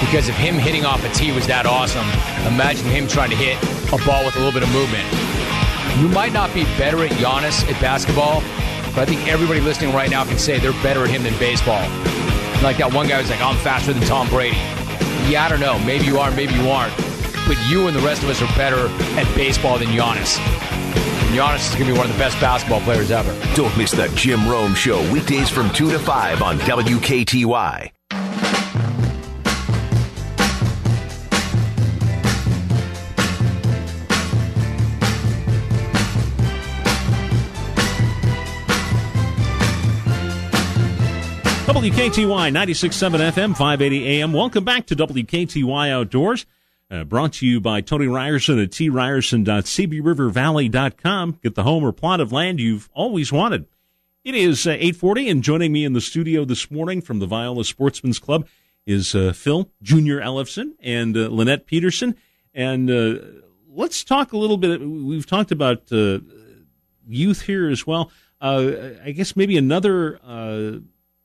Because 0.05 0.29
if 0.29 0.37
him 0.37 0.57
hitting 0.57 0.85
off 0.85 1.03
a 1.05 1.09
tee 1.15 1.33
was 1.33 1.47
that 1.47 1.65
awesome, 1.65 2.07
imagine 2.53 2.87
him 2.87 3.07
trying 3.07 3.31
to 3.31 3.37
hit 3.37 3.57
a 3.93 3.99
ball 4.05 4.25
with 4.25 4.37
a 4.37 4.39
little 4.39 4.53
bit 4.53 4.63
of 4.63 4.71
movement. 4.75 5.07
You 6.01 6.09
might 6.09 6.33
not 6.33 6.53
be 6.53 6.65
better 6.77 7.05
at 7.05 7.11
Giannis 7.13 7.65
at 7.71 7.81
basketball, 7.81 8.41
but 8.95 8.99
I 8.99 9.05
think 9.07 9.27
everybody 9.29 9.61
listening 9.61 9.95
right 9.95 10.11
now 10.11 10.25
can 10.25 10.39
say 10.39 10.59
they're 10.59 10.73
better 10.83 11.05
at 11.05 11.11
him 11.11 11.23
than 11.23 11.39
baseball. 11.39 11.81
Like 12.63 12.79
that 12.79 12.93
one 12.93 13.09
guy 13.09 13.21
who's 13.21 13.31
like, 13.31 13.41
I'm 13.41 13.57
faster 13.59 13.93
than 13.93 14.03
Tom 14.03 14.29
Brady. 14.29 14.57
Yeah, 15.31 15.45
I 15.45 15.49
don't 15.49 15.61
know. 15.61 15.79
Maybe 15.81 16.05
you 16.05 16.19
are, 16.19 16.31
maybe 16.33 16.55
you 16.55 16.69
aren't. 16.69 16.97
But 17.47 17.57
you 17.69 17.87
and 17.87 17.97
the 17.97 18.03
rest 18.03 18.23
of 18.23 18.29
us 18.29 18.43
are 18.43 18.57
better 18.57 18.89
at 19.19 19.27
baseball 19.35 19.79
than 19.79 19.89
Giannis. 19.89 20.39
And 20.39 21.35
Giannis 21.35 21.71
is 21.71 21.75
going 21.75 21.87
to 21.87 21.93
be 21.93 21.99
one 21.99 22.07
of 22.07 22.13
the 22.13 22.19
best 22.19 22.39
basketball 22.41 22.81
players 22.81 23.11
ever. 23.11 23.33
Don't 23.55 23.77
miss 23.79 23.93
the 23.93 24.09
Jim 24.15 24.49
Rome 24.49 24.75
Show 24.75 25.01
weekdays 25.13 25.49
from 25.49 25.71
2 25.71 25.91
to 25.91 25.99
5 25.99 26.43
on 26.43 26.59
WKTY. 26.59 27.91
WKTY 41.73 42.53
96.7 42.53 43.33
FM, 43.33 43.57
580 43.57 44.07
AM. 44.07 44.35
Welcome 44.35 44.63
back 44.63 44.85
to 44.89 44.95
WKTY 44.95 45.91
Outdoors. 45.91 46.45
Uh, 46.91 47.05
brought 47.05 47.33
to 47.33 47.47
you 47.47 47.63
by 47.63 47.81
Tony 47.81 48.07
Ryerson 48.07 48.59
at 48.59 48.73
tryerson.cbrivervalley.com. 48.73 51.39
Get 51.43 51.55
the 51.55 51.63
home 51.63 51.83
or 51.83 51.93
plot 51.93 52.21
of 52.21 52.31
land 52.31 52.61
you've 52.61 52.91
always 52.93 53.33
wanted. 53.33 53.65
It 54.23 54.35
is 54.35 54.67
uh, 54.67 54.73
840, 54.73 55.31
and 55.31 55.43
joining 55.43 55.73
me 55.73 55.87
in 55.87 55.95
the 55.95 56.03
studio 56.03 56.45
this 56.45 56.71
morning 56.71 57.01
from 57.01 57.21
the 57.21 57.27
Viola 57.27 57.65
Sportsman's 57.65 58.19
Club 58.19 58.47
is 58.85 59.15
uh, 59.15 59.33
Phil 59.33 59.71
Junior 59.81 60.21
Ellefson 60.21 60.73
and 60.83 61.17
uh, 61.17 61.31
Lynette 61.31 61.65
Peterson. 61.65 62.17
And 62.53 62.91
uh, 62.91 63.15
let's 63.71 64.05
talk 64.05 64.35
a 64.35 64.37
little 64.37 64.59
bit. 64.59 64.83
We've 64.83 65.25
talked 65.25 65.53
about 65.53 65.91
uh, 65.91 66.19
youth 67.09 67.41
here 67.41 67.71
as 67.71 67.87
well. 67.87 68.13
Uh, 68.43 68.91
I 69.03 69.13
guess 69.13 69.37
maybe 69.37 69.57
another 69.57 70.21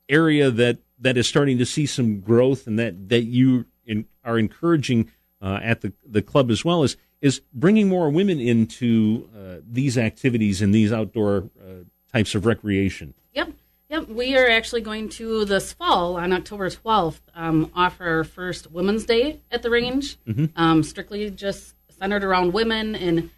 area 0.09 0.49
that, 0.51 0.79
that 0.99 1.17
is 1.17 1.27
starting 1.27 1.57
to 1.57 1.65
see 1.65 1.85
some 1.85 2.19
growth 2.19 2.67
and 2.67 2.77
that, 2.79 3.09
that 3.09 3.23
you 3.23 3.65
in, 3.85 4.05
are 4.23 4.37
encouraging 4.37 5.11
uh, 5.41 5.59
at 5.61 5.81
the, 5.81 5.93
the 6.05 6.21
club 6.21 6.49
as 6.49 6.65
well 6.65 6.83
is, 6.83 6.97
is 7.21 7.41
bringing 7.53 7.87
more 7.87 8.09
women 8.09 8.39
into 8.39 9.29
uh, 9.35 9.57
these 9.67 9.97
activities 9.97 10.61
and 10.61 10.73
these 10.73 10.91
outdoor 10.91 11.49
uh, 11.59 11.83
types 12.11 12.35
of 12.35 12.45
recreation. 12.45 13.13
Yep. 13.33 13.53
Yep. 13.89 14.09
We 14.09 14.37
are 14.37 14.49
actually 14.49 14.81
going 14.81 15.09
to 15.09 15.45
this 15.45 15.73
fall 15.73 16.17
on 16.17 16.33
October 16.33 16.69
12th 16.69 17.21
um, 17.33 17.71
offer 17.75 18.05
our 18.05 18.23
first 18.23 18.71
Women's 18.71 19.05
Day 19.05 19.41
at 19.49 19.61
the 19.61 19.69
range. 19.69 20.17
Mhm. 20.27 20.51
Um, 20.55 20.83
strictly 20.83 21.29
just 21.31 21.75
centered 21.89 22.23
around 22.23 22.53
women 22.53 22.95
and 22.95 23.29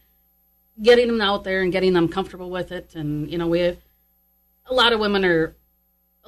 getting 0.82 1.08
them 1.08 1.22
out 1.22 1.44
there 1.44 1.62
and 1.62 1.72
getting 1.72 1.94
them 1.94 2.08
comfortable 2.08 2.50
with 2.50 2.72
it. 2.72 2.96
And, 2.96 3.30
you 3.30 3.38
know, 3.38 3.48
we 3.48 3.60
have 3.60 3.78
a 4.66 4.74
lot 4.74 4.94
of 4.94 5.00
women 5.00 5.26
are 5.26 5.56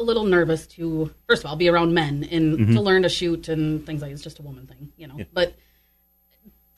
a 0.01 0.03
little 0.03 0.23
nervous 0.25 0.67
to, 0.67 1.11
first 1.27 1.43
of 1.43 1.49
all, 1.49 1.55
be 1.55 1.69
around 1.69 1.93
men 1.93 2.27
and 2.31 2.57
Mhm. 2.59 2.73
to 2.73 2.81
learn 2.81 3.03
to 3.03 3.09
shoot 3.09 3.47
and 3.47 3.85
things 3.85 4.01
like 4.01 4.11
it's 4.11 4.21
just 4.23 4.39
a 4.39 4.41
woman 4.41 4.65
thing, 4.67 4.91
you 4.97 5.07
know. 5.07 5.17
But 5.33 5.55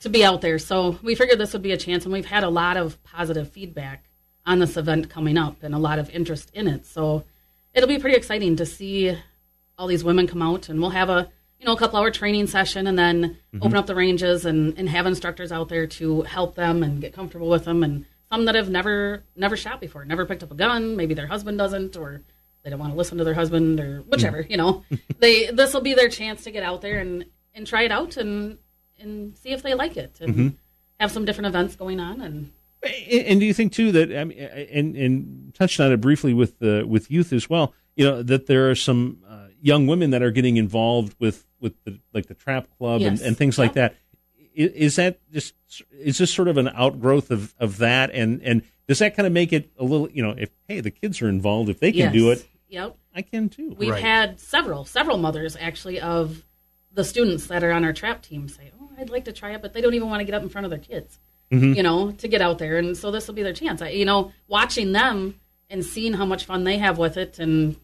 to 0.00 0.08
be 0.10 0.24
out 0.24 0.40
there. 0.42 0.58
So 0.58 0.98
we 1.02 1.14
figured 1.14 1.38
this 1.38 1.52
would 1.54 1.62
be 1.62 1.72
a 1.72 1.76
chance, 1.76 2.04
and 2.04 2.12
we've 2.12 2.26
had 2.26 2.44
a 2.44 2.48
lot 2.50 2.76
of 2.76 3.02
positive 3.04 3.50
feedback 3.50 4.04
on 4.46 4.58
this 4.58 4.76
event 4.76 5.08
coming 5.08 5.38
up 5.38 5.62
and 5.62 5.74
a 5.74 5.78
lot 5.78 5.98
of 5.98 6.10
interest 6.10 6.50
in 6.52 6.68
it. 6.68 6.84
So 6.86 7.24
it'll 7.72 7.88
be 7.88 7.98
pretty 7.98 8.16
exciting 8.16 8.56
to 8.56 8.66
see 8.66 9.16
all 9.78 9.86
these 9.86 10.04
women 10.04 10.26
come 10.26 10.42
out, 10.42 10.68
and 10.68 10.80
we'll 10.80 10.90
have 10.90 11.08
a 11.08 11.30
you 11.58 11.64
know 11.66 11.72
a 11.72 11.78
couple 11.78 11.98
hour 11.98 12.10
training 12.10 12.46
session, 12.46 12.86
and 12.86 12.98
then 12.98 13.38
Mhm. 13.54 13.64
open 13.64 13.76
up 13.78 13.86
the 13.86 13.94
ranges 13.94 14.44
and 14.44 14.74
and 14.76 14.88
have 14.90 15.06
instructors 15.06 15.50
out 15.50 15.70
there 15.70 15.86
to 15.86 16.22
help 16.22 16.54
them 16.56 16.82
and 16.82 17.00
get 17.00 17.14
comfortable 17.14 17.48
with 17.48 17.64
them, 17.64 17.82
and 17.82 18.04
some 18.30 18.44
that 18.44 18.54
have 18.54 18.68
never 18.68 19.22
never 19.34 19.56
shot 19.56 19.80
before, 19.80 20.04
never 20.04 20.26
picked 20.26 20.42
up 20.42 20.52
a 20.52 20.54
gun, 20.54 20.94
maybe 20.96 21.14
their 21.14 21.28
husband 21.28 21.56
doesn't, 21.56 21.96
or 21.96 22.20
they 22.64 22.70
don't 22.70 22.78
want 22.80 22.92
to 22.92 22.96
listen 22.96 23.18
to 23.18 23.24
their 23.24 23.34
husband, 23.34 23.78
or 23.78 24.00
whichever. 24.08 24.40
You 24.48 24.56
know, 24.56 24.82
they 25.18 25.50
this 25.50 25.72
will 25.74 25.82
be 25.82 25.94
their 25.94 26.08
chance 26.08 26.42
to 26.44 26.50
get 26.50 26.62
out 26.62 26.80
there 26.82 26.98
and 26.98 27.24
and 27.54 27.66
try 27.66 27.82
it 27.82 27.92
out 27.92 28.16
and 28.16 28.58
and 28.98 29.36
see 29.38 29.50
if 29.50 29.62
they 29.62 29.74
like 29.74 29.96
it 29.96 30.18
and 30.20 30.34
Mhm. 30.34 30.54
have 30.98 31.12
some 31.12 31.24
different 31.24 31.46
events 31.48 31.76
going 31.76 32.00
on 32.00 32.20
and 32.20 32.50
And, 32.82 33.26
and 33.26 33.40
do 33.40 33.46
you 33.46 33.54
think 33.54 33.72
too 33.72 33.92
that 33.92 34.16
I 34.16 34.24
mean, 34.24 34.38
and 34.38 34.96
and 34.96 35.54
touched 35.54 35.78
on 35.80 35.92
it 35.92 36.00
briefly 36.00 36.34
with 36.34 36.62
uh, 36.62 36.84
with 36.86 37.10
youth 37.10 37.32
as 37.32 37.48
well? 37.50 37.72
You 37.96 38.04
know 38.06 38.22
that 38.22 38.46
there 38.46 38.70
are 38.70 38.74
some 38.74 39.18
uh, 39.28 39.46
young 39.62 39.86
women 39.86 40.10
that 40.10 40.22
are 40.22 40.30
getting 40.32 40.56
involved 40.56 41.14
with 41.20 41.44
with 41.60 41.74
the 41.84 41.98
like 42.12 42.26
the 42.26 42.34
trap 42.34 42.66
club 42.78 43.02
and, 43.02 43.18
Yes. 43.18 43.22
and 43.26 43.36
things 43.36 43.58
like 43.58 43.74
that. 43.74 43.94
Is 44.54 44.96
that 44.96 45.18
just 45.32 45.54
is 45.92 46.18
this 46.18 46.30
sort 46.32 46.46
of 46.48 46.56
an 46.58 46.68
outgrowth 46.68 47.30
of, 47.30 47.54
of 47.58 47.78
that? 47.78 48.10
And 48.12 48.40
and 48.42 48.62
does 48.86 48.98
that 49.00 49.16
kind 49.16 49.26
of 49.26 49.32
make 49.32 49.52
it 49.52 49.70
a 49.78 49.84
little 49.84 50.08
you 50.10 50.22
know 50.22 50.34
if 50.36 50.50
hey 50.68 50.80
the 50.80 50.90
kids 50.92 51.20
are 51.22 51.28
involved 51.28 51.68
if 51.70 51.80
they 51.80 51.90
can 51.92 52.12
do 52.12 52.30
it 52.30 52.46
Yep. 52.74 52.96
I 53.14 53.22
can 53.22 53.48
too. 53.48 53.74
We've 53.78 53.94
had 53.94 54.40
several, 54.40 54.84
several 54.84 55.16
mothers 55.18 55.56
actually 55.58 56.00
of 56.00 56.44
the 56.92 57.04
students 57.04 57.46
that 57.46 57.62
are 57.64 57.70
on 57.72 57.84
our 57.84 57.92
trap 57.92 58.22
team 58.22 58.48
say, 58.48 58.70
"Oh, 58.80 58.90
I'd 58.98 59.10
like 59.10 59.24
to 59.26 59.32
try 59.32 59.52
it," 59.54 59.62
but 59.62 59.72
they 59.72 59.80
don't 59.80 59.94
even 59.94 60.08
want 60.08 60.20
to 60.20 60.24
get 60.24 60.34
up 60.34 60.42
in 60.42 60.48
front 60.48 60.64
of 60.64 60.70
their 60.70 60.78
kids, 60.80 61.18
Mhm. 61.52 61.76
you 61.76 61.82
know, 61.82 62.10
to 62.12 62.26
get 62.28 62.40
out 62.40 62.58
there. 62.58 62.76
And 62.78 62.96
so 62.96 63.10
this 63.10 63.26
will 63.28 63.34
be 63.34 63.42
their 63.42 63.52
chance. 63.52 63.80
I, 63.80 63.90
you 63.90 64.04
know, 64.04 64.32
watching 64.48 64.92
them 64.92 65.38
and 65.70 65.84
seeing 65.84 66.14
how 66.14 66.24
much 66.24 66.44
fun 66.44 66.64
they 66.64 66.78
have 66.78 66.98
with 66.98 67.16
it, 67.16 67.38
and 67.38 67.76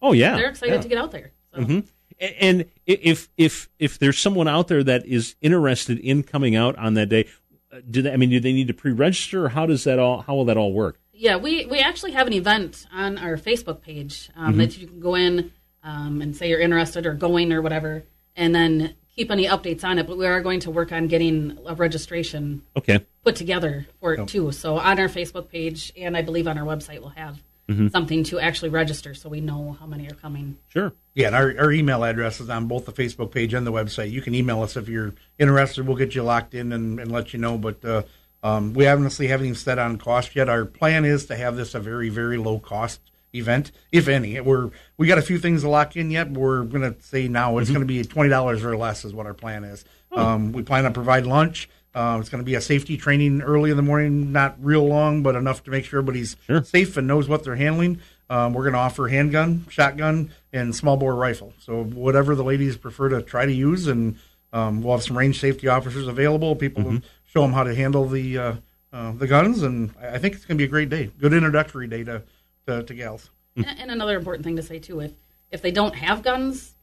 Oh 0.00 0.12
yeah, 0.12 0.36
they're 0.36 0.48
excited 0.50 0.74
yeah. 0.76 0.80
to 0.80 0.88
get 0.88 0.98
out 0.98 1.10
there. 1.12 1.32
hmm 1.54 1.80
And 2.20 2.62
i- 2.62 2.98
if 3.02 3.28
if 3.36 3.68
if 3.78 3.98
there's 3.98 4.18
someone 4.18 4.48
out 4.48 4.68
there 4.68 4.82
that 4.84 5.04
is 5.06 5.34
interested 5.42 5.98
in 5.98 6.22
coming 6.22 6.54
out 6.54 6.76
on 6.78 6.94
that 6.94 7.08
day, 7.08 7.26
uh, 7.72 7.80
do 7.90 8.02
they? 8.02 8.12
I 8.12 8.16
mean, 8.16 8.30
do 8.30 8.40
they 8.40 8.52
need 8.52 8.68
to 8.68 8.74
pre-register? 8.74 9.44
Or 9.46 9.48
how 9.50 9.66
does 9.66 9.84
that 9.84 9.98
all? 9.98 10.22
How 10.22 10.34
will 10.34 10.44
that 10.46 10.56
all 10.56 10.72
work? 10.72 10.98
Yeah, 11.18 11.36
we, 11.36 11.64
we 11.66 11.78
actually 11.80 12.12
have 12.12 12.26
an 12.26 12.34
event 12.34 12.86
on 12.92 13.16
our 13.18 13.36
Facebook 13.38 13.80
page 13.80 14.28
um, 14.36 14.54
Mhm. 14.54 14.58
that 14.58 14.78
you 14.78 14.86
can 14.86 15.00
go 15.00 15.14
in 15.14 15.50
um, 15.82 16.20
and 16.20 16.36
say 16.36 16.48
you're 16.50 16.60
interested 16.60 17.06
or 17.06 17.14
going 17.14 17.52
or 17.52 17.62
whatever, 17.62 18.04
and 18.34 18.54
then 18.54 18.94
keep 19.14 19.30
any 19.30 19.46
updates 19.46 19.82
on 19.82 19.98
it, 19.98 20.06
but 20.06 20.18
we 20.18 20.26
are 20.26 20.42
going 20.42 20.60
to 20.60 20.70
work 20.70 20.92
on 20.92 21.06
getting 21.06 21.56
a 21.64 21.74
registration 21.74 22.60
Okay. 22.76 23.00
put 23.24 23.34
together 23.36 23.86
for 24.00 24.12
it 24.12 24.18
Yep. 24.18 24.26
too. 24.26 24.52
So 24.52 24.76
on 24.78 24.98
our 24.98 25.08
Facebook 25.08 25.48
page 25.48 25.90
and 25.96 26.16
I 26.16 26.22
believe 26.22 26.46
on 26.46 26.58
our 26.58 26.66
website, 26.66 27.00
we'll 27.00 27.10
have 27.10 27.38
Mm-hmm. 27.68 27.88
something 27.88 28.22
to 28.24 28.38
actually 28.38 28.68
register 28.68 29.12
so 29.12 29.28
we 29.28 29.40
know 29.40 29.76
how 29.80 29.86
many 29.86 30.06
are 30.08 30.14
coming. 30.14 30.56
Sure. 30.68 30.92
Yeah, 31.16 31.26
and 31.28 31.34
our, 31.34 31.52
our 31.58 31.72
email 31.72 32.04
address 32.04 32.40
is 32.40 32.48
on 32.48 32.66
both 32.68 32.86
the 32.86 32.92
Facebook 32.92 33.32
page 33.32 33.54
and 33.54 33.66
the 33.66 33.72
website. 33.72 34.12
You 34.12 34.22
can 34.22 34.36
email 34.36 34.62
us 34.62 34.76
if 34.76 34.88
you're 34.88 35.14
interested. 35.36 35.84
We'll 35.84 35.96
get 35.96 36.14
you 36.14 36.22
locked 36.22 36.54
in 36.54 36.72
and, 36.72 37.00
and 37.00 37.10
let 37.10 37.32
you 37.32 37.40
know. 37.40 37.58
But 37.58 37.84
uh, 37.84 38.02
um, 38.46 38.74
we 38.74 38.86
honestly 38.86 39.26
haven't 39.28 39.46
even 39.46 39.56
set 39.56 39.78
on 39.78 39.98
cost 39.98 40.36
yet. 40.36 40.48
Our 40.48 40.64
plan 40.64 41.04
is 41.04 41.26
to 41.26 41.36
have 41.36 41.56
this 41.56 41.74
a 41.74 41.80
very, 41.80 42.08
very 42.08 42.38
low 42.38 42.58
cost 42.58 43.00
event, 43.34 43.72
if 43.92 44.08
any. 44.08 44.40
We're 44.40 44.70
we 44.96 45.06
got 45.06 45.18
a 45.18 45.22
few 45.22 45.38
things 45.38 45.62
to 45.62 45.68
lock 45.68 45.96
in 45.96 46.10
yet. 46.10 46.32
But 46.32 46.40
we're 46.40 46.62
going 46.64 46.94
to 46.94 47.00
say 47.02 47.28
now 47.28 47.58
it's 47.58 47.70
going 47.70 47.80
to 47.80 47.86
be 47.86 48.02
twenty 48.04 48.30
dollars 48.30 48.64
or 48.64 48.76
less 48.76 49.04
is 49.04 49.12
what 49.12 49.26
our 49.26 49.34
plan 49.34 49.64
is. 49.64 49.84
Um, 50.12 50.52
we 50.52 50.62
plan 50.62 50.84
to 50.84 50.90
provide 50.90 51.26
lunch. 51.26 51.68
Uh, 51.94 52.18
it's 52.20 52.28
going 52.28 52.42
to 52.42 52.44
be 52.44 52.54
a 52.54 52.60
safety 52.60 52.96
training 52.98 53.40
early 53.42 53.70
in 53.70 53.76
the 53.76 53.82
morning, 53.82 54.30
not 54.30 54.56
real 54.60 54.86
long, 54.86 55.22
but 55.22 55.34
enough 55.34 55.64
to 55.64 55.70
make 55.70 55.84
sure 55.86 55.98
everybody's 56.00 56.36
Sure. 56.46 56.62
safe 56.62 56.96
and 56.98 57.06
knows 57.08 57.26
what 57.26 57.42
they're 57.42 57.56
handling. 57.56 58.00
Um, 58.28 58.52
we're 58.52 58.64
going 58.64 58.74
to 58.74 58.78
offer 58.78 59.08
handgun, 59.08 59.64
shotgun, 59.70 60.30
and 60.52 60.74
small 60.76 60.96
bore 60.98 61.14
rifle. 61.14 61.54
So 61.58 61.84
whatever 61.84 62.34
the 62.34 62.44
ladies 62.44 62.76
prefer 62.76 63.08
to 63.10 63.22
try 63.22 63.46
to 63.46 63.52
use, 63.52 63.86
and 63.86 64.18
um, 64.52 64.82
we'll 64.82 64.94
have 64.96 65.04
some 65.04 65.16
range 65.16 65.40
safety 65.40 65.68
officers 65.68 66.06
available. 66.06 66.54
People 66.54 66.84
Mm-hmm. 66.84 67.06
To 67.26 67.30
show 67.32 67.42
them 67.42 67.52
how 67.52 67.64
to 67.64 67.74
handle 67.74 68.08
the 68.08 68.38
uh, 68.38 68.54
uh, 68.92 69.12
the 69.12 69.26
guns, 69.26 69.62
and 69.62 69.92
I 70.00 70.14
I 70.14 70.18
think 70.18 70.34
it's 70.34 70.44
going 70.44 70.56
to 70.58 70.62
be 70.62 70.66
a 70.66 70.68
great 70.70 70.88
day. 70.88 71.10
Good 71.20 71.32
introductory 71.32 71.86
day 71.88 72.04
to 72.04 72.22
to, 72.66 72.82
to 72.82 72.94
gals. 72.94 73.30
And, 73.56 73.66
and 73.66 73.90
another 73.90 74.16
important 74.16 74.44
thing 74.44 74.56
to 74.56 74.62
say 74.62 74.78
too, 74.78 75.00
if 75.00 75.12
if 75.50 75.62
they 75.62 75.70
don't 75.70 75.94
have 75.94 76.22
guns, 76.22 76.74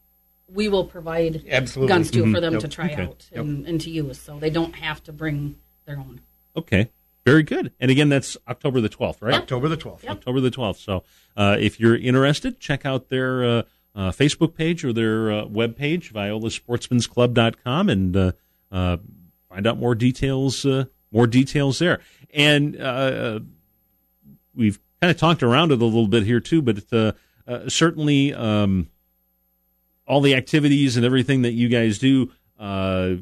we 0.51 0.69
will 0.69 0.85
provide 0.85 1.43
Absolutely. 1.49 1.87
guns 1.93 2.11
too 2.11 2.23
Mm-hmm. 2.23 2.33
for 2.33 2.41
them 2.41 2.53
Yep. 2.53 2.61
to 2.61 2.67
try 2.67 2.85
Okay. 2.91 3.03
out 3.03 3.29
and, 3.33 3.65
and 3.67 3.81
to 3.81 3.89
use, 3.89 4.19
so 4.19 4.39
they 4.39 4.49
don't 4.49 4.75
have 4.75 5.03
to 5.03 5.11
bring 5.13 5.55
their 5.85 5.97
own. 5.97 6.21
Okay. 6.55 6.89
Very 7.25 7.43
good. 7.43 7.71
And 7.79 7.89
again, 7.89 8.09
that's 8.09 8.35
October 8.49 8.81
the 8.81 8.89
12th, 8.89 9.21
right? 9.21 9.33
October 9.35 9.69
the 9.69 9.77
twelfth. 9.77 10.03
Yep. 10.03 10.11
October 10.11 10.41
the 10.41 10.51
12th. 10.51 10.75
So 10.77 11.03
uh, 11.37 11.55
if 11.57 11.79
you're 11.79 11.95
interested, 11.95 12.59
check 12.59 12.85
out 12.85 13.07
their 13.07 13.43
uh, 13.45 13.61
uh, 13.95 14.11
Facebook 14.11 14.55
page 14.55 14.83
or 14.83 14.91
their 14.91 15.31
uh, 15.31 15.45
webpage, 15.45 16.11
violasportsmansclub.com, 16.11 17.89
and 17.89 18.15
uh, 18.17 18.31
uh, 18.73 18.97
find 19.53 19.67
out 19.67 19.77
more 19.77 19.95
details. 19.95 20.65
Uh, 20.65 20.85
more 21.11 21.27
details 21.27 21.77
there. 21.79 21.99
And 22.33 22.79
uh, 22.81 23.39
we've 24.55 24.79
kind 24.99 25.11
of 25.11 25.17
talked 25.17 25.43
around 25.43 25.71
it 25.71 25.79
a 25.81 25.85
little 25.85 26.07
bit 26.07 26.23
here 26.23 26.39
too, 26.39 26.61
but 26.63 26.81
uh, 26.91 27.11
uh, 27.47 27.69
certainly 27.69 28.33
um, 28.33 28.89
all 30.07 30.21
the 30.21 30.33
activities 30.35 30.97
and 30.97 31.05
everything 31.05 31.43
that 31.43 31.51
you 31.51 31.69
guys 31.69 31.99
do 31.99 32.31
uh, 32.59 33.15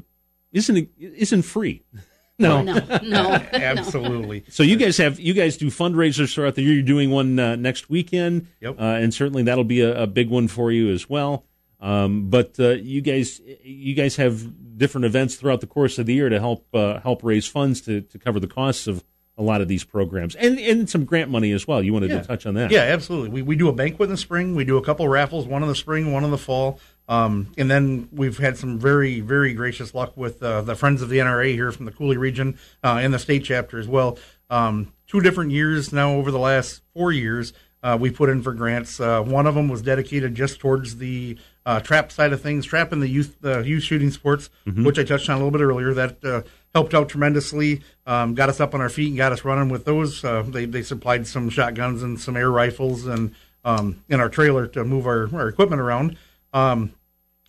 isn't 0.52 0.88
isn't 0.98 1.42
free. 1.42 1.82
No. 2.38 2.60
no, 2.62 2.72
no, 3.04 3.34
Absolutely. 3.52 4.42
So 4.48 4.64
you 4.64 4.76
guys 4.76 4.96
have 4.96 5.20
you 5.20 5.32
guys 5.32 5.56
do 5.58 5.66
fundraisers 5.66 6.34
throughout 6.34 6.56
the 6.56 6.62
year. 6.62 6.72
You're 6.74 6.82
doing 6.82 7.10
one 7.10 7.38
uh, 7.38 7.54
next 7.54 7.88
weekend, 7.88 8.48
Yep. 8.60 8.80
uh, 8.80 8.82
and 8.82 9.14
certainly 9.14 9.44
that'll 9.44 9.62
be 9.62 9.80
a, 9.82 10.02
a 10.04 10.06
big 10.08 10.28
one 10.28 10.48
for 10.48 10.72
you 10.72 10.90
as 10.90 11.08
well. 11.08 11.44
Um, 11.82 12.30
but 12.30 12.54
uh, 12.58 12.70
you 12.70 13.00
guys 13.02 13.40
you 13.62 13.94
guys 13.94 14.16
have 14.16 14.78
different 14.78 15.04
events 15.04 15.34
throughout 15.34 15.60
the 15.60 15.66
course 15.66 15.98
of 15.98 16.06
the 16.06 16.14
year 16.14 16.28
to 16.28 16.38
help 16.38 16.66
uh, 16.72 17.00
help 17.00 17.22
raise 17.24 17.46
funds 17.46 17.80
to, 17.82 18.00
to 18.02 18.18
cover 18.18 18.38
the 18.40 18.46
costs 18.46 18.86
of 18.86 19.04
a 19.38 19.42
lot 19.42 19.60
of 19.62 19.66
these 19.68 19.82
programs 19.82 20.34
and 20.36 20.58
and 20.60 20.88
some 20.88 21.04
grant 21.04 21.30
money 21.30 21.50
as 21.52 21.66
well. 21.66 21.82
You 21.82 21.92
wanted 21.92 22.10
Yeah. 22.10 22.20
to 22.20 22.26
touch 22.26 22.46
on 22.46 22.54
that? 22.54 22.70
Yeah, 22.70 22.82
absolutely. 22.82 23.30
We, 23.30 23.42
we 23.42 23.56
do 23.56 23.68
a 23.68 23.72
banquet 23.72 24.06
in 24.08 24.10
the 24.12 24.16
spring. 24.18 24.54
We 24.54 24.64
do 24.64 24.76
a 24.76 24.82
couple 24.84 25.08
raffles, 25.08 25.46
one 25.46 25.62
in 25.62 25.68
the 25.68 25.74
spring, 25.74 26.12
one 26.12 26.22
in 26.22 26.30
the 26.30 26.38
fall. 26.38 26.78
Um, 27.08 27.48
and 27.58 27.68
then 27.70 28.08
we've 28.12 28.38
had 28.38 28.56
some 28.56 28.78
very, 28.78 29.18
very 29.20 29.52
gracious 29.54 29.92
luck 29.92 30.16
with 30.16 30.40
uh, 30.42 30.62
the 30.62 30.76
Friends 30.76 31.02
of 31.02 31.08
the 31.08 31.18
NRA 31.18 31.52
here 31.52 31.72
from 31.72 31.84
the 31.86 31.90
Coulee 31.92 32.16
region 32.16 32.58
uh, 32.84 33.00
and 33.02 33.12
the 33.12 33.18
state 33.18 33.42
chapter 33.44 33.80
as 33.80 33.88
well. 33.88 34.18
Um, 34.50 34.92
two 35.08 35.20
different 35.20 35.50
years 35.50 35.92
now 35.92 36.12
over 36.12 36.30
the 36.30 36.38
last 36.38 36.82
four 36.94 37.10
years, 37.10 37.52
uh, 37.82 37.98
we 38.00 38.10
put 38.10 38.28
in 38.30 38.40
for 38.42 38.52
grants. 38.54 39.00
Uh, 39.00 39.20
one 39.22 39.46
of 39.48 39.56
them 39.56 39.68
was 39.68 39.82
dedicated 39.82 40.34
just 40.36 40.60
towards 40.60 40.98
the 40.98 41.36
uh, 41.64 41.80
trap 41.80 42.10
side 42.10 42.32
of 42.32 42.40
things, 42.40 42.66
trap 42.66 42.92
in 42.92 43.00
the 43.00 43.08
youth 43.08 43.36
uh, 43.44 43.60
youth 43.60 43.82
shooting 43.82 44.10
sports, 44.10 44.50
which 44.84 44.98
I 44.98 45.04
touched 45.04 45.28
on 45.28 45.36
a 45.36 45.38
little 45.38 45.50
bit 45.50 45.62
earlier. 45.62 45.94
That 45.94 46.24
uh, 46.24 46.42
helped 46.74 46.94
out 46.94 47.08
tremendously, 47.08 47.82
um, 48.06 48.34
got 48.34 48.48
us 48.48 48.60
up 48.60 48.74
on 48.74 48.80
our 48.80 48.88
feet 48.88 49.08
and 49.08 49.16
got 49.16 49.32
us 49.32 49.44
running 49.44 49.68
with 49.68 49.84
those. 49.84 50.24
Uh, 50.24 50.42
they 50.42 50.64
they 50.64 50.82
supplied 50.82 51.26
some 51.26 51.50
shotguns 51.50 52.02
and 52.02 52.20
some 52.20 52.36
air 52.36 52.50
rifles 52.50 53.06
and 53.06 53.34
um, 53.64 54.02
in 54.08 54.20
our 54.20 54.28
trailer 54.28 54.66
to 54.68 54.84
move 54.84 55.06
our, 55.06 55.28
our 55.34 55.48
equipment 55.48 55.80
around. 55.80 56.16
Um, 56.52 56.92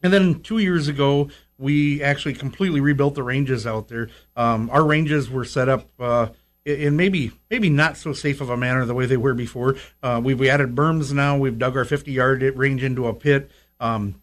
and 0.02 0.12
then 0.12 0.42
two 0.42 0.58
years 0.58 0.88
ago, 0.88 1.30
we 1.58 2.04
actually 2.04 2.34
completely 2.34 2.82
rebuilt 2.82 3.16
the 3.16 3.24
ranges 3.24 3.66
out 3.66 3.88
there. 3.88 4.10
Um, 4.36 4.70
our 4.70 4.84
ranges 4.84 5.30
were 5.30 5.46
set 5.46 5.70
up 5.70 5.88
uh, 6.00 6.28
in 6.66 6.96
maybe 6.96 7.32
maybe 7.50 7.70
not 7.70 7.98
so 7.98 8.14
safe 8.14 8.42
of 8.42 8.50
a 8.50 8.58
manner 8.58 8.86
the 8.86 8.94
way 8.94 9.06
they 9.06 9.18
were 9.18 9.34
before. 9.34 9.76
Uh, 10.02 10.20
we 10.24 10.34
we 10.34 10.50
added 10.50 10.76
berms 10.76 11.14
now. 11.14 11.38
We've 11.38 11.58
dug 11.58 11.78
our 11.78 11.86
50 11.86 12.12
yard 12.12 12.42
range 12.56 12.84
into 12.84 13.08
a 13.08 13.14
pit. 13.14 13.50
Um, 13.84 14.22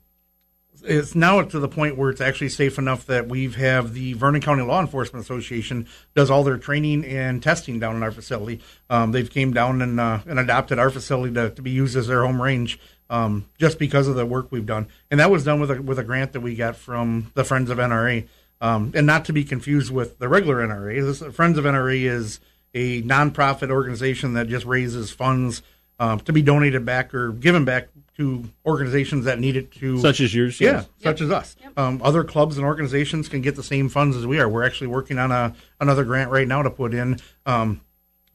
it's 0.82 1.14
now 1.14 1.42
to 1.42 1.58
the 1.58 1.68
point 1.68 1.98
where 1.98 2.08
it's 2.08 2.22
actually 2.22 2.48
safe 2.48 2.78
enough 2.78 3.04
that 3.06 3.28
we've 3.28 3.56
have 3.56 3.92
the 3.92 4.14
Vernon 4.14 4.40
County 4.40 4.62
Law 4.62 4.80
Enforcement 4.80 5.22
Association 5.22 5.86
does 6.14 6.30
all 6.30 6.42
their 6.42 6.56
training 6.56 7.04
and 7.04 7.42
testing 7.42 7.78
down 7.78 7.96
in 7.96 8.02
our 8.02 8.10
facility. 8.10 8.62
Um, 8.88 9.12
they've 9.12 9.30
came 9.30 9.52
down 9.52 9.82
and 9.82 10.00
uh, 10.00 10.20
and 10.26 10.38
adopted 10.38 10.78
our 10.78 10.88
facility 10.88 11.34
to, 11.34 11.50
to 11.50 11.60
be 11.60 11.70
used 11.70 11.96
as 11.96 12.06
their 12.06 12.24
home 12.24 12.40
range 12.40 12.80
um, 13.10 13.46
just 13.58 13.78
because 13.78 14.08
of 14.08 14.14
the 14.14 14.24
work 14.24 14.50
we've 14.50 14.64
done, 14.64 14.88
and 15.10 15.20
that 15.20 15.30
was 15.30 15.44
done 15.44 15.60
with 15.60 15.70
a 15.70 15.82
with 15.82 15.98
a 15.98 16.04
grant 16.04 16.32
that 16.32 16.40
we 16.40 16.54
got 16.54 16.76
from 16.76 17.30
the 17.34 17.44
Friends 17.44 17.68
of 17.68 17.76
NRA, 17.76 18.26
um, 18.62 18.92
and 18.94 19.06
not 19.06 19.26
to 19.26 19.34
be 19.34 19.44
confused 19.44 19.92
with 19.92 20.18
the 20.18 20.28
regular 20.30 20.66
NRA. 20.66 21.02
This, 21.02 21.34
Friends 21.34 21.58
of 21.58 21.64
NRA 21.64 22.04
is 22.04 22.40
a 22.72 23.02
nonprofit 23.02 23.70
organization 23.70 24.32
that 24.34 24.48
just 24.48 24.64
raises 24.64 25.10
funds 25.10 25.62
um, 25.98 26.20
to 26.20 26.32
be 26.32 26.40
donated 26.40 26.86
back 26.86 27.14
or 27.14 27.32
given 27.32 27.66
back 27.66 27.88
to 28.20 28.44
organizations 28.66 29.24
that 29.24 29.40
need 29.40 29.56
it 29.56 29.72
to 29.72 29.98
Such 29.98 30.20
as 30.20 30.34
yours, 30.34 30.60
yeah, 30.60 30.72
yes. 30.72 30.88
such 30.98 31.20
as 31.22 31.30
us. 31.30 31.56
Um, 31.78 32.02
other 32.04 32.22
clubs 32.22 32.58
and 32.58 32.66
organizations 32.66 33.30
can 33.30 33.40
get 33.40 33.56
the 33.56 33.62
same 33.62 33.88
funds 33.88 34.14
as 34.14 34.26
we 34.26 34.38
are. 34.38 34.46
We're 34.46 34.64
actually 34.64 34.88
working 34.88 35.18
on 35.18 35.32
a 35.32 35.54
another 35.80 36.04
grant 36.04 36.30
right 36.30 36.46
now 36.46 36.62
to 36.62 36.70
put 36.70 36.92
in 36.92 37.18
um, 37.46 37.80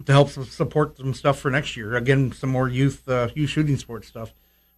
to 0.03 0.11
help 0.11 0.29
support 0.29 0.97
some 0.97 1.13
stuff 1.13 1.37
for 1.37 1.51
next 1.51 1.77
year. 1.77 1.95
Again, 1.95 2.31
some 2.31 2.49
more 2.49 2.67
youth 2.67 3.07
uh, 3.07 3.29
youth 3.35 3.51
shooting 3.51 3.77
sports 3.77 4.07
stuff. 4.07 4.33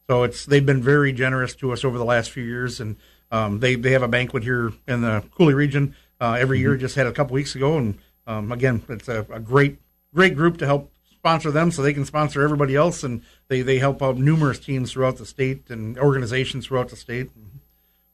So 0.09 0.23
it's 0.23 0.45
they've 0.45 0.65
been 0.65 0.83
very 0.83 1.13
generous 1.13 1.55
to 1.55 1.71
us 1.71 1.85
over 1.85 1.97
the 1.97 2.05
last 2.05 2.29
few 2.31 2.43
years, 2.43 2.81
and 2.81 2.97
um, 3.31 3.61
they 3.61 3.75
they 3.75 3.91
have 3.91 4.03
a 4.03 4.09
banquet 4.09 4.43
here 4.43 4.73
in 4.89 5.01
the 5.01 5.23
Coulee 5.37 5.53
region 5.53 5.95
uh, 6.19 6.35
every 6.37 6.59
year. 6.59 6.75
Just 6.75 6.95
had 6.95 7.07
a 7.07 7.13
couple 7.13 7.33
weeks 7.33 7.55
ago, 7.55 7.77
and 7.77 7.97
um, 8.25 8.51
again, 8.51 8.83
it's 8.89 9.07
a, 9.07 9.25
a 9.31 9.39
great 9.39 9.79
great 10.13 10.35
group 10.35 10.57
to 10.57 10.65
help 10.65 10.91
sponsor 11.19 11.51
them 11.51 11.71
so 11.71 11.81
they 11.81 11.93
can 11.93 12.05
sponsor 12.05 12.41
everybody 12.41 12.75
else, 12.75 13.03
and 13.03 13.21
they 13.47 13.61
they 13.61 13.79
help 13.79 14.01
out 14.01 14.17
numerous 14.17 14.59
teams 14.59 14.91
throughout 14.91 15.17
the 15.17 15.25
state 15.25 15.69
and 15.69 15.97
organizations 15.97 16.67
throughout 16.67 16.89
the 16.89 16.95
state. 16.95 17.29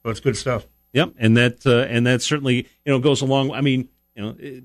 So 0.02 0.10
it's 0.10 0.20
good 0.20 0.36
stuff. 0.36 0.66
Yep, 0.92 1.14
and 1.18 1.36
that 1.36 1.66
uh, 1.66 1.86
and 1.90 2.06
that 2.06 2.22
certainly 2.22 2.68
you 2.84 2.92
know 2.92 2.98
goes 2.98 3.20
along. 3.20 3.52
I 3.52 3.60
mean, 3.60 3.88
you 4.14 4.22
know, 4.22 4.36
it, 4.38 4.64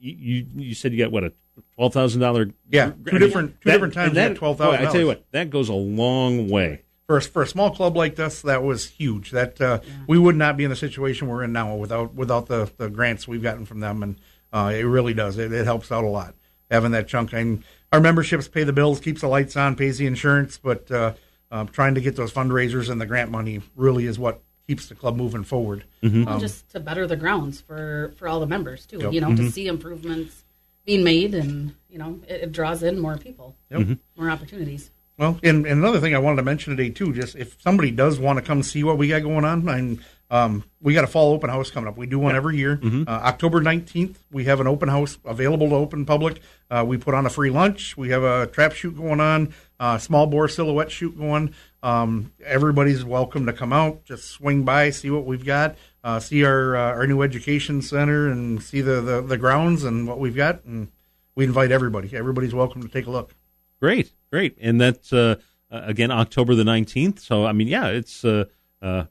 you 0.00 0.46
you 0.54 0.74
said 0.74 0.92
you 0.92 0.98
got 0.98 1.10
what 1.10 1.24
a 1.24 1.32
twelve 1.74 1.92
thousand 1.92 2.20
dollar 2.20 2.50
Yeah, 2.70 2.92
two 3.08 3.18
different 3.18 3.60
two 3.60 3.70
different 3.70 3.94
times. 3.94 4.14
That, 4.14 4.28
That, 4.30 4.36
twelve 4.36 4.58
boy. 4.58 4.72
I 4.72 4.84
tell 4.84 5.00
you 5.00 5.06
what, 5.06 5.24
that 5.32 5.50
goes 5.50 5.68
a 5.68 5.74
long 5.74 6.48
way. 6.48 6.82
for 7.06 7.16
a, 7.16 7.22
for 7.22 7.42
a 7.42 7.46
small 7.46 7.70
club 7.74 7.96
like 7.96 8.16
this, 8.16 8.42
that 8.42 8.62
was 8.62 8.86
huge. 8.86 9.30
That 9.30 9.60
uh, 9.60 9.80
we 10.06 10.18
would 10.18 10.36
not 10.36 10.56
be 10.56 10.64
in 10.64 10.70
the 10.70 10.76
situation 10.76 11.28
we're 11.28 11.42
in 11.42 11.52
now 11.52 11.74
without 11.74 12.14
without 12.14 12.46
the, 12.46 12.70
the 12.76 12.88
grants 12.90 13.26
we've 13.26 13.42
gotten 13.42 13.64
from 13.64 13.80
them, 13.80 14.02
and 14.02 14.20
uh, 14.52 14.72
it 14.74 14.82
really 14.82 15.14
does. 15.14 15.38
It, 15.38 15.52
it 15.52 15.64
helps 15.64 15.90
out 15.90 16.04
a 16.04 16.08
lot 16.08 16.34
having 16.70 16.92
that 16.92 17.08
chunk. 17.08 17.32
And 17.32 17.62
our 17.92 18.00
memberships 18.00 18.48
pay 18.48 18.64
the 18.64 18.72
bills, 18.72 19.00
keeps 19.00 19.20
the 19.20 19.28
lights 19.28 19.56
on, 19.56 19.76
pays 19.76 19.98
the 19.98 20.06
insurance, 20.06 20.58
but 20.58 20.90
uh, 20.90 21.14
uh, 21.50 21.64
trying 21.64 21.94
to 21.94 22.00
get 22.00 22.16
those 22.16 22.32
fundraisers 22.32 22.90
and 22.90 23.00
the 23.00 23.06
grant 23.06 23.30
money 23.30 23.60
really 23.76 24.06
is 24.06 24.18
what 24.18 24.40
keeps 24.66 24.88
the 24.88 24.94
club 24.94 25.16
moving 25.16 25.44
forward. 25.44 25.84
Well, 26.02 26.38
just 26.40 26.68
to 26.70 26.80
better 26.80 27.06
the 27.06 27.16
grounds 27.16 27.60
for 27.60 28.12
for 28.16 28.28
all 28.28 28.40
the 28.40 28.46
members 28.46 28.86
too. 28.86 28.98
Yep. 28.98 29.12
You 29.12 29.20
know, 29.20 29.34
to 29.36 29.50
see 29.50 29.68
improvements 29.68 30.44
being 30.84 31.04
made, 31.04 31.34
and 31.34 31.74
you 31.88 31.98
know, 31.98 32.20
it, 32.28 32.42
it 32.42 32.52
draws 32.52 32.82
in 32.82 32.98
more 32.98 33.16
people, 33.16 33.56
Yep. 33.70 33.98
more 34.16 34.30
opportunities. 34.30 34.90
Well, 35.18 35.38
and, 35.42 35.64
and 35.66 35.78
another 35.80 35.98
thing 35.98 36.14
I 36.14 36.18
wanted 36.18 36.36
to 36.36 36.42
mention 36.42 36.76
today 36.76 36.90
too, 36.90 37.12
just 37.14 37.36
if 37.36 37.60
somebody 37.62 37.90
does 37.90 38.18
want 38.18 38.38
to 38.38 38.44
come 38.44 38.62
see 38.62 38.84
what 38.84 38.98
we 38.98 39.08
got 39.08 39.22
going 39.22 39.44
on, 39.44 39.66
and 39.68 40.00
um, 40.30 40.64
we 40.80 40.94
got 40.94 41.04
a 41.04 41.06
fall 41.06 41.32
open 41.32 41.50
house 41.50 41.70
coming 41.70 41.88
up. 41.88 41.96
We 41.96 42.06
do 42.06 42.18
one 42.18 42.34
every 42.34 42.56
year. 42.56 42.80
Uh, 42.82 43.10
October 43.10 43.60
nineteenth, 43.60 44.22
we 44.32 44.44
have 44.44 44.60
an 44.60 44.66
open 44.66 44.88
house 44.88 45.18
available 45.24 45.68
to 45.68 45.74
open 45.74 46.04
public. 46.04 46.40
Uh, 46.70 46.84
we 46.86 46.96
put 46.96 47.14
on 47.14 47.26
a 47.26 47.30
free 47.30 47.50
lunch. 47.50 47.96
We 47.96 48.10
have 48.10 48.22
a 48.22 48.46
trap 48.46 48.72
shoot 48.72 48.96
going 48.96 49.20
on, 49.20 49.54
uh, 49.78 49.98
small 49.98 50.26
bore 50.26 50.48
silhouette 50.48 50.90
shoot 50.90 51.16
going. 51.16 51.54
Um, 51.82 52.32
everybody's 52.44 53.04
welcome 53.04 53.46
to 53.46 53.52
come 53.52 53.72
out, 53.72 54.04
just 54.04 54.30
swing 54.30 54.64
by, 54.64 54.90
see 54.90 55.10
what 55.10 55.24
we've 55.24 55.44
got, 55.44 55.76
uh, 56.02 56.18
see 56.18 56.44
our 56.44 56.74
uh, 56.74 56.90
our 56.92 57.06
new 57.06 57.22
education 57.22 57.82
center, 57.82 58.28
and 58.28 58.60
see 58.62 58.80
the, 58.80 59.00
the 59.00 59.22
the 59.22 59.38
grounds 59.38 59.84
and 59.84 60.08
what 60.08 60.18
we've 60.18 60.34
got. 60.34 60.64
And 60.64 60.88
we 61.36 61.44
invite 61.44 61.70
everybody. 61.70 62.16
Everybody's 62.16 62.54
welcome 62.54 62.82
to 62.82 62.88
take 62.88 63.06
a 63.06 63.10
look. 63.10 63.34
Great, 63.80 64.12
great, 64.32 64.56
and 64.60 64.80
that's 64.80 65.12
uh, 65.12 65.36
again 65.70 66.10
October 66.10 66.56
the 66.56 66.64
nineteenth. 66.64 67.20
So 67.20 67.46
I 67.46 67.52
mean, 67.52 67.68
yeah, 67.68 67.88
it's 67.88 68.24
uh, 68.24 68.46
uh, 68.82 69.04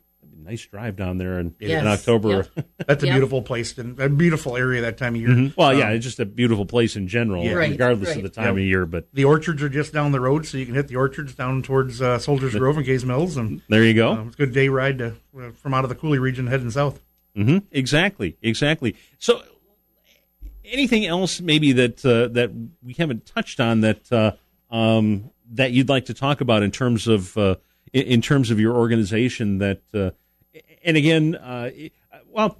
nice 0.45 0.65
drive 0.65 0.95
down 0.95 1.17
there 1.17 1.39
in, 1.39 1.55
Yes. 1.59 1.81
in 1.81 1.87
October. 1.87 2.29
Yep. 2.55 2.67
That's 2.87 3.03
a 3.03 3.07
Yep. 3.07 3.13
beautiful 3.15 3.41
place 3.41 3.77
and 3.77 3.99
a 3.99 4.07
beautiful 4.09 4.55
area 4.55 4.81
that 4.81 4.97
time 4.97 5.15
of 5.15 5.21
year. 5.21 5.29
Mhm. 5.29 5.57
Well, 5.57 5.73
yeah, 5.77 5.87
Um, 5.89 5.95
it's 5.95 6.05
just 6.05 6.19
a 6.19 6.25
beautiful 6.25 6.65
place 6.65 6.95
in 6.95 7.07
general, 7.07 7.43
Yeah. 7.43 7.53
Right, 7.53 7.71
regardless 7.71 8.15
of 8.15 8.23
the 8.23 8.29
time 8.29 8.45
Yep. 8.45 8.53
of 8.53 8.59
year. 8.59 8.85
But 8.85 9.07
the 9.13 9.23
orchards 9.25 9.61
are 9.63 9.69
just 9.69 9.91
down 9.91 10.11
the 10.11 10.19
road, 10.19 10.45
so 10.45 10.57
you 10.57 10.65
can 10.65 10.75
hit 10.75 10.87
the 10.87 10.95
orchards 10.95 11.33
down 11.33 11.61
towards 11.63 12.01
uh, 12.01 12.19
Soldiers 12.19 12.53
Grove 12.55 12.77
and 12.77 12.85
Gays 12.85 13.03
Mills, 13.05 13.35
and 13.37 13.61
there 13.69 13.83
you 13.83 13.93
go. 13.93 14.11
um, 14.11 14.27
it's 14.27 14.35
a 14.35 14.37
good 14.37 14.53
day 14.53 14.69
ride 14.69 14.99
to, 14.99 15.13
uh, 15.39 15.51
from 15.61 15.73
out 15.73 15.83
of 15.83 15.89
the 15.89 15.95
Coulee 15.95 16.19
region 16.19 16.47
heading 16.47 16.69
south. 16.71 16.99
hmm 17.35 17.57
Exactly, 17.71 18.37
exactly. 18.41 18.95
So, 19.17 19.41
anything 20.63 21.05
else 21.05 21.41
maybe 21.41 21.71
that 21.73 22.05
uh, 22.05 22.27
that 22.33 22.51
we 22.83 22.93
haven't 22.93 23.25
touched 23.25 23.59
on 23.59 23.81
that 23.81 24.11
uh, 24.11 24.31
um, 24.73 25.29
that 25.51 25.71
you'd 25.71 25.89
like 25.89 26.05
to 26.05 26.13
talk 26.13 26.41
about 26.41 26.63
in 26.63 26.71
terms 26.71 27.07
of 27.07 27.37
uh, 27.37 27.55
in, 27.93 28.03
in 28.03 28.21
terms 28.21 28.51
of 28.51 28.59
your 28.59 28.75
organization? 28.75 29.59
That 29.59 29.81
uh, 29.93 30.11
and 30.83 30.97
again, 30.97 31.35
uh, 31.35 31.71
well, 32.29 32.59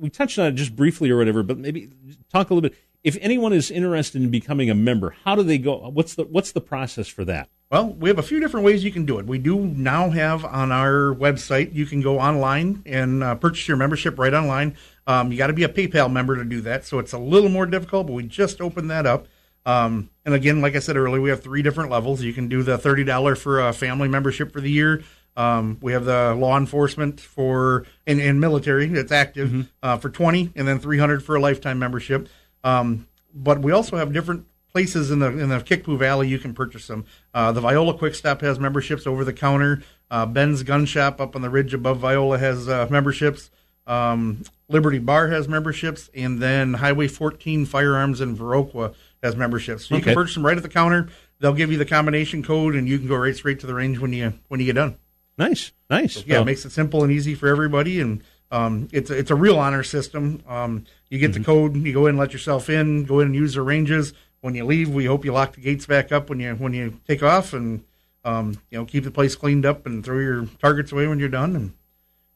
we 0.00 0.10
touched 0.10 0.38
on 0.38 0.46
it 0.46 0.52
just 0.52 0.74
briefly 0.74 1.10
or 1.10 1.16
whatever, 1.16 1.42
but 1.42 1.58
maybe 1.58 1.90
talk 2.32 2.50
a 2.50 2.54
little 2.54 2.68
bit. 2.68 2.78
If 3.02 3.18
anyone 3.20 3.52
is 3.52 3.70
interested 3.70 4.22
in 4.22 4.30
becoming 4.30 4.70
a 4.70 4.74
member, 4.74 5.14
how 5.24 5.34
do 5.34 5.42
they 5.42 5.58
go? 5.58 5.76
What's 5.90 6.14
the 6.14 6.24
what's 6.24 6.52
the 6.52 6.60
process 6.60 7.06
for 7.06 7.24
that? 7.26 7.48
Well, 7.70 7.88
we 7.88 8.08
have 8.08 8.18
a 8.18 8.22
few 8.22 8.40
different 8.40 8.64
ways 8.64 8.84
you 8.84 8.92
can 8.92 9.04
do 9.04 9.18
it. 9.18 9.26
We 9.26 9.38
do 9.38 9.58
now 9.58 10.10
have 10.10 10.44
on 10.44 10.70
our 10.70 11.14
website, 11.14 11.74
you 11.74 11.86
can 11.86 12.02
go 12.02 12.20
online 12.20 12.82
and 12.86 13.24
uh, 13.24 13.34
purchase 13.34 13.66
your 13.66 13.76
membership 13.76 14.18
right 14.18 14.32
online. 14.32 14.76
Um, 15.06 15.32
you 15.32 15.38
got 15.38 15.48
to 15.48 15.52
be 15.52 15.64
a 15.64 15.68
PayPal 15.68 16.10
member 16.10 16.36
to 16.36 16.44
do 16.44 16.60
that, 16.62 16.84
so 16.84 16.98
it's 16.98 17.12
a 17.12 17.18
little 17.18 17.50
more 17.50 17.66
difficult, 17.66 18.06
but 18.06 18.12
we 18.12 18.22
just 18.24 18.60
opened 18.60 18.90
that 18.90 19.06
up. 19.06 19.26
Um, 19.66 20.10
and 20.24 20.34
again, 20.34 20.60
like 20.60 20.76
I 20.76 20.78
said 20.78 20.96
earlier, 20.96 21.20
we 21.20 21.30
have 21.30 21.42
three 21.42 21.62
different 21.62 21.90
levels. 21.90 22.22
You 22.22 22.32
can 22.32 22.48
do 22.48 22.62
the 22.62 22.78
$30 22.78 23.38
for 23.38 23.66
a 23.66 23.72
family 23.72 24.08
membership 24.08 24.52
for 24.52 24.60
the 24.60 24.70
year. 24.70 25.02
Um, 25.36 25.78
we 25.80 25.92
have 25.92 26.04
the 26.04 26.34
law 26.34 26.56
enforcement 26.56 27.20
for 27.20 27.84
in, 28.06 28.20
in 28.20 28.38
military 28.38 28.86
that's 28.86 29.10
active 29.12 29.68
uh, 29.82 29.96
for 29.98 30.08
20 30.08 30.52
and 30.54 30.66
then 30.68 30.78
300 30.78 31.24
for 31.24 31.34
a 31.36 31.40
lifetime 31.40 31.78
membership. 31.78 32.28
Um, 32.62 33.08
but 33.34 33.60
we 33.60 33.72
also 33.72 33.96
have 33.96 34.12
different 34.12 34.46
places 34.70 35.10
in 35.10 35.18
the 35.20 35.26
in 35.26 35.48
the 35.48 35.58
Kickapoo 35.60 35.96
Valley 35.98 36.28
you 36.28 36.38
can 36.38 36.54
purchase 36.54 36.86
them. 36.86 37.04
Uh, 37.32 37.52
the 37.52 37.60
Viola 37.60 37.96
Quick 37.96 38.14
Stop 38.14 38.40
has 38.42 38.58
memberships 38.60 39.06
over 39.06 39.24
the 39.24 39.32
counter. 39.32 39.82
Uh, 40.10 40.26
Ben's 40.26 40.62
Gun 40.62 40.86
Shop 40.86 41.20
up 41.20 41.34
on 41.34 41.42
the 41.42 41.50
ridge 41.50 41.74
above 41.74 41.98
Viola 41.98 42.38
has 42.38 42.68
uh, 42.68 42.86
memberships. 42.90 43.50
Um, 43.86 44.44
Liberty 44.68 44.98
Bar 44.98 45.28
has 45.28 45.46
memberships, 45.46 46.08
and 46.14 46.40
then 46.40 46.74
Highway 46.74 47.06
14 47.06 47.66
Firearms 47.66 48.20
in 48.20 48.36
Viroqua 48.36 48.94
has 49.22 49.36
memberships. 49.36 49.86
So 49.86 49.94
you 49.94 49.98
Okay. 50.00 50.10
can 50.10 50.14
purchase 50.14 50.34
them 50.34 50.46
right 50.46 50.56
at 50.56 50.62
the 50.62 50.68
counter. 50.70 51.08
They'll 51.40 51.52
give 51.52 51.70
you 51.70 51.76
the 51.78 51.84
combination 51.84 52.42
code, 52.42 52.74
and 52.74 52.88
you 52.88 52.98
can 52.98 53.08
go 53.08 53.16
right 53.16 53.36
straight 53.36 53.60
to 53.60 53.66
the 53.66 53.74
range 53.74 53.98
when 53.98 54.12
you 54.12 54.34
when 54.48 54.60
you 54.60 54.66
get 54.66 54.74
done. 54.76 54.96
Nice, 55.36 55.72
nice. 55.90 56.24
Yeah, 56.26 56.34
Well, 56.34 56.42
it 56.42 56.46
makes 56.46 56.64
it 56.64 56.70
simple 56.70 57.02
and 57.02 57.10
easy 57.12 57.34
for 57.34 57.48
everybody, 57.48 58.00
and 58.00 58.22
um, 58.50 58.88
it's 58.92 59.10
it's 59.10 59.30
a 59.30 59.34
real 59.34 59.58
honor 59.58 59.82
system. 59.82 60.42
Um, 60.48 60.84
you 61.10 61.18
get 61.18 61.32
the 61.32 61.40
code, 61.42 61.74
you 61.76 61.92
go 61.92 62.06
in, 62.06 62.16
let 62.16 62.32
yourself 62.32 62.70
in, 62.70 63.04
go 63.04 63.20
in 63.20 63.26
and 63.26 63.34
use 63.34 63.54
the 63.54 63.62
ranges. 63.62 64.12
When 64.42 64.54
you 64.54 64.64
leave, 64.64 64.90
we 64.90 65.06
hope 65.06 65.24
you 65.24 65.32
lock 65.32 65.54
the 65.54 65.60
gates 65.60 65.86
back 65.86 66.12
up 66.12 66.28
when 66.28 66.38
you 66.38 66.54
when 66.54 66.72
you 66.74 67.00
take 67.08 67.22
off, 67.22 67.52
and 67.52 67.82
um, 68.24 68.60
you 68.70 68.78
know 68.78 68.84
keep 68.84 69.02
the 69.04 69.10
place 69.10 69.34
cleaned 69.34 69.66
up 69.66 69.86
and 69.86 70.04
throw 70.04 70.18
your 70.20 70.46
targets 70.60 70.92
away 70.92 71.06
when 71.08 71.18
you're 71.18 71.28
done. 71.28 71.56
And 71.56 71.72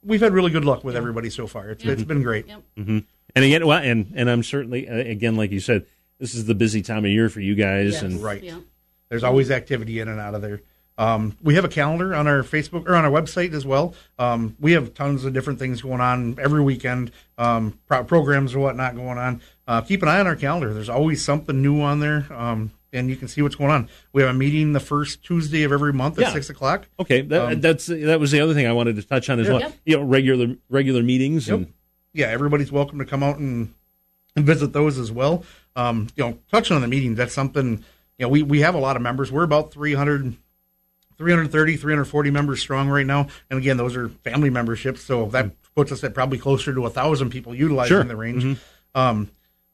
we've 0.02 0.20
had 0.20 0.32
really 0.32 0.50
good 0.50 0.64
luck 0.64 0.82
with 0.82 0.96
everybody 0.96 1.30
so 1.30 1.46
far. 1.46 1.70
It's 1.70 1.84
it's 1.84 2.02
been 2.04 2.22
great. 2.22 2.48
Yep. 2.48 2.62
hmm 2.76 2.98
And 3.36 3.44
again, 3.44 3.64
well, 3.66 3.78
and 3.82 4.12
and 4.16 4.28
I'm 4.28 4.42
certainly 4.42 4.88
uh, 4.88 4.94
again, 4.96 5.36
like 5.36 5.52
you 5.52 5.60
said, 5.60 5.86
this 6.18 6.34
is 6.34 6.46
the 6.46 6.54
busy 6.54 6.82
time 6.82 7.04
of 7.04 7.10
year 7.12 7.28
for 7.28 7.40
you 7.40 7.54
guys, 7.54 7.92
Yes. 7.92 8.02
and 8.02 8.20
Right. 8.22 8.42
Yep. 8.42 8.62
There's 9.08 9.24
always 9.24 9.50
activity 9.50 10.00
in 10.00 10.08
and 10.08 10.18
out 10.20 10.34
of 10.34 10.42
there. 10.42 10.60
Um, 10.98 11.36
we 11.42 11.54
have 11.54 11.64
a 11.64 11.68
calendar 11.68 12.12
on 12.14 12.26
our 12.26 12.42
Facebook 12.42 12.86
or 12.88 12.94
on 12.96 13.04
our 13.04 13.10
website 13.10 13.52
as 13.54 13.64
well. 13.64 13.94
Um, 14.18 14.56
we 14.60 14.72
have 14.72 14.94
tons 14.94 15.24
of 15.24 15.32
different 15.32 15.60
things 15.60 15.80
going 15.80 16.00
on 16.00 16.36
every 16.40 16.60
weekend, 16.60 17.12
um, 17.38 17.78
pro- 17.86 18.02
programs 18.02 18.54
or 18.54 18.58
whatnot 18.58 18.96
going 18.96 19.16
on. 19.16 19.40
Uh, 19.68 19.80
keep 19.80 20.02
an 20.02 20.08
eye 20.08 20.18
on 20.18 20.26
our 20.26 20.34
calendar. 20.36 20.74
There's 20.74 20.88
always 20.88 21.24
something 21.24 21.62
new 21.62 21.80
on 21.80 22.00
there, 22.00 22.26
um, 22.30 22.72
and 22.92 23.08
you 23.08 23.14
can 23.16 23.28
see 23.28 23.42
what's 23.42 23.54
going 23.54 23.70
on. 23.70 23.88
We 24.12 24.22
have 24.22 24.34
a 24.34 24.38
meeting 24.38 24.72
the 24.72 24.80
first 24.80 25.22
Tuesday 25.22 25.62
of 25.62 25.70
every 25.70 25.92
month 25.92 26.18
at 26.18 26.22
Yeah. 26.22 26.32
six 26.32 26.50
o'clock. 26.50 26.88
Okay, 26.98 27.20
that, 27.20 27.52
Um, 27.52 27.60
that's 27.60 27.86
that 27.86 28.18
was 28.18 28.32
the 28.32 28.40
other 28.40 28.54
thing 28.54 28.66
I 28.66 28.72
wanted 28.72 28.96
to 28.96 29.02
touch 29.02 29.30
on 29.30 29.38
as 29.38 29.46
Yeah. 29.46 29.52
well. 29.52 29.60
Yep. 29.60 29.72
You 29.86 29.96
know, 29.98 30.02
regular 30.02 30.56
regular 30.68 31.02
meetings 31.04 31.46
Yep. 31.48 31.56
and 31.58 31.72
yeah, 32.12 32.26
everybody's 32.26 32.72
welcome 32.72 32.98
to 32.98 33.04
come 33.04 33.22
out 33.22 33.38
and, 33.38 33.72
and 34.34 34.44
visit 34.44 34.72
those 34.72 34.98
as 34.98 35.12
well. 35.12 35.44
Um, 35.76 36.08
you 36.16 36.24
know, 36.24 36.38
touching 36.50 36.74
on 36.74 36.82
the 36.82 36.88
meetings, 36.88 37.16
that's 37.18 37.34
something, 37.34 37.84
you 38.18 38.24
know, 38.24 38.28
we, 38.28 38.42
we 38.42 38.60
have 38.62 38.74
a 38.74 38.78
lot 38.78 38.96
of 38.96 39.02
members. 39.02 39.30
We're 39.30 39.44
about 39.44 39.70
300, 39.72 40.34
330, 41.18 41.76
340 41.76 42.30
members 42.30 42.60
strong 42.60 42.88
right 42.88 43.06
now. 43.06 43.26
And 43.50 43.58
again, 43.58 43.76
those 43.76 43.96
are 43.96 44.08
family 44.08 44.50
memberships. 44.50 45.02
So 45.02 45.26
that 45.26 45.50
puts 45.74 45.92
us 45.92 46.02
at 46.04 46.14
probably 46.14 46.38
closer 46.38 46.72
to 46.72 46.86
a 46.86 46.90
thousand 46.90 47.30
people 47.30 47.54
utilizing 47.54 47.88
Sure. 47.96 48.04
the 48.04 48.16
range. 48.16 48.58
Um, 48.94 49.30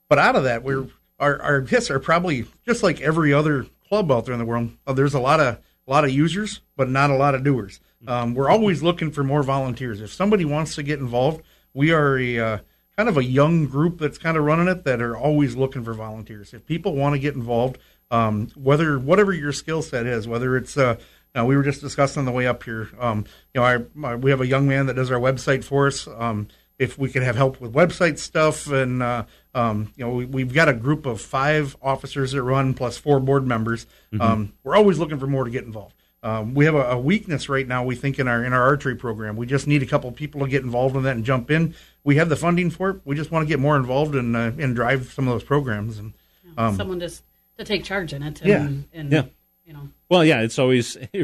but 0.09 0.19
out 0.19 0.37
of 0.37 0.45
that, 0.45 0.63
we're, 0.63 0.87
our, 1.19 1.41
our 1.41 1.61
hits 1.61 1.91
are 1.91 2.01
probably 2.01 2.47
just 2.67 2.83
like 2.83 3.01
every 3.01 3.33
other 3.33 3.67
club 3.89 4.11
out 4.11 4.25
there 4.25 4.33
in 4.35 4.39
the 4.41 4.45
world. 4.47 4.71
Uh, 4.87 4.93
there's 4.93 5.15
a 5.15 5.21
lot 5.21 5.41
of, 5.41 5.59
a 5.87 5.91
lot 5.91 6.05
of 6.05 6.11
users, 6.11 6.61
but 6.77 6.89
not 6.89 7.11
a 7.11 7.17
lot 7.17 7.35
of 7.35 7.45
doers. 7.45 7.81
Um, 8.07 8.35
we're 8.35 8.51
always 8.51 8.83
looking 8.83 9.11
for 9.11 9.23
more 9.25 9.43
volunteers. 9.43 10.01
If 10.01 10.13
somebody 10.13 10.45
wants 10.45 10.75
to 10.75 10.83
get 10.83 10.99
involved, 10.99 11.43
we 11.73 11.91
are 11.91 12.19
a 12.19 12.39
uh, 12.39 12.59
kind 12.97 13.09
of 13.09 13.17
a 13.17 13.25
young 13.25 13.67
group 13.67 13.99
that's 13.99 14.19
kind 14.19 14.37
of 14.37 14.45
running 14.45 14.69
it 14.69 14.85
that 14.85 15.01
are 15.01 15.17
always 15.17 15.57
looking 15.57 15.85
for 15.85 15.95
volunteers. 15.95 16.53
If 16.53 16.67
people 16.67 16.95
want 16.95 17.15
to 17.15 17.19
get 17.19 17.35
involved, 17.35 17.79
um, 18.11 18.49
whether 18.55 18.99
whatever 18.99 19.33
your 19.33 19.53
skill 19.53 19.81
set 19.83 20.07
is, 20.07 20.29
whether 20.29 20.55
it's 20.57 20.77
uh, 20.77 20.97
now 21.35 21.47
we 21.47 21.57
were 21.57 21.63
just 21.63 21.81
discussing 21.81 22.21
on 22.21 22.27
the 22.27 22.33
way 22.33 22.47
up 22.47 22.63
here. 22.63 22.89
Um, 22.99 23.25
you 23.53 23.61
know, 23.61 23.67
our, 23.67 23.87
my, 23.95 24.15
we 24.17 24.31
have 24.31 24.41
a 24.41 24.47
young 24.47 24.69
man 24.69 24.87
that 24.87 24.95
does 24.95 25.11
our 25.11 25.19
website 25.19 25.65
for 25.65 25.87
us. 25.87 26.07
Um, 26.07 26.49
if 26.79 26.99
we 26.99 27.09
could 27.09 27.23
have 27.23 27.37
help 27.37 27.61
with 27.61 27.73
website 27.73 28.19
stuff, 28.19 28.67
and 28.69 29.03
uh, 29.03 29.25
um, 29.55 29.93
you 29.97 30.05
know, 30.05 30.13
we, 30.13 30.25
we've 30.25 30.53
got 30.53 30.69
a 30.69 30.73
group 30.73 31.07
of 31.07 31.21
five 31.21 31.77
officers 31.81 32.33
that 32.33 32.43
run 32.43 32.75
plus 32.75 32.99
four 32.99 33.21
board 33.21 33.47
members. 33.47 33.87
Um, 34.21 34.53
we're 34.65 34.77
always 34.77 34.99
looking 34.99 35.19
for 35.19 35.27
more 35.27 35.45
to 35.45 35.51
get 35.51 35.65
involved. 35.65 35.95
Um, 36.25 36.55
we 36.55 36.65
have 36.65 36.75
a, 36.75 36.93
a 36.93 36.99
weakness 36.99 37.49
right 37.49 37.69
now. 37.69 37.85
We 37.85 37.95
think 37.97 38.19
in 38.19 38.27
our 38.27 38.43
in 38.45 38.53
our 38.53 38.63
archery 38.63 38.97
program, 38.97 39.37
we 39.37 39.47
just 39.47 39.67
need 39.67 39.83
a 39.83 39.87
couple 39.87 40.11
people 40.11 40.41
to 40.41 40.49
get 40.49 40.63
involved 40.63 40.97
in 40.97 41.03
that 41.03 41.17
and 41.17 41.25
jump 41.25 41.51
in. 41.51 41.75
We 42.03 42.17
have 42.17 42.29
the 42.29 42.37
funding 42.37 42.71
for 42.71 42.91
it. 42.91 43.01
We 43.05 43.15
just 43.15 43.31
want 43.31 43.47
to 43.47 43.49
get 43.49 43.61
more 43.61 43.77
involved 43.77 44.15
and 44.15 44.35
uh, 44.35 44.53
and 44.59 44.75
drive 44.75 45.13
some 45.13 45.29
of 45.29 45.35
those 45.35 45.45
programs. 45.45 45.99
And 45.99 46.15
um, 46.57 46.77
Someone 46.77 46.99
just 46.99 47.25
to 47.59 47.65
take 47.65 47.85
charge 47.85 48.13
in 48.15 48.23
it. 48.23 48.41
And, 48.41 48.49
Yeah. 48.49 48.99
And, 48.99 49.13
Yeah. 49.13 49.25
You 49.65 49.73
know, 49.73 49.89
well, 50.09 50.25
yeah, 50.25 50.41
it's 50.43 50.59
always. 50.59 50.97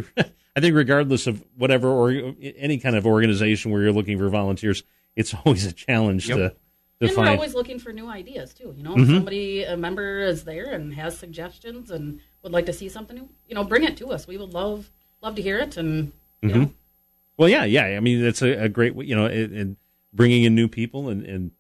I 0.57 0.61
think 0.61 0.74
regardless 0.74 1.26
of 1.28 1.45
whatever 1.57 1.88
or 1.88 2.34
any 2.57 2.78
kind 2.78 2.97
of 2.97 3.07
organization 3.07 3.70
where 3.70 3.82
you're 3.82 3.93
looking 3.93 4.18
for 4.18 4.28
volunteers, 4.28 4.82
it's 5.16 5.32
always 5.45 5.64
a 5.66 5.72
challenge 5.72 6.28
Yep. 6.28 6.36
to 6.38 6.49
to 6.49 7.09
and 7.09 7.16
we're 7.16 7.28
always 7.30 7.55
looking 7.55 7.78
for 7.78 7.93
new 7.93 8.09
ideas 8.09 8.53
too. 8.53 8.74
You 8.76 8.82
know, 8.82 8.95
Mhm. 8.95 9.03
if 9.03 9.09
somebody 9.09 9.62
a 9.64 9.76
member 9.76 10.20
is 10.20 10.45
there 10.45 10.66
and 10.70 10.93
has 10.95 11.16
suggestions 11.16 11.91
and 11.91 12.20
would 12.43 12.53
like 12.53 12.66
to 12.66 12.72
see 12.74 12.88
something 12.91 13.16
new, 13.16 13.28
you 13.49 13.55
know, 13.55 13.64
bring 13.64 13.84
it 13.84 13.97
to 13.99 14.09
us. 14.09 14.26
We 14.26 14.36
would 14.36 14.53
love 14.53 14.91
love 15.22 15.34
to 15.36 15.43
hear 15.43 15.59
it. 15.59 15.76
And 15.76 16.12
you 16.43 16.49
Mhm. 16.51 16.55
know, 16.55 16.72
Well, 17.38 17.49
yeah, 17.49 17.64
yeah. 17.64 17.84
I 17.97 18.01
mean, 18.01 18.22
it's 18.24 18.43
a, 18.43 18.64
a 18.64 18.68
great, 18.68 18.95
you 18.97 19.14
know, 19.16 19.26
and 19.26 19.53
and 19.55 19.76
bringing 20.12 20.43
in 20.45 20.55
new 20.55 20.66
people, 20.68 21.09
and, 21.09 21.24
and 21.24 21.51
that- 21.51 21.55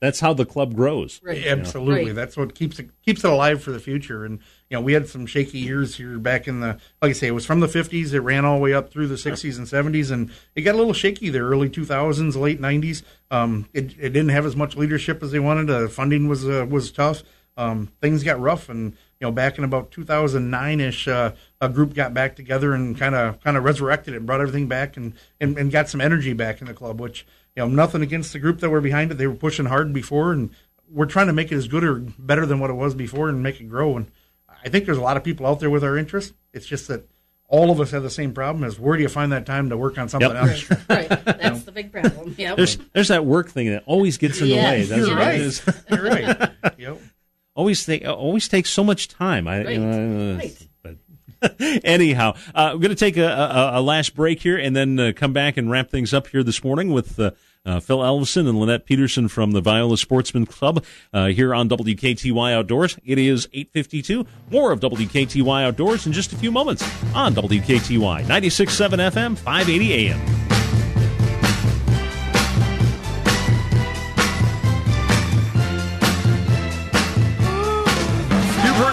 that's 0.00 0.20
how 0.20 0.34
the 0.34 0.44
club 0.44 0.74
grows. 0.74 1.20
right. 1.22 1.46
Absolutely, 1.46 2.06
Right. 2.06 2.14
that's 2.14 2.36
what 2.36 2.54
keeps 2.54 2.78
it 2.78 2.90
keeps 3.04 3.22
it 3.24 3.30
alive 3.30 3.62
for 3.62 3.70
the 3.70 3.78
future. 3.78 4.24
And 4.24 4.40
you 4.68 4.76
know, 4.76 4.80
we 4.80 4.92
had 4.92 5.08
some 5.08 5.24
shaky 5.26 5.58
years 5.58 5.96
here 5.96 6.18
back 6.18 6.46
in 6.48 6.60
the, 6.60 6.78
like 7.00 7.10
I 7.10 7.12
say, 7.12 7.28
it 7.28 7.32
was 7.34 7.46
from 7.46 7.60
the 7.60 7.66
'50s. 7.68 8.12
It 8.12 8.20
ran 8.20 8.44
all 8.44 8.56
the 8.56 8.62
way 8.62 8.74
up 8.74 8.90
through 8.90 9.06
the 9.06 9.14
'60s 9.14 9.56
and 9.56 9.66
'70s, 9.66 10.10
and 10.10 10.30
it 10.54 10.62
got 10.62 10.74
a 10.74 10.78
little 10.78 10.92
shaky 10.92 11.30
there, 11.30 11.44
early 11.44 11.68
2000s, 11.70 12.36
late 12.36 12.60
'90s. 12.60 13.02
Um, 13.30 13.68
it, 13.72 13.94
it 13.98 14.10
didn't 14.10 14.30
have 14.30 14.46
as 14.46 14.56
much 14.56 14.76
leadership 14.76 15.22
as 15.22 15.30
they 15.30 15.38
wanted. 15.38 15.70
Uh, 15.70 15.88
funding 15.88 16.28
was 16.28 16.46
uh, 16.48 16.66
was 16.68 16.90
tough. 16.90 17.22
Um, 17.56 17.90
things 18.00 18.22
got 18.22 18.38
rough, 18.40 18.68
and 18.68 18.92
you 19.20 19.26
know, 19.26 19.32
back 19.32 19.58
in 19.58 19.64
about 19.64 19.90
2009 19.90 20.80
ish, 20.80 21.08
uh, 21.08 21.32
a 21.60 21.68
group 21.68 21.92
got 21.92 22.14
back 22.14 22.36
together 22.36 22.72
and 22.72 22.96
kind 22.96 23.14
of 23.16 23.40
kind 23.42 23.56
of 23.56 23.64
resurrected 23.64 24.14
it, 24.14 24.18
and 24.18 24.26
brought 24.26 24.40
everything 24.40 24.68
back, 24.68 24.96
and, 24.96 25.12
and 25.40 25.58
and 25.58 25.70
got 25.72 25.88
some 25.88 26.00
energy 26.00 26.32
back 26.34 26.60
in 26.60 26.66
the 26.68 26.74
club. 26.74 27.00
Which 27.00 27.26
you 27.58 27.64
know, 27.64 27.68
nothing 27.74 28.02
against 28.02 28.32
the 28.32 28.38
group 28.38 28.60
that 28.60 28.70
were 28.70 28.80
behind 28.80 29.10
it; 29.10 29.14
they 29.18 29.26
were 29.26 29.34
pushing 29.34 29.66
hard 29.66 29.92
before, 29.92 30.30
and 30.32 30.50
we're 30.90 31.06
trying 31.06 31.26
to 31.26 31.32
make 31.32 31.50
it 31.50 31.56
as 31.56 31.66
good 31.66 31.82
or 31.82 31.96
better 32.18 32.46
than 32.46 32.60
what 32.60 32.70
it 32.70 32.74
was 32.74 32.94
before, 32.94 33.28
and 33.28 33.42
make 33.42 33.60
it 33.60 33.64
grow. 33.64 33.96
And 33.96 34.10
I 34.64 34.68
think 34.68 34.86
there's 34.86 34.96
a 34.98 35.02
lot 35.02 35.16
of 35.16 35.24
people 35.24 35.44
out 35.44 35.58
there 35.60 35.68
with 35.70 35.82
our 35.82 35.96
interest. 35.98 36.34
It's 36.52 36.66
just 36.66 36.86
that 36.88 37.08
all 37.48 37.70
of 37.70 37.80
us 37.80 37.90
have 37.90 38.04
the 38.04 38.10
same 38.10 38.32
problem: 38.32 38.62
is 38.62 38.78
where 38.78 38.96
do 38.96 39.02
you 39.02 39.08
find 39.08 39.32
that 39.32 39.44
time 39.44 39.70
to 39.70 39.76
work 39.76 39.98
on 39.98 40.08
something 40.08 40.30
Yep. 40.30 40.36
else? 40.70 40.70
right. 40.88 41.08
That's 41.24 41.64
the 41.64 41.72
big 41.72 41.90
problem. 41.90 42.36
Yep. 42.38 42.56
There's 42.56 42.78
there's 42.92 43.08
that 43.08 43.24
work 43.24 43.50
thing 43.50 43.70
that 43.70 43.82
always 43.86 44.18
gets 44.18 44.40
in 44.40 44.48
the 44.50 44.54
way. 44.54 44.84
That's 44.84 45.00
You're 45.00 45.16
what 45.16 45.26
right. 45.26 45.40
is. 45.40 45.62
You're 45.90 46.02
right. 46.04 46.50
Yep. 46.78 47.00
always 47.56 47.84
take 47.84 48.06
always 48.06 48.46
takes 48.46 48.70
so 48.70 48.84
much 48.84 49.08
time. 49.08 49.48
I, 49.48 49.68
you 49.68 49.78
know, 49.80 50.34
uh, 50.34 50.38
Right. 50.38 50.67
Anyhow, 51.84 52.34
uh, 52.54 52.70
we're 52.72 52.80
going 52.80 52.90
to 52.90 52.96
take 52.96 53.16
a, 53.16 53.26
a, 53.26 53.80
a 53.80 53.82
last 53.82 54.14
break 54.14 54.40
here 54.40 54.56
and 54.56 54.74
then 54.74 54.98
uh, 54.98 55.12
come 55.14 55.32
back 55.32 55.56
and 55.56 55.70
wrap 55.70 55.90
things 55.90 56.12
up 56.12 56.28
here 56.28 56.42
this 56.42 56.64
morning 56.64 56.92
with 56.92 57.18
uh, 57.18 57.30
uh, 57.64 57.80
Phil 57.80 57.98
Elvison 57.98 58.48
and 58.48 58.58
Lynette 58.58 58.86
Peterson 58.86 59.28
from 59.28 59.52
the 59.52 59.60
Viola 59.60 59.96
Sportsman 59.98 60.46
Club 60.46 60.84
uh, 61.12 61.26
here 61.26 61.54
on 61.54 61.68
WKTY 61.68 62.52
Outdoors. 62.52 62.98
It 63.04 63.18
is 63.18 63.46
8:52. 63.48 64.26
More 64.50 64.72
of 64.72 64.80
WKTY 64.80 65.64
Outdoors 65.64 66.06
in 66.06 66.12
just 66.12 66.32
a 66.32 66.36
few 66.36 66.50
moments 66.50 66.82
on 67.14 67.34
WKTY 67.34 68.24
96.7 68.24 69.10
FM, 69.10 69.36
580 69.36 69.92
AM. 70.10 70.47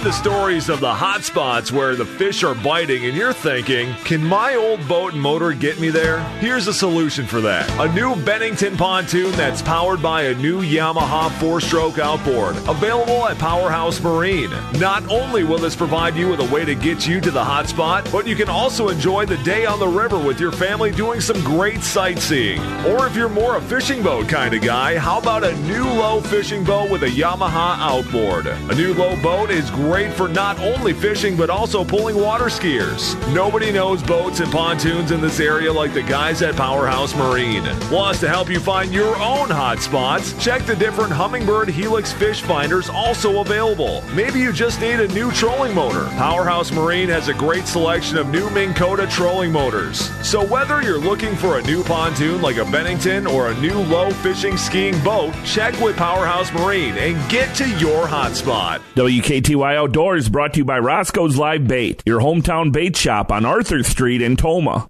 The 0.06 0.12
stories 0.12 0.70
of 0.70 0.82
the 0.82 0.94
hot 0.94 1.24
spots 1.24 1.72
where 1.72 1.96
the 1.96 2.06
fish 2.06 2.44
are 2.44 2.54
biting 2.54 3.06
and 3.06 3.18
you're 3.18 3.34
thinking, 3.34 3.92
can 4.04 4.24
my 4.24 4.54
old 4.54 4.88
boat 4.88 5.14
and 5.14 5.22
motor 5.22 5.52
get 5.52 5.80
me 5.80 5.90
there? 5.90 6.20
Here's 6.38 6.68
a 6.68 6.74
solution 6.76 7.26
for 7.26 7.42
that. 7.42 7.68
A 7.80 7.92
new 7.92 8.16
Bennington 8.16 8.78
pontoon 8.78 9.32
that's 9.32 9.64
powered 9.64 10.04
by 10.04 10.26
a 10.26 10.36
new 10.36 10.62
Yamaha 10.62 11.32
four-stroke 11.40 11.98
outboard, 11.98 12.56
available 12.68 13.28
at 13.28 13.40
Powerhouse 13.40 14.00
Marine. 14.00 14.52
Not 14.74 15.10
only 15.10 15.44
will 15.44 15.58
this 15.58 15.76
provide 15.76 16.16
you 16.16 16.30
with 16.30 16.40
a 16.40 16.54
way 16.54 16.66
to 16.66 16.76
get 16.76 17.08
you 17.08 17.20
to 17.22 17.32
the 17.32 17.44
hot 17.44 17.68
spot, 17.68 18.08
but 18.12 18.28
you 18.28 18.36
can 18.36 18.48
also 18.48 18.90
enjoy 18.90 19.26
the 19.26 19.38
day 19.38 19.66
on 19.66 19.80
the 19.80 19.88
river 19.88 20.20
with 20.20 20.40
your 20.40 20.52
family 20.52 20.92
doing 20.92 21.20
some 21.20 21.44
great 21.44 21.82
sightseeing. 21.82 22.62
Or 22.86 23.08
if 23.08 23.16
you're 23.16 23.28
more 23.28 23.58
a 23.58 23.62
fishing 23.62 24.04
boat 24.04 24.30
kind 24.30 24.54
of 24.54 24.62
guy, 24.62 25.00
how 25.00 25.18
about 25.18 25.44
a 25.44 25.58
new 25.62 25.84
Lowe 25.84 26.22
fishing 26.22 26.64
boat 26.64 26.92
with 26.92 27.02
a 27.02 27.10
Yamaha 27.10 27.80
outboard? 27.80 28.46
A 28.46 28.76
new 28.76 28.94
Lowe 28.94 29.20
boat 29.24 29.50
is 29.50 29.72
great 29.72 29.95
for 29.96 30.28
not 30.28 30.60
only 30.60 30.92
fishing 30.92 31.38
but 31.38 31.50
also 31.50 31.86
pulling 31.86 32.18
water 32.18 32.46
skiers. 32.46 33.16
Nobody 33.34 33.72
knows 33.72 34.04
boats 34.04 34.42
and 34.42 34.52
pontoons 34.52 35.12
in 35.12 35.22
this 35.22 35.40
area 35.40 35.72
like 35.72 35.94
the 35.94 36.04
guys 36.04 36.42
at 36.42 36.58
Powerhouse 36.58 37.16
Marine. 37.16 37.64
Plus, 37.88 38.20
to 38.20 38.28
help 38.28 38.50
you 38.50 38.60
find 38.60 38.94
your 38.94 39.16
own 39.16 39.50
hot 39.50 39.80
spots, 39.80 40.34
check 40.44 40.66
the 40.66 40.76
different 40.76 41.14
Humminbird 41.14 41.70
Helix 41.70 42.12
fish 42.12 42.42
finders 42.42 42.90
also 42.90 43.40
available. 43.40 44.04
Maybe 44.14 44.42
you 44.42 44.52
just 44.52 44.82
need 44.82 45.00
a 45.00 45.08
new 45.14 45.32
trolling 45.32 45.74
motor. 45.74 46.04
Powerhouse 46.18 46.74
Marine 46.74 47.08
has 47.08 47.30
a 47.30 47.34
great 47.34 47.66
selection 47.66 48.18
of 48.18 48.28
new 48.28 48.50
Minn 48.50 48.74
Kota 48.74 49.08
trolling 49.08 49.54
motors. 49.54 50.12
So 50.28 50.46
whether 50.46 50.82
you're 50.82 51.00
looking 51.00 51.38
for 51.38 51.58
a 51.58 51.64
new 51.64 51.86
pontoon 51.86 52.42
like 52.42 52.58
a 52.58 52.66
Bennington 52.66 53.26
or 53.26 53.50
a 53.50 53.62
new 53.62 53.80
Lowe 53.80 54.12
fishing 54.12 54.58
skiing 54.58 55.02
boat, 55.06 55.34
check 55.46 55.80
with 55.80 55.96
Powerhouse 55.96 56.52
Marine 56.52 56.98
and 56.98 57.16
get 57.32 57.56
to 57.56 57.70
your 57.78 58.06
hot 58.08 58.36
spot. 58.36 58.82
WKTY 58.96 59.85
Outdoors 59.86 60.30
brought 60.30 60.54
to 60.54 60.62
you 60.62 60.66
by 60.66 60.80
Roscoe's 60.80 61.38
Live 61.38 61.68
Bait, 61.68 62.02
your 62.08 62.20
hometown 62.20 62.72
bait 62.72 62.98
shop 62.98 63.32
on 63.32 63.46
Arthur 63.46 63.84
Street 63.84 64.20
in 64.20 64.36
Tomah. 64.36 64.88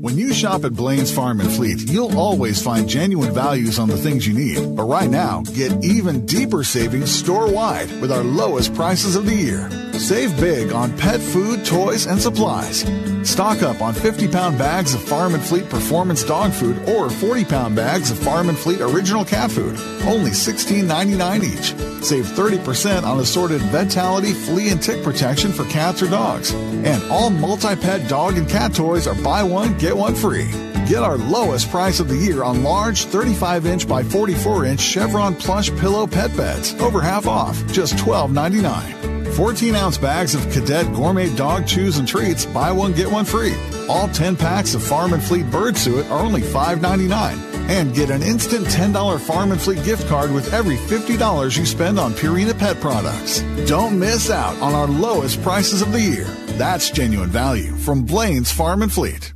When 0.00 0.16
you 0.16 0.32
shop 0.32 0.62
at 0.64 0.72
Blaine's 0.72 1.12
Farm 1.12 1.40
and 1.40 1.50
Fleet, 1.50 1.80
you'll 1.90 2.16
always 2.16 2.62
find 2.62 2.88
genuine 2.88 3.34
values 3.34 3.80
on 3.80 3.88
the 3.88 3.96
things 3.96 4.24
you 4.24 4.34
need. 4.34 4.76
But 4.76 4.84
right 4.84 5.10
now, 5.10 5.42
get 5.42 5.84
even 5.84 6.26
deeper 6.26 6.62
savings 6.62 7.10
store 7.10 7.52
wide 7.52 7.90
with 8.00 8.12
our 8.12 8.22
lowest 8.22 8.72
prices 8.72 9.16
of 9.16 9.26
the 9.26 9.34
year. 9.34 9.85
Save 9.98 10.38
big 10.38 10.72
on 10.72 10.96
pet 10.98 11.20
food, 11.20 11.64
toys, 11.64 12.06
and 12.06 12.20
supplies. 12.20 12.84
Stock 13.28 13.62
up 13.62 13.80
on 13.80 13.94
50 13.94 14.28
pound 14.28 14.58
bags 14.58 14.94
of 14.94 15.02
Farm 15.02 15.34
and 15.34 15.42
Fleet 15.42 15.68
Performance 15.68 16.22
dog 16.22 16.52
food 16.52 16.78
or 16.88 17.08
40 17.08 17.44
pound 17.46 17.74
bags 17.74 18.10
of 18.10 18.18
Farm 18.18 18.48
and 18.48 18.58
Fleet 18.58 18.80
Original 18.80 19.24
cat 19.24 19.50
food. 19.50 19.76
Only 20.02 20.30
$16.99 20.30 21.44
each. 21.44 22.04
Save 22.04 22.26
30% 22.26 23.04
on 23.04 23.20
assorted 23.20 23.60
Vitality, 23.62 24.32
flea, 24.32 24.68
and 24.68 24.82
tick 24.82 25.02
protection 25.02 25.50
for 25.50 25.64
cats 25.64 26.02
or 26.02 26.08
dogs. 26.08 26.52
And 26.52 27.02
all 27.10 27.30
multi 27.30 27.74
pet 27.74 28.08
dog 28.08 28.36
and 28.36 28.48
cat 28.48 28.74
toys 28.74 29.06
are 29.06 29.20
buy 29.22 29.42
one, 29.42 29.76
get 29.78 29.96
one 29.96 30.14
free. 30.14 30.50
Get 30.86 31.02
our 31.02 31.16
lowest 31.16 31.70
price 31.70 31.98
of 31.98 32.08
the 32.08 32.16
year 32.16 32.44
on 32.44 32.62
large 32.62 33.06
35 33.06 33.66
inch 33.66 33.88
by 33.88 34.04
44 34.04 34.66
inch 34.66 34.80
Chevron 34.80 35.34
plush 35.34 35.70
pillow 35.70 36.06
pet 36.06 36.36
beds, 36.36 36.74
over 36.74 37.00
half 37.00 37.26
off, 37.26 37.56
just 37.72 37.94
$12.99. 37.96 39.15
14 39.36 39.74
ounce 39.74 39.98
bags 39.98 40.34
of 40.34 40.50
Cadet 40.50 40.90
Gourmet 40.94 41.28
Dog 41.36 41.66
Chews 41.66 41.98
and 41.98 42.08
Treats, 42.08 42.46
buy 42.46 42.72
one, 42.72 42.94
get 42.94 43.10
one 43.10 43.26
free. 43.26 43.54
All 43.86 44.08
10 44.08 44.34
packs 44.34 44.74
of 44.74 44.82
Farm 44.82 45.12
and 45.12 45.22
Fleet 45.22 45.44
Bird 45.50 45.76
Suet 45.76 46.06
are 46.06 46.24
only 46.24 46.40
$5.99. 46.40 47.36
And 47.68 47.94
get 47.94 48.08
an 48.08 48.22
instant 48.22 48.64
$10 48.66 49.20
Farm 49.20 49.52
and 49.52 49.60
Fleet 49.60 49.84
gift 49.84 50.08
card 50.08 50.32
with 50.32 50.54
every 50.54 50.76
$50 50.76 51.58
you 51.58 51.66
spend 51.66 51.98
on 51.98 52.14
Purina 52.14 52.58
pet 52.58 52.80
products. 52.80 53.42
Don't 53.66 53.98
miss 53.98 54.30
out 54.30 54.56
on 54.62 54.72
our 54.72 54.86
lowest 54.86 55.42
prices 55.42 55.82
of 55.82 55.92
the 55.92 56.00
year. 56.00 56.24
That's 56.56 56.90
genuine 56.90 57.28
value 57.28 57.76
from 57.76 58.06
Blaine's 58.06 58.50
Farm 58.50 58.80
and 58.80 58.90
Fleet. 58.90 59.34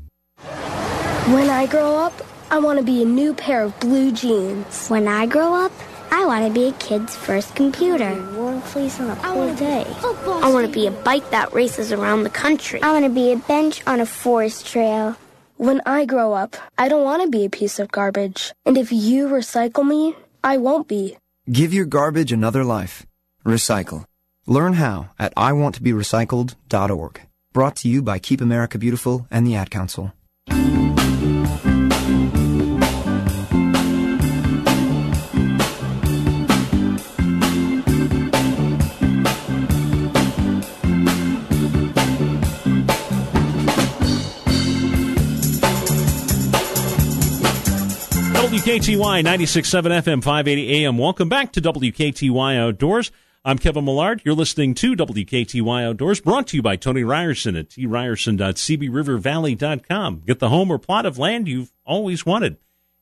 When 1.27 1.51
I 1.51 1.67
grow 1.67 1.97
up, 1.97 2.15
I 2.51 2.59
want 2.59 2.79
to 2.79 2.85
be 2.85 3.03
a 3.03 3.05
new 3.05 3.35
pair 3.35 3.65
of 3.65 3.79
blue 3.81 4.13
jeans. 4.13 4.89
When 4.89 5.07
I 5.07 5.27
grow 5.27 5.53
up, 5.53 5.73
I 6.11 6.25
want 6.25 6.47
to 6.47 6.53
be 6.53 6.69
a 6.69 6.73
kid's 6.73 7.15
first 7.15 7.55
computer. 7.55 8.15
Warm 8.61 8.91
on 9.01 9.11
a 9.11 9.17
cold 9.17 9.57
day. 9.59 9.87
I 10.43 10.51
want 10.53 10.67
to 10.67 10.73
be 10.73 10.87
a 10.87 10.91
bike 10.91 11.31
that 11.31 11.53
races 11.53 11.93
around 11.93 12.23
the 12.25 12.31
country. 12.31 12.83
I 12.83 12.93
want 12.93 13.05
to 13.05 13.11
be 13.11 13.33
a 13.33 13.37
bench 13.37 13.83
on 13.87 14.01
a 14.01 14.07
forest 14.07 14.67
trail. 14.67 15.17
When 15.57 15.81
I 15.87 16.05
grow 16.05 16.33
up, 16.33 16.57
I 16.79 16.89
don't 16.89 17.05
want 17.05 17.23
to 17.23 17.29
be 17.29 17.45
a 17.45 17.51
piece 17.51 17.79
of 17.79 17.91
garbage. 17.91 18.53
And 18.65 18.77
if 18.77 18.93
you 18.93 19.29
recycle 19.29 19.87
me, 19.87 20.15
I 20.45 20.57
won't 20.59 20.89
be. 20.89 21.17
Give 21.51 21.73
your 21.75 21.87
garbage 21.87 22.33
another 22.33 22.65
life. 22.65 23.07
Recycle. 23.45 24.05
Learn 24.47 24.75
how 24.75 25.11
at 25.19 25.35
iwanttoberecycled.org. 25.35 27.21
Brought 27.53 27.77
to 27.77 27.89
you 27.89 28.03
by 28.03 28.19
Keep 28.19 28.41
America 28.41 28.79
Beautiful 28.79 29.27
and 29.31 29.47
the 29.47 29.57
Ad 29.57 29.71
Council. 29.71 30.13
WKTY 48.71 49.25
96.7 49.25 50.01
FM 50.01 50.23
580 50.23 50.85
AM. 50.85 50.97
Welcome 50.97 51.29
back 51.29 51.51
to 51.55 51.61
WKTY 51.61 52.57
Outdoors. 52.57 53.11
I'm 53.45 53.59
Kevin 53.59 53.85
Millard. 53.85 54.23
You're 54.25 54.37
listening 54.37 54.75
to 54.75 54.95
WKTY 54.95 55.89
Outdoors, 55.89 56.21
brought 56.21 56.47
to 56.47 56.57
you 56.57 56.63
by 56.63 56.77
Tony 56.77 57.03
Ryerson 57.03 57.57
at 57.57 57.71
tryerson.cbrivervalley.com. 57.71 60.23
Get 60.25 60.39
the 60.39 60.51
home 60.51 60.71
or 60.71 60.79
plot 60.79 61.05
of 61.05 61.19
land 61.19 61.49
you've 61.49 61.73
always 61.85 62.25
wanted. 62.25 62.59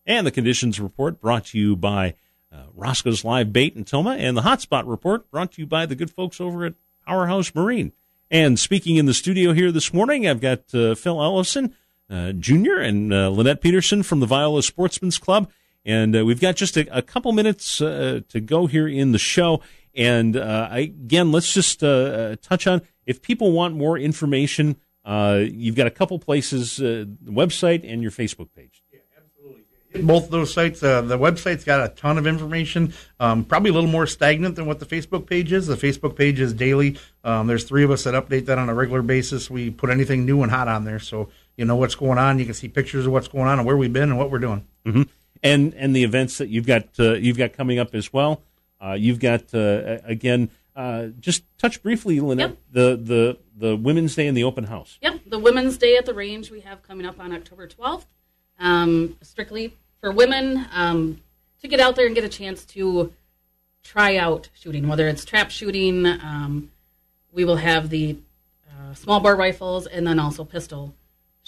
And 0.07 0.27
the 0.27 0.31
conditions 0.31 0.81
report 0.81 1.21
brought 1.21 1.45
to 1.47 1.59
you 1.59 1.77
by 1.77 2.15
uh, 2.51 2.63
Roscoe's 2.75 3.23
Live 3.23 3.53
Bait 3.53 3.77
in 3.77 3.85
Tomah, 3.85 4.17
and 4.17 4.39
the 4.39 4.43
Hotspot 4.43 4.85
report 4.87 5.31
brought 5.31 5.53
to 5.53 5.61
you 5.61 5.67
by 5.67 5.85
the 5.85 5.95
good 5.95 6.11
folks 6.11 6.41
over 6.41 6.65
at 6.65 6.77
Powerhouse 7.07 7.55
Marine. 7.55 7.93
And 8.31 8.59
speaking 8.59 8.97
in 8.97 9.05
the 9.05 9.13
studio 9.13 9.53
here 9.53 9.71
this 9.71 9.93
morning, 9.93 10.27
I've 10.27 10.41
got 10.41 10.75
uh, 10.75 10.95
Phil 10.95 11.23
Ellison 11.23 11.75
uh, 12.11 12.33
Jr. 12.33 12.79
and 12.79 13.13
uh, 13.13 13.29
Lynette 13.29 13.61
Peterson 13.61 14.03
from 14.03 14.21
the 14.21 14.27
Viola 14.27 14.63
Sportsman's 14.63 15.19
Club. 15.19 15.51
And 15.89 16.15
uh, 16.15 16.23
we've 16.23 16.39
got 16.41 16.55
just 16.55 16.77
a, 16.77 16.87
a 16.97 17.01
couple 17.01 17.33
minutes 17.33 17.81
uh, 17.81 18.21
to 18.29 18.41
go 18.41 18.67
here 18.67 18.87
in 18.87 19.13
the 19.13 19.19
show. 19.19 19.63
And 19.95 20.37
uh, 20.37 20.69
I, 20.71 20.81
again, 20.81 21.33
let's 21.33 21.55
just 21.55 21.83
uh, 21.83 22.37
touch 22.43 22.67
on 22.67 22.83
if 23.07 23.23
people 23.23 23.53
want 23.53 23.75
more 23.75 23.97
information, 23.97 24.77
you've 25.07 25.77
got 25.77 25.87
a 25.87 25.91
couple 25.91 26.19
places 26.19 26.77
the 26.77 27.09
website 27.25 27.91
and 27.91 28.03
your 28.03 28.11
Facebook 28.11 28.51
page. 28.55 28.83
Yeah, 28.93 29.01
absolutely. 29.17 30.03
Both 30.03 30.29
those 30.29 30.53
sites, 30.53 30.81
the 30.81 31.19
website's 31.19 31.65
got 31.65 31.83
a 31.83 31.89
ton 31.95 32.19
of 32.19 32.27
information. 32.27 32.93
Um, 33.19 33.47
probably 33.47 33.71
a 33.71 33.73
little 33.73 33.89
more 33.89 34.07
stagnant 34.07 34.57
than 34.57 34.67
what 34.67 34.81
the 34.81 34.87
Facebook 34.87 35.27
page 35.27 35.55
is. 35.55 35.69
The 35.69 35.77
Facebook 35.77 36.17
page 36.17 36.39
is 36.39 36.53
daily. 36.53 36.99
Um, 37.25 37.47
there's 37.47 37.65
three 37.65 37.83
of 37.83 37.91
us 37.91 38.05
that 38.05 38.13
update 38.13 38.45
that 38.45 38.59
on 38.59 38.69
a 38.69 38.75
regular 38.75 39.01
basis. 39.01 39.51
We 39.51 39.71
put 39.71 39.89
anything 39.89 40.27
new 40.27 40.43
and 40.43 40.53
hot 40.53 40.69
on 40.69 40.85
there, 40.85 40.99
so 40.99 41.31
you 41.57 41.65
know 41.65 41.77
what's 41.77 41.95
going 41.95 42.19
on. 42.19 42.39
You 42.39 42.45
can 42.45 42.53
see 42.53 42.69
pictures 42.69 43.07
of 43.07 43.13
what's 43.13 43.29
going 43.29 43.47
on 43.47 43.59
and 43.59 43.67
where 43.67 43.77
we've 43.79 43.91
been 43.91 44.11
and 44.11 44.19
what 44.19 44.31
we're 44.31 44.39
doing. 44.39 44.67
Mm-hmm. 44.85 45.03
And 45.43 45.75
and 45.75 45.95
the 45.95 46.05
events 46.05 46.39
that 46.39 46.49
you've 46.49 46.67
got 46.67 46.89
uh, 46.99 47.15
you've 47.15 47.39
got 47.39 47.53
coming 47.53 47.79
up 47.79 47.95
as 47.95 48.13
well. 48.13 48.43
Uh, 48.81 48.93
you've 48.93 49.21
got 49.21 49.55
uh, 49.55 49.99
again. 50.05 50.51
Uh, 50.75 51.09
just 51.19 51.43
touch 51.59 51.83
briefly, 51.83 52.21
Lynette, 52.21 52.51
yep. 52.51 52.59
the 52.71 52.97
the 52.97 53.39
the 53.57 53.77
Women's 53.77 54.15
Day 54.15 54.29
and 54.29 54.37
the 54.37 54.45
open 54.45 54.65
house. 54.65 54.97
Yep, 55.03 55.23
the 55.27 55.39
Women's 55.39 55.77
Day 55.77 55.97
at 55.97 56.07
the 56.07 56.15
range 56.15 56.53
we 56.53 56.61
have 56.61 56.83
coming 56.85 57.05
up 57.05 57.19
on 57.19 57.33
October 57.33 57.67
twelfth. 57.67 58.07
Um, 58.61 59.17
strictly 59.21 59.75
for 60.01 60.13
women 60.13 60.67
um, 60.73 61.21
to 61.61 61.69
get 61.69 61.81
out 61.81 61.97
there 61.97 62.07
and 62.07 62.15
get 62.15 62.25
a 62.25 62.29
chance 62.29 62.65
to 62.67 63.13
try 63.83 64.17
out 64.17 64.49
shooting, 64.55 64.89
whether 64.89 65.09
it's 65.09 65.25
trap 65.25 65.51
shooting. 65.51 66.07
Um, 66.07 66.71
we 67.33 67.45
will 67.45 67.57
have 67.57 67.91
the 67.91 68.17
uh, 68.69 68.95
small 68.95 69.21
bore 69.21 69.37
rifles 69.37 69.87
and 69.87 70.07
then 70.07 70.19
also 70.19 70.45
pistol 70.45 70.95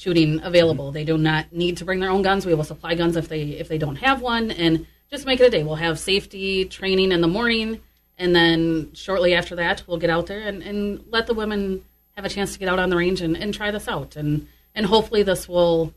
shooting 0.01 0.41
available. 0.43 0.93
They 0.93 1.05
do 1.05 1.19
not 1.19 1.53
need 1.53 1.77
to 1.77 1.85
bring 1.85 2.01
their 2.01 2.09
own 2.09 2.23
guns. 2.23 2.47
We 2.47 2.55
will 2.55 2.65
supply 2.65 2.95
guns 2.95 3.17
if 3.17 3.29
they 3.29 3.43
if 3.43 3.69
they 3.69 3.77
don't 3.77 3.97
have 3.97 4.23
one, 4.23 4.51
and 4.51 4.87
just 5.11 5.27
make 5.27 5.41
it 5.41 5.47
a 5.47 5.51
day. 5.51 5.63
We'll 5.63 5.75
have 5.75 5.99
safety 5.99 6.65
training 6.65 7.13
in 7.13 7.21
the 7.21 7.29
morning, 7.29 7.81
and 8.17 8.35
then 8.35 8.93
shortly 8.95 9.35
after 9.35 9.57
that, 9.57 9.83
we'll 9.87 9.99
get 9.99 10.09
out 10.09 10.27
there 10.27 10.41
and, 10.41 10.63
and 10.63 11.05
let 11.11 11.27
the 11.27 11.35
women 11.35 11.85
have 12.17 12.25
a 12.25 12.31
chance 12.31 12.55
to 12.55 12.59
get 12.59 12.69
out 12.69 12.79
on 12.79 12.89
the 12.89 12.97
range 12.97 13.21
and, 13.21 13.37
and 13.37 13.53
try 13.53 13.71
this 13.71 13.89
out. 13.89 14.17
And 14.17 14.49
and 14.75 14.87
hopefully 14.87 15.23
this 15.23 15.47
will 15.47 15.93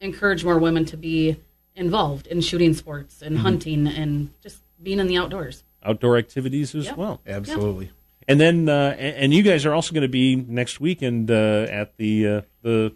encourage 0.00 0.44
more 0.44 0.58
women 0.58 0.84
to 0.86 0.96
be 0.96 1.36
involved 1.76 2.26
in 2.26 2.40
shooting 2.40 2.74
sports 2.74 3.22
and 3.22 3.36
mm-hmm. 3.36 3.44
hunting 3.44 3.86
and 3.86 4.30
just 4.42 4.62
being 4.82 4.98
in 4.98 5.06
the 5.06 5.16
outdoors. 5.16 5.62
Outdoor 5.84 6.16
activities 6.16 6.74
as 6.74 6.86
yep. 6.86 6.96
well. 6.96 7.20
Absolutely. 7.24 7.86
Yep. 7.86 7.94
And 8.26 8.40
then, 8.40 8.68
uh, 8.68 8.94
and 8.98 9.32
you 9.32 9.42
guys 9.42 9.64
are 9.64 9.72
also 9.72 9.94
going 9.94 10.02
to 10.02 10.08
be 10.08 10.36
next 10.36 10.80
weekend 10.80 11.30
uh, 11.30 11.66
at 11.70 11.96
the 11.96 12.26
uh, 12.26 12.40
the 12.62 12.92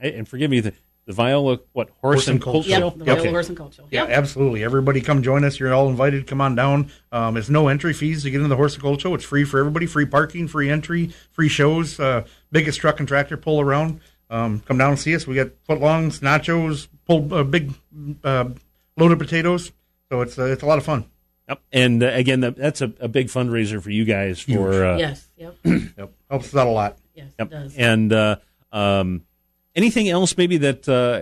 and 0.00 0.28
forgive 0.28 0.50
me, 0.50 0.60
the, 0.60 0.72
the 1.06 1.12
Viola 1.12 1.60
what 1.72 1.90
horse, 2.00 2.28
and 2.28 2.40
colt 2.40 2.66
Yep, 2.66 2.98
the 2.98 3.04
Viola 3.04 3.30
Horse 3.30 3.48
and 3.48 3.56
Colt 3.56 3.74
Show. 3.74 3.86
Yeah, 3.90 4.04
absolutely. 4.04 4.62
Everybody 4.62 5.00
come 5.00 5.22
join 5.22 5.44
us. 5.44 5.58
You're 5.58 5.72
all 5.72 5.88
invited. 5.88 6.26
Come 6.26 6.40
on 6.40 6.54
down. 6.54 6.90
Um, 7.12 7.36
it's 7.36 7.48
no 7.48 7.68
entry 7.68 7.92
fees 7.94 8.22
to 8.24 8.30
get 8.30 8.36
into 8.38 8.48
the 8.48 8.56
Horse 8.56 8.74
and 8.74 8.82
Colt 8.82 9.00
Show. 9.00 9.14
It's 9.14 9.24
free 9.24 9.44
for 9.44 9.58
everybody. 9.58 9.86
Free 9.86 10.04
parking, 10.06 10.48
free 10.48 10.68
entry, 10.70 11.12
free 11.32 11.48
shows. 11.48 11.98
Uh, 11.98 12.24
biggest 12.52 12.78
truck 12.80 12.98
and 12.98 13.08
tractor 13.08 13.36
pull 13.36 13.60
around. 13.60 14.00
Um, 14.30 14.60
come 14.60 14.76
down 14.76 14.90
and 14.90 14.98
see 14.98 15.14
us. 15.14 15.26
We 15.26 15.34
got 15.34 15.48
footlongs, 15.66 16.20
nachos, 16.20 16.88
pull 17.06 17.32
uh, 17.32 17.42
big 17.42 17.72
uh, 18.22 18.50
loaded 18.98 19.18
potatoes. 19.18 19.72
So 20.10 20.20
it's 20.20 20.38
uh, 20.38 20.44
it's 20.44 20.62
a 20.62 20.66
lot 20.66 20.76
of 20.78 20.84
fun. 20.84 21.06
Yep. 21.48 21.62
And 21.72 22.02
uh, 22.02 22.08
again, 22.08 22.40
that, 22.40 22.56
that's 22.56 22.82
a, 22.82 22.92
a 23.00 23.08
big 23.08 23.28
fundraiser 23.28 23.82
for 23.82 23.88
you 23.88 24.04
guys 24.04 24.40
for 24.40 24.84
uh, 24.84 24.98
yes. 24.98 25.26
Yep. 25.38 25.56
yep. 25.64 26.12
Helps 26.28 26.48
us 26.48 26.56
out 26.56 26.66
a 26.66 26.70
lot. 26.70 26.98
Yes, 27.14 27.32
Yep. 27.38 27.46
it 27.46 27.50
does. 27.50 27.76
And 27.78 28.12
uh, 28.12 28.36
um, 28.70 29.24
anything 29.78 30.08
else 30.08 30.36
maybe 30.36 30.58
that 30.58 30.82
uh, 30.88 31.20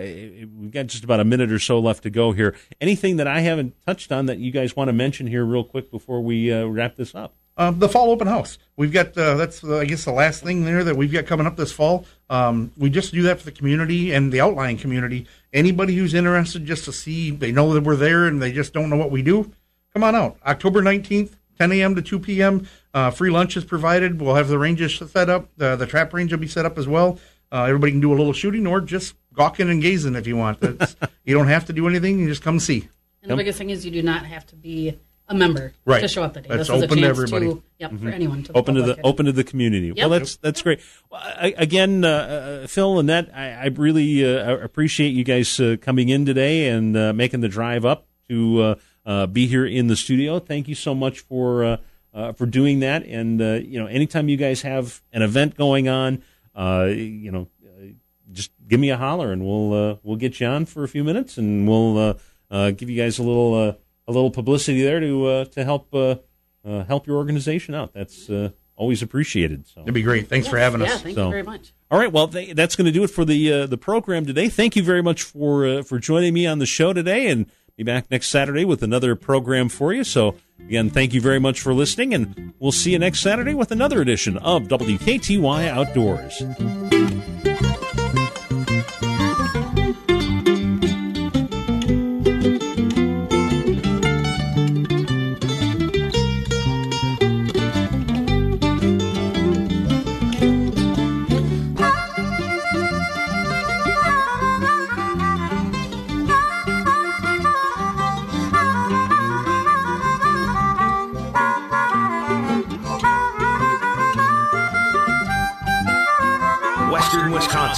we've 0.59 0.73
got 0.73 0.87
just 0.87 1.05
about 1.05 1.21
a 1.21 1.25
minute 1.25 1.53
or 1.53 1.59
so 1.59 1.79
left 1.79 2.03
to 2.03 2.11
go 2.11 2.33
here. 2.33 2.57
Anything 2.81 3.19
that 3.19 3.29
I 3.29 3.41
haven't 3.41 3.75
touched 3.87 4.11
on 4.11 4.27
that 4.27 4.39
you 4.39 4.51
guys 4.51 4.75
want 4.75 4.89
to 4.89 4.93
mention 4.93 5.27
here 5.27 5.45
real 5.45 5.65
quick 5.65 5.91
before 5.91 6.21
we 6.23 6.53
uh, 6.53 6.65
wrap 6.65 6.97
this 6.97 7.15
up? 7.15 7.35
Um, 7.59 7.79
the 7.79 7.89
fall 7.89 8.11
open 8.11 8.27
house. 8.27 8.59
We've 8.77 8.93
got 8.93 9.17
uh, 9.17 9.35
that's 9.37 9.65
uh, 9.65 9.79
I 9.79 9.85
guess 9.87 10.05
the 10.05 10.13
last 10.13 10.43
thing 10.43 10.65
there 10.65 10.85
that 10.85 10.97
we've 10.97 11.13
got 11.13 11.27
coming 11.27 11.47
up 11.47 11.57
this 11.57 11.73
fall. 11.73 12.05
Um, 12.29 12.73
we 12.77 12.91
just 12.91 13.15
do 13.15 13.23
that 13.23 13.39
for 13.39 13.47
the 13.47 13.53
community 13.53 14.13
and 14.13 14.31
the 14.33 14.43
outlying 14.43 14.77
community. 14.77 15.27
Anybody 15.53 15.95
who's 15.97 16.13
interested, 16.13 16.67
just 16.67 16.85
to 16.85 16.93
see, 16.93 17.31
they 17.31 17.53
know 17.53 17.73
that 17.73 17.85
we're 17.85 17.97
there 17.97 18.27
and 18.27 18.43
they 18.43 18.53
just 18.53 18.75
don't 18.75 18.91
know 18.91 18.97
what 18.97 19.11
we 19.11 19.23
do. 19.23 19.51
Come 19.95 20.05
on 20.05 20.15
out, 20.15 20.37
October 20.45 20.83
nineteenth, 20.83 21.39
ten 21.59 21.73
a.m. 21.73 21.95
to 21.95 22.03
two 22.03 22.19
p.m. 22.19 22.69
Uh, 22.93 23.11
free 23.11 23.31
lunch 23.31 23.57
is 23.57 23.65
provided. 23.65 24.21
We'll 24.21 24.35
have 24.35 24.49
the 24.49 24.59
ranges 24.59 24.97
set 24.99 25.31
up. 25.31 25.49
The, 25.57 25.77
the 25.77 25.87
trap 25.87 26.13
range 26.13 26.33
will 26.33 26.39
be 26.39 26.49
set 26.49 26.67
up 26.67 26.77
as 26.77 26.87
well. 26.87 27.19
Uh, 27.57 27.65
everybody 27.65 27.91
can 27.93 28.01
do 28.01 28.13
a 28.13 28.17
little 28.17 28.35
shooting 28.35 28.67
or 28.67 28.83
just 28.83 29.15
gawking 29.33 29.71
and 29.71 29.81
gazing 29.81 30.15
if 30.15 30.27
you 30.27 30.37
want. 30.37 30.61
That's, 30.61 30.95
you 31.25 31.35
don't 31.35 31.49
have 31.49 31.65
to 31.67 31.73
do 31.73 31.89
anything. 31.89 32.19
You 32.19 32.29
just 32.29 32.43
come 32.43 32.61
see. 32.61 32.89
And 33.23 33.31
the 33.31 33.37
biggest 33.37 33.57
thing 33.57 33.71
is 33.71 33.85
you 33.87 33.91
do 33.91 34.03
not 34.03 34.27
have 34.27 34.47
to 34.49 34.57
be 34.57 34.99
a 35.29 35.35
member 35.35 35.73
Right. 35.87 36.01
to 36.03 36.09
show 36.09 36.23
up 36.23 36.35
the 36.35 36.43
day. 36.43 36.49
That's 36.51 36.69
this 36.69 36.77
is 36.77 36.83
a 36.83 36.85
open 36.85 36.99
to 36.99 37.03
chance 37.03 37.19
everybody. 37.19 37.47
To, 37.47 37.63
yep, 37.79 37.91
for 37.93 37.97
Mhm. 37.97 38.13
anyone. 38.13 38.43
To 38.45 38.53
open 38.53 38.75
to 38.75 38.83
the 38.83 38.89
public 38.95 39.07
open 39.07 39.27
to 39.27 39.33
the 39.33 39.43
community. 39.43 39.91
Well, 39.93 40.11
that's 40.11 40.37
that's 40.37 40.61
great. 40.63 40.81
Well, 41.11 41.21
I, 41.25 41.55
again, 41.57 42.05
uh, 42.05 42.09
uh, 42.09 42.67
Phil 42.67 42.99
and 43.01 43.09
that 43.09 43.31
I, 43.35 43.53
I 43.53 43.67
really 43.75 44.23
uh, 44.25 44.59
appreciate 44.59 45.09
you 45.15 45.25
guys 45.25 45.59
uh, 45.59 45.77
coming 45.81 46.11
in 46.11 46.27
today 46.27 46.69
and 46.69 46.95
uh, 46.97 47.13
making 47.15 47.41
the 47.41 47.49
drive 47.49 47.85
up 47.87 48.07
to 48.29 48.61
uh, 48.63 48.75
uh, 49.07 49.27
be 49.27 49.47
here 49.47 49.65
in 49.67 49.87
the 49.89 49.97
studio. 49.97 50.39
Thank 50.39 50.69
you 50.69 50.75
so 50.77 50.95
much 50.95 51.21
for 51.21 51.65
uh, 51.65 51.77
uh, 52.15 52.33
for 52.33 52.47
doing 52.47 52.81
that. 52.81 53.05
And 53.05 53.41
uh, 53.43 53.55
you 53.65 53.81
know, 53.81 53.87
anytime 53.87 54.29
you 54.29 54.37
guys 54.37 54.63
have 54.63 55.01
an 55.13 55.23
event 55.23 55.57
going 55.57 55.89
on, 55.89 56.23
uh, 56.57 56.87
you 56.89 57.31
know, 57.31 57.49
uh, 57.65 57.85
just 58.33 58.51
give 58.67 58.81
me 58.81 58.91
a 58.91 58.97
holler 58.97 59.31
and 59.33 59.45
we'll 59.45 59.73
uh, 59.73 59.97
we'll 60.03 60.17
get 60.17 60.41
you 60.41 60.47
on 60.47 60.65
for 60.67 60.83
a 60.85 60.89
few 60.89 61.05
minutes 61.05 61.37
and 61.39 61.69
we'll 61.69 61.99
uh, 61.99 62.15
uh, 62.51 62.71
give 62.73 62.89
you 62.91 62.97
guys 63.01 63.19
a 63.19 63.23
little 63.23 63.55
uh, 63.55 63.73
a 64.09 64.13
little 64.13 64.31
publicity 64.31 64.83
there 64.83 65.01
to 65.01 65.27
uh, 65.27 65.45
to 65.47 65.65
help 65.65 65.95
uh, 65.95 66.17
uh, 66.65 66.85
help 66.85 67.07
your 67.07 67.17
organization 67.17 67.75
out. 67.75 67.93
That's 67.93 68.29
uh, 68.31 68.51
always 68.75 69.03
appreciated. 69.03 69.67
So 69.69 69.83
It'd 69.83 69.95
be 69.95 70.03
great. 70.03 70.29
Thanks 70.29 70.49
for 70.49 70.59
having 70.59 70.83
us. 70.83 70.89
Yeah, 70.89 70.97
thank 70.99 71.15
So- 71.15 71.25
you 71.27 71.31
very 71.31 71.43
much. 71.43 71.73
all 71.91 71.99
right, 71.99 72.13
well, 72.13 72.29
th- 72.29 72.55
that's 72.55 72.75
going 72.77 72.87
to 72.87 72.93
do 72.93 73.05
it 73.05 73.09
for 73.11 73.25
the 73.25 73.53
uh, 73.53 73.67
the 73.67 73.79
program 73.79 74.27
today. 74.27 74.49
Thank 74.49 74.77
you 74.77 74.83
very 74.83 75.03
much 75.03 75.23
for 75.23 75.67
uh, 75.67 75.83
for 75.83 75.99
joining 75.99 76.35
me 76.35 76.47
on 76.47 76.59
the 76.59 76.67
show 76.67 76.93
today, 76.93 77.29
and 77.29 77.47
be 77.77 77.83
back 77.83 78.11
next 78.11 78.29
Saturday 78.29 78.65
with 78.65 78.83
another 78.83 79.15
program 79.15 79.69
for 79.69 79.93
you. 79.93 80.03
So 80.03 80.35
again, 80.61 80.89
thank 80.89 81.13
you 81.13 81.21
very 81.21 81.39
much 81.39 81.61
for 81.61 81.75
listening, 81.75 82.15
and 82.15 82.55
we'll 82.59 82.73
see 82.73 82.93
you 82.93 82.99
next 82.99 83.21
Saturday 83.21 83.53
with 83.53 83.71
another 83.71 84.01
edition 84.01 84.39
of 84.39 84.63
WKTY 84.63 85.69
Outdoors. 85.69 86.96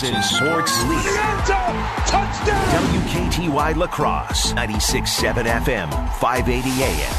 Wisconsin 0.01 0.22
sports 0.22 0.84
leader. 0.84 1.18
WKTY 2.70 3.74
La 3.76 3.88
Crosse, 3.88 4.53
96.7 4.55 5.46
FM, 5.62 5.90
580 6.20 6.82
AM. 6.84 7.14